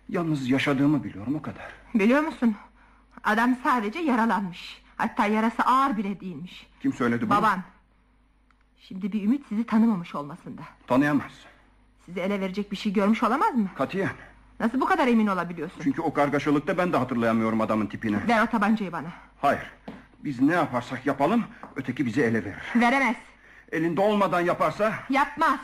Yalnız 0.09 0.51
yaşadığımı 0.51 1.05
biliyorum 1.05 1.35
o 1.35 1.43
kadar. 1.43 1.69
Biliyor 1.95 2.21
musun? 2.21 2.57
Adam 3.25 3.57
sadece 3.63 3.99
yaralanmış. 3.99 4.84
Hatta 4.97 5.27
yarası 5.27 5.63
ağır 5.63 5.97
bile 5.97 6.21
değilmiş. 6.21 6.67
Kim 6.83 6.93
söyledi 6.93 7.23
bunu? 7.23 7.31
Baban. 7.39 7.63
Şimdi 8.81 9.13
bir 9.13 9.23
ümit 9.25 9.47
sizi 9.49 9.65
tanımamış 9.67 10.15
olmasında. 10.15 10.63
Tanıyamaz. 10.87 11.33
Sizi 12.07 12.21
ele 12.21 12.41
verecek 12.41 12.73
bir 12.73 12.77
şey 12.77 12.93
görmüş 12.93 13.23
olamaz 13.23 13.55
mı? 13.55 13.69
Katiyen. 13.77 14.11
Nasıl 14.61 14.81
bu 14.81 14.87
kadar 14.87 15.09
emin 15.09 15.27
olabiliyorsun? 15.27 15.81
Çünkü 15.83 16.03
o 16.03 16.13
kargaşalıkta 16.13 16.79
ben 16.79 16.93
de 16.93 16.97
hatırlayamıyorum 16.97 17.61
adamın 17.61 17.87
tipini. 17.87 18.29
Ver 18.29 18.43
o 18.43 18.47
tabancayı 18.47 18.93
bana. 18.93 19.09
Hayır. 19.41 19.71
Biz 20.25 20.41
ne 20.41 20.55
yaparsak 20.55 21.07
yapalım 21.07 21.45
öteki 21.77 22.07
bizi 22.07 22.23
ele 22.23 22.45
verir. 22.45 22.63
Veremez. 22.77 23.17
Elinde 23.73 24.01
olmadan 24.01 24.41
yaparsa 24.41 24.95
Yapmaz. 25.11 25.59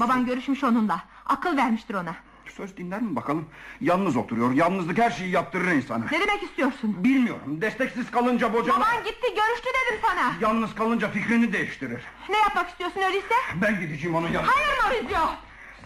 Baban 0.00 0.26
görüşmüş 0.26 0.64
onunla. 0.64 1.02
Akıl 1.26 1.56
vermiştir 1.56 1.94
ona. 1.94 2.14
Söz 2.56 2.76
dinler 2.76 3.00
mi 3.02 3.16
bakalım? 3.16 3.46
Yalnız 3.80 4.16
oturuyor. 4.16 4.52
Yalnızlık 4.52 4.98
her 4.98 5.10
şeyi 5.10 5.30
yaptırır 5.30 5.72
insana. 5.72 6.04
Ne 6.12 6.20
demek 6.20 6.42
istiyorsun? 6.42 7.04
Bilmiyorum. 7.04 7.60
Desteksiz 7.60 8.10
kalınca 8.10 8.52
bocalar. 8.52 8.80
Baban 8.80 9.04
gitti 9.04 9.26
görüştü 9.34 9.68
dedim 9.68 10.00
sana. 10.08 10.32
Yalnız 10.40 10.74
kalınca 10.74 11.10
fikrini 11.10 11.52
değiştirir. 11.52 12.02
Ne 12.30 12.36
yapmak 12.36 12.68
istiyorsun 12.68 13.00
öyleyse? 13.00 13.34
Ben 13.54 13.80
gideceğim 13.80 14.16
onun 14.16 14.28
yanına. 14.28 14.50
Hayır 14.54 14.82
Maurizio. 15.02 15.28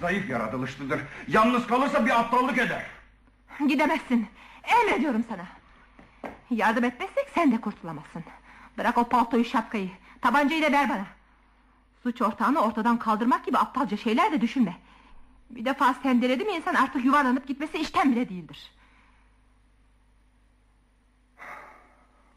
Zayıf 0.00 0.30
yaratılışlıdır. 0.30 1.00
Yalnız 1.28 1.66
kalırsa 1.66 2.06
bir 2.06 2.20
aptallık 2.20 2.58
eder. 2.58 2.86
Gidemezsin. 3.68 4.26
Emrediyorum 4.64 5.24
sana. 5.28 5.46
Yardım 6.50 6.84
etmezsek 6.84 7.28
sen 7.34 7.52
de 7.52 7.60
kurtulamazsın. 7.60 8.24
Bırak 8.78 8.98
o 8.98 9.04
paltoyu 9.08 9.44
şapkayı. 9.44 9.90
Tabancayı 10.22 10.62
da 10.62 10.72
ver 10.72 10.88
bana. 10.88 11.06
Suç 12.02 12.22
ortağını 12.22 12.60
ortadan 12.60 12.98
kaldırmak 12.98 13.46
gibi 13.46 13.58
aptalca 13.58 13.96
şeyler 13.96 14.32
de 14.32 14.40
düşünme. 14.40 14.76
Bir 15.50 15.64
defa 15.64 15.94
sendeledi 15.94 16.44
mi 16.44 16.52
insan 16.52 16.74
artık 16.74 17.04
yuvarlanıp 17.04 17.46
gitmesi 17.46 17.78
işten 17.78 18.12
bile 18.12 18.28
değildir. 18.28 18.72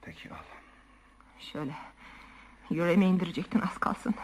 Peki 0.02 0.30
al. 0.30 0.36
Şöyle. 1.40 1.76
Yüreğime 2.70 3.06
indirecektin 3.06 3.62
az 3.62 3.78
kalsın. 3.78 4.16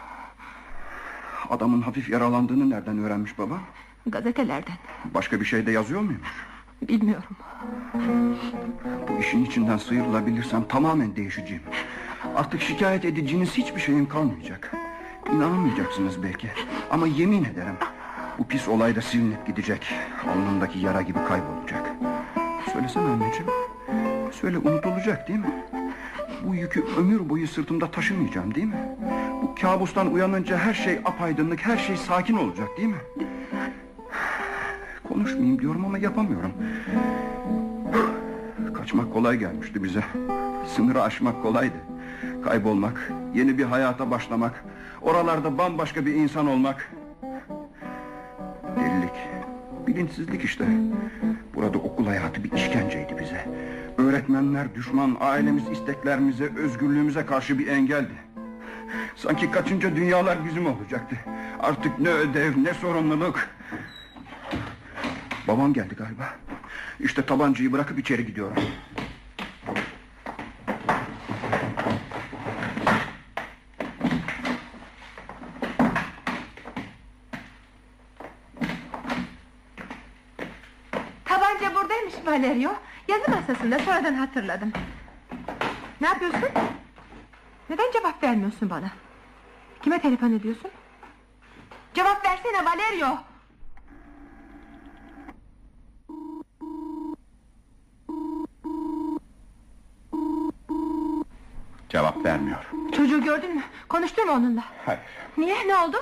Adamın 1.50 1.82
hafif 1.82 2.10
yaralandığını 2.10 2.70
nereden 2.70 2.98
öğrenmiş 2.98 3.38
baba? 3.38 3.60
Gazetelerden. 4.08 4.76
Başka 5.06 5.40
bir 5.40 5.46
şey 5.46 5.66
de 5.66 5.72
yazıyor 5.72 6.02
muymuş? 6.02 6.48
Bilmiyorum. 6.82 7.36
Bu 9.08 9.20
işin 9.20 9.46
içinden 9.46 9.78
sıyrılabilirsem 9.78 10.68
tamamen 10.68 11.16
değişeceğim. 11.16 11.64
Artık 12.36 12.62
şikayet 12.62 13.06
edeceğiniz 13.06 13.58
hiçbir 13.58 13.82
şeyim 13.82 14.10
kalmayacak. 14.10 14.72
İnanamayacaksınız 15.32 16.24
belki. 16.24 16.50
Ama 16.92 17.08
yemin 17.08 17.44
ederim 17.44 17.76
bu 18.38 18.48
pis 18.48 18.68
olay 18.68 18.96
da 18.96 19.02
silinip 19.02 19.48
gidecek. 19.48 19.94
Alnındaki 20.34 20.80
yara 20.80 21.02
gibi 21.02 21.20
kaybolacak. 21.28 21.92
Söylesene 22.74 23.04
anneciğim. 23.04 23.52
Söyle 24.32 24.58
unutulacak 24.58 25.28
değil 25.28 25.40
mi? 25.40 25.64
Bu 26.46 26.56
yükü 26.56 26.86
ömür 26.98 27.30
boyu 27.30 27.48
sırtımda 27.48 27.92
taşımayacağım 27.92 28.56
değil 28.56 28.68
mi? 28.68 28.96
Bu 29.42 29.56
kabustan 29.62 30.14
uyanınca 30.14 30.58
her 30.58 30.74
şey 30.74 31.00
apaydınlık, 31.06 31.66
her 31.66 31.78
şey 31.78 31.98
sakin 31.98 32.38
olacak 32.38 32.68
değil 32.78 32.90
mi? 32.90 33.02
Konuşmayayım 35.08 35.60
diyorum 35.60 35.86
ama 35.86 35.98
yapamıyorum. 35.98 36.52
Kaçmak 38.74 39.14
kolay 39.14 39.38
gelmişti 39.38 39.84
bize. 39.84 40.04
Sınırı 40.76 41.02
aşmak 41.02 41.42
kolaydı. 41.42 41.78
Kaybolmak, 42.44 43.12
yeni 43.34 43.58
bir 43.58 43.64
hayata 43.64 44.12
başlamak, 44.12 44.64
oralarda 45.02 45.58
bambaşka 45.58 46.06
bir 46.06 46.14
insan 46.14 46.48
olmak. 46.48 46.92
Bilinçsizlik 49.98 50.44
işte. 50.44 50.66
Burada 51.56 51.78
okul 51.78 52.08
hayatı 52.08 52.44
bir 52.44 52.52
işkenceydi 52.52 53.16
bize. 53.20 53.46
Öğretmenler 53.98 54.76
düşman, 54.76 55.18
ailemiz 55.20 55.64
isteklerimize, 55.72 56.50
özgürlüğümüze 56.58 57.26
karşı 57.26 57.60
bir 57.60 57.68
engeldi. 57.68 58.14
Sanki 59.16 59.52
kaçınca 59.52 59.96
dünyalar 59.96 60.46
bizim 60.46 60.66
olacaktı. 60.66 61.16
Artık 61.60 62.00
ne 62.00 62.10
ödev, 62.10 62.54
ne 62.64 62.74
sorumluluk. 62.74 63.40
Babam 65.48 65.74
geldi 65.74 65.96
galiba. 65.96 66.34
İşte 67.00 67.26
tabancayı 67.26 67.72
bırakıp 67.72 68.00
içeri 68.00 68.26
gidiyorum. 68.26 68.64
Tabanca 81.26 81.76
buradaymış 81.76 82.14
Valerio. 82.26 82.72
Masasında 83.68 83.92
sonradan 83.92 84.14
hatırladım. 84.14 84.72
Ne 86.02 86.08
yapıyorsun? 86.08 86.50
Neden 87.70 87.92
cevap 87.92 88.24
vermiyorsun 88.24 88.70
bana? 88.70 88.90
Kime 89.82 90.02
telefon 90.02 90.32
ediyorsun? 90.32 90.72
Cevap 91.94 92.26
versene 92.26 92.66
Valerio. 92.66 93.18
Cevap 101.90 102.26
vermiyor. 102.26 102.66
Çocuğu 102.96 103.24
gördün 103.24 103.56
mü? 103.56 103.64
Konuştun 103.90 104.26
mu 104.26 104.32
onunla? 104.32 104.64
Hayır. 104.86 105.02
Niye? 105.38 105.68
Ne 105.68 105.76
oldu? 105.76 105.98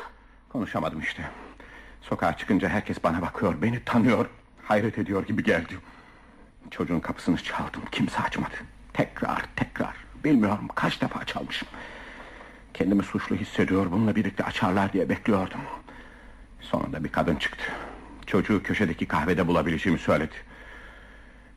Konuşamadım 0.49 0.99
işte. 0.99 1.23
Sokağa 2.01 2.37
çıkınca 2.37 2.69
herkes 2.69 3.03
bana 3.03 3.21
bakıyor, 3.21 3.61
beni 3.61 3.83
tanıyor, 3.83 4.25
hayret 4.63 4.97
ediyor 4.97 5.27
gibi 5.27 5.43
geldi. 5.43 5.77
Çocuğun 6.71 6.99
kapısını 6.99 7.37
çaldım, 7.37 7.81
kimse 7.91 8.19
açmadı. 8.19 8.55
Tekrar, 8.93 9.45
tekrar. 9.55 9.95
Bilmiyorum 10.23 10.67
kaç 10.75 11.01
defa 11.01 11.25
çalmışım. 11.25 11.67
Kendimi 12.73 13.03
suçlu 13.03 13.35
hissediyor, 13.35 13.91
bununla 13.91 14.15
birlikte 14.15 14.43
açarlar 14.43 14.93
diye 14.93 15.09
bekliyordum. 15.09 15.61
Sonunda 16.61 17.03
bir 17.03 17.09
kadın 17.09 17.35
çıktı. 17.35 17.63
Çocuğu 18.25 18.63
köşedeki 18.63 19.05
kahvede 19.05 19.47
bulabileceğimi 19.47 19.99
söyledi. 19.99 20.35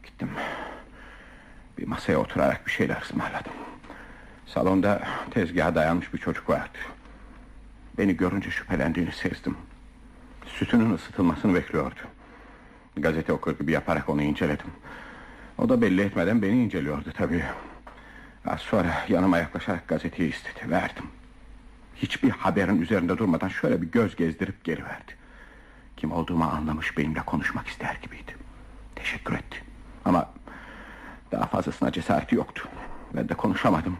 Gittim. 0.04 0.30
Bir 1.78 1.86
masaya 1.86 2.18
oturarak 2.18 2.66
bir 2.66 2.72
şeyler 2.72 3.02
ısmarladım. 3.02 3.52
Salonda 4.46 5.02
tezgaha 5.30 5.74
dayanmış 5.74 6.14
bir 6.14 6.18
çocuk 6.18 6.50
vardı. 6.50 6.78
Beni 7.98 8.16
görünce 8.16 8.50
şüphelendiğini 8.50 9.12
sezdim. 9.12 9.56
Sütünün 10.46 10.94
ısıtılmasını 10.94 11.54
bekliyordu. 11.54 12.00
Gazete 13.02 13.32
okur 13.32 13.58
gibi 13.58 13.72
yaparak 13.72 14.08
onu 14.08 14.22
inceledim. 14.22 14.70
O 15.58 15.68
da 15.68 15.80
belli 15.80 16.00
etmeden 16.02 16.42
beni 16.42 16.64
inceliyordu 16.64 17.12
tabii. 17.16 17.44
Az 18.46 18.60
sonra 18.60 18.94
yanıma 19.08 19.38
yaklaşarak 19.38 19.88
gazeteyi 19.88 20.30
istedi. 20.30 20.70
Verdim. 20.70 21.04
Hiçbir 21.96 22.30
haberin 22.30 22.82
üzerinde 22.82 23.18
durmadan 23.18 23.48
şöyle 23.48 23.82
bir 23.82 23.86
göz 23.86 24.16
gezdirip 24.16 24.64
geri 24.64 24.84
verdi. 24.84 25.12
Kim 25.96 26.12
olduğumu 26.12 26.44
anlamış 26.44 26.98
benimle 26.98 27.20
konuşmak 27.20 27.66
ister 27.66 27.98
gibiydi. 28.02 28.36
Teşekkür 28.94 29.34
etti. 29.34 29.62
Ama 30.04 30.30
daha 31.32 31.46
fazlasına 31.46 31.92
cesareti 31.92 32.34
yoktu. 32.34 32.68
Ben 33.14 33.28
de 33.28 33.34
konuşamadım. 33.34 33.96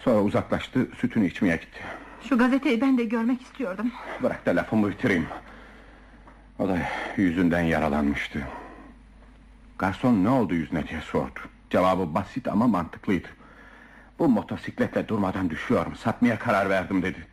Sonra 0.00 0.22
uzaklaştı, 0.22 0.88
sütünü 0.96 1.26
içmeye 1.26 1.56
gitti. 1.56 1.80
Şu 2.28 2.38
gazeteyi 2.38 2.80
ben 2.80 2.98
de 2.98 3.04
görmek 3.04 3.42
istiyordum. 3.42 3.92
Bırak 4.22 4.46
da 4.46 4.56
lafımı 4.56 4.90
bitireyim. 4.90 5.26
O 6.58 6.68
da 6.68 6.78
yüzünden 7.16 7.60
yaralanmıştı. 7.60 8.46
Garson 9.78 10.24
ne 10.24 10.28
oldu 10.28 10.54
yüzüne 10.54 10.88
diye 10.88 11.00
sordu. 11.00 11.40
Cevabı 11.70 12.14
basit 12.14 12.48
ama 12.48 12.66
mantıklıydı. 12.66 13.28
Bu 14.18 14.28
motosikletle 14.28 15.08
durmadan 15.08 15.50
düşüyorum. 15.50 15.96
Satmaya 15.96 16.38
karar 16.38 16.70
verdim 16.70 17.02
dedi. 17.02 17.26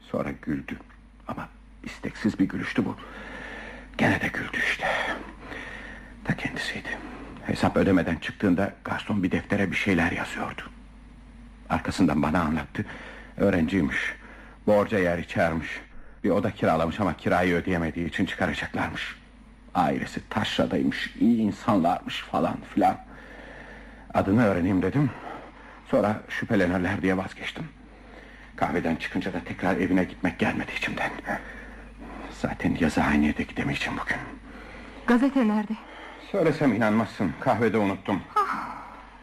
Sonra 0.00 0.30
güldü. 0.42 0.76
Ama 1.28 1.48
isteksiz 1.84 2.38
bir 2.38 2.48
gülüştü 2.48 2.84
bu. 2.84 2.96
Gene 3.98 4.20
de 4.20 4.28
güldü 4.28 4.58
işte. 4.70 4.86
Ta 6.24 6.36
kendisiydi. 6.36 6.98
Hesap 7.46 7.76
ödemeden 7.76 8.16
çıktığında 8.16 8.74
garson 8.84 9.22
bir 9.22 9.30
deftere 9.30 9.70
bir 9.70 9.76
şeyler 9.76 10.12
yazıyordu. 10.12 10.62
Arkasından 11.68 12.22
bana 12.22 12.40
anlattı. 12.40 12.86
Öğrenciymiş. 13.36 14.14
Borca 14.66 14.98
yer 14.98 15.18
içermiş. 15.18 15.80
Bir 16.26 16.30
oda 16.30 16.50
kiralamış 16.50 17.00
ama 17.00 17.16
kirayı 17.16 17.54
ödeyemediği 17.54 18.08
için 18.08 18.26
çıkaracaklarmış. 18.26 19.16
Ailesi 19.74 20.28
taşradaymış, 20.28 21.14
iyi 21.20 21.38
insanlarmış 21.40 22.20
falan 22.20 22.56
filan. 22.74 22.98
Adını 24.14 24.46
öğreneyim 24.46 24.82
dedim. 24.82 25.10
Sonra 25.90 26.20
şüphelenirler 26.28 27.02
diye 27.02 27.16
vazgeçtim. 27.16 27.68
Kahveden 28.56 28.96
çıkınca 28.96 29.32
da 29.32 29.40
tekrar 29.44 29.76
evine 29.76 30.04
gitmek 30.04 30.38
gelmedi 30.38 30.72
içimden. 30.76 31.10
Zaten 32.42 32.76
yazıhaneye 32.80 33.36
de 33.36 33.42
gidemeyeceğim 33.42 33.98
bugün. 34.02 34.16
Gazete 35.06 35.48
nerede? 35.48 35.72
Söylesem 36.32 36.72
inanmazsın. 36.72 37.32
Kahvede 37.40 37.78
unuttum. 37.78 38.22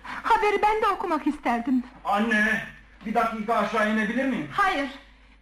Haberi 0.04 0.62
ben 0.62 0.82
de 0.82 0.88
okumak 0.88 1.28
isterdim. 1.28 1.84
Anne, 2.06 2.62
bir 3.06 3.14
dakika 3.14 3.56
aşağı 3.56 3.94
inebilir 3.94 4.26
miyim? 4.26 4.48
Hayır. 4.52 4.90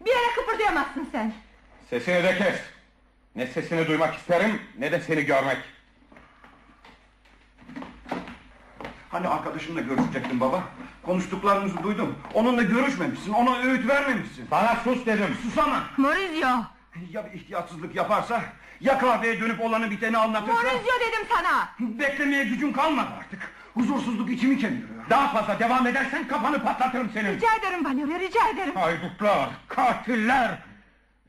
Bir 0.05 0.09
yere 0.09 0.35
kıpırdayamazsın 0.35 1.07
sen. 1.11 1.33
Sesini 1.91 2.23
de 2.23 2.37
kes. 2.37 2.55
Ne 3.35 3.47
sesini 3.47 3.87
duymak 3.87 4.15
isterim 4.15 4.61
ne 4.79 4.91
de 4.91 4.99
seni 5.01 5.25
görmek. 5.25 5.57
Hani 9.09 9.27
arkadaşımla 9.27 9.81
görüşecektin 9.81 10.39
baba? 10.39 10.63
Konuştuklarınızı 11.03 11.83
duydum. 11.83 12.15
Onunla 12.33 12.63
görüşmemişsin, 12.63 13.33
ona 13.33 13.57
öğüt 13.57 13.87
vermemişsin. 13.87 14.47
Bana 14.51 14.75
sus 14.83 15.05
dedim. 15.05 15.37
Susama. 15.43 15.83
Maurizio. 15.97 16.47
Ya 17.11 17.25
bir 17.25 17.39
ihtiyatsızlık 17.39 17.95
yaparsa? 17.95 18.43
Ya 18.81 18.97
kahveye 18.97 19.39
dönüp 19.41 19.61
olanı 19.61 19.91
biteni 19.91 20.17
anlatırsa? 20.17 20.53
Maurizio 20.53 20.99
dedim 20.99 21.27
sana. 21.35 21.69
Beklemeye 21.79 22.43
gücüm 22.43 22.73
kalmadı 22.73 23.09
artık. 23.19 23.51
Huzursuzluk 23.73 24.29
içimi 24.31 24.57
kemiriyor. 24.57 24.89
Daha 25.09 25.27
fazla 25.27 25.59
devam 25.59 25.87
edersen 25.87 26.27
kafanı 26.27 26.63
patlatırım 26.63 27.09
senin. 27.13 27.35
Rica 27.35 27.55
ederim 27.59 27.85
Valerio 27.85 28.19
rica 28.19 28.49
ederim. 28.53 28.75
Haydutlar, 28.75 29.49
katiller. 29.67 30.70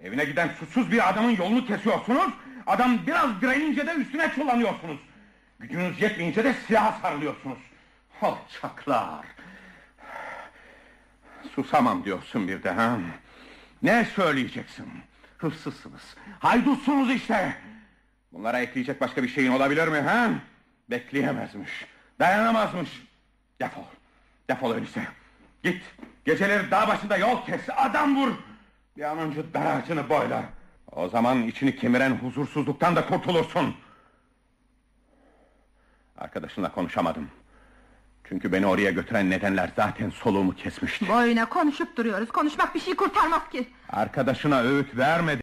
Evine 0.03 0.25
giden 0.25 0.49
suçsuz 0.49 0.93
bir 0.93 1.09
adamın 1.11 1.37
yolunu 1.37 1.67
kesiyorsunuz. 1.67 2.33
Adam 2.67 2.99
biraz 3.07 3.41
direyince 3.41 3.87
de 3.87 3.93
üstüne 3.93 4.31
çullanıyorsunuz. 4.35 5.01
Gücünüz 5.59 6.03
yetmeyince 6.03 6.45
de 6.45 6.55
silaha 6.55 7.01
sarılıyorsunuz. 7.03 7.59
Alçaklar. 8.23 9.27
Susamam 11.55 12.05
diyorsun 12.05 12.49
bir 12.49 12.63
de 12.63 12.71
ha? 12.71 12.99
Ne 13.83 14.05
söyleyeceksin? 14.05 14.87
Hırsızsınız. 15.39 16.03
Haydutsunuz 16.39 17.11
işte. 17.11 17.55
Bunlara 18.33 18.61
ekleyecek 18.61 19.01
başka 19.01 19.23
bir 19.23 19.29
şeyin 19.29 19.53
olabilir 19.53 19.89
mi 19.89 20.01
ha? 20.01 20.31
Bekleyemezmiş. 20.91 21.87
Dayanamazmış. 22.21 23.03
Defol. 23.61 23.85
Defol 24.51 24.75
öyleyse. 24.75 25.07
Git. 25.63 25.83
Geceleri 26.25 26.71
dağ 26.71 26.89
başında 26.89 27.17
yol 27.17 27.45
kes. 27.47 27.61
Adam 27.77 28.17
vur. 28.17 28.33
Bir 28.97 29.03
an 29.03 29.19
önce 29.19 29.55
dar 29.55 29.67
ağacını 29.67 30.09
boyla. 30.09 30.45
O 30.93 31.09
zaman 31.09 31.43
içini 31.43 31.77
kemiren 31.77 32.11
huzursuzluktan 32.11 32.97
da 32.97 33.07
kurtulursun. 33.07 33.75
Arkadaşınla 36.19 36.73
konuşamadım. 36.73 37.29
Çünkü 38.25 38.53
beni 38.53 38.67
oraya 38.67 38.91
götüren 38.91 39.31
nedenler 39.31 39.71
zaten 39.77 40.11
soluğumu 40.11 40.55
kesmişti. 40.55 41.09
Boyuna 41.09 41.49
konuşup 41.49 41.97
duruyoruz. 41.97 42.29
Konuşmak 42.29 42.75
bir 42.75 42.81
şey 42.81 42.97
kurtarmaz 42.97 43.49
ki. 43.49 43.69
Arkadaşına 43.89 44.61
öğüt 44.61 44.97
vermedi. 44.97 45.41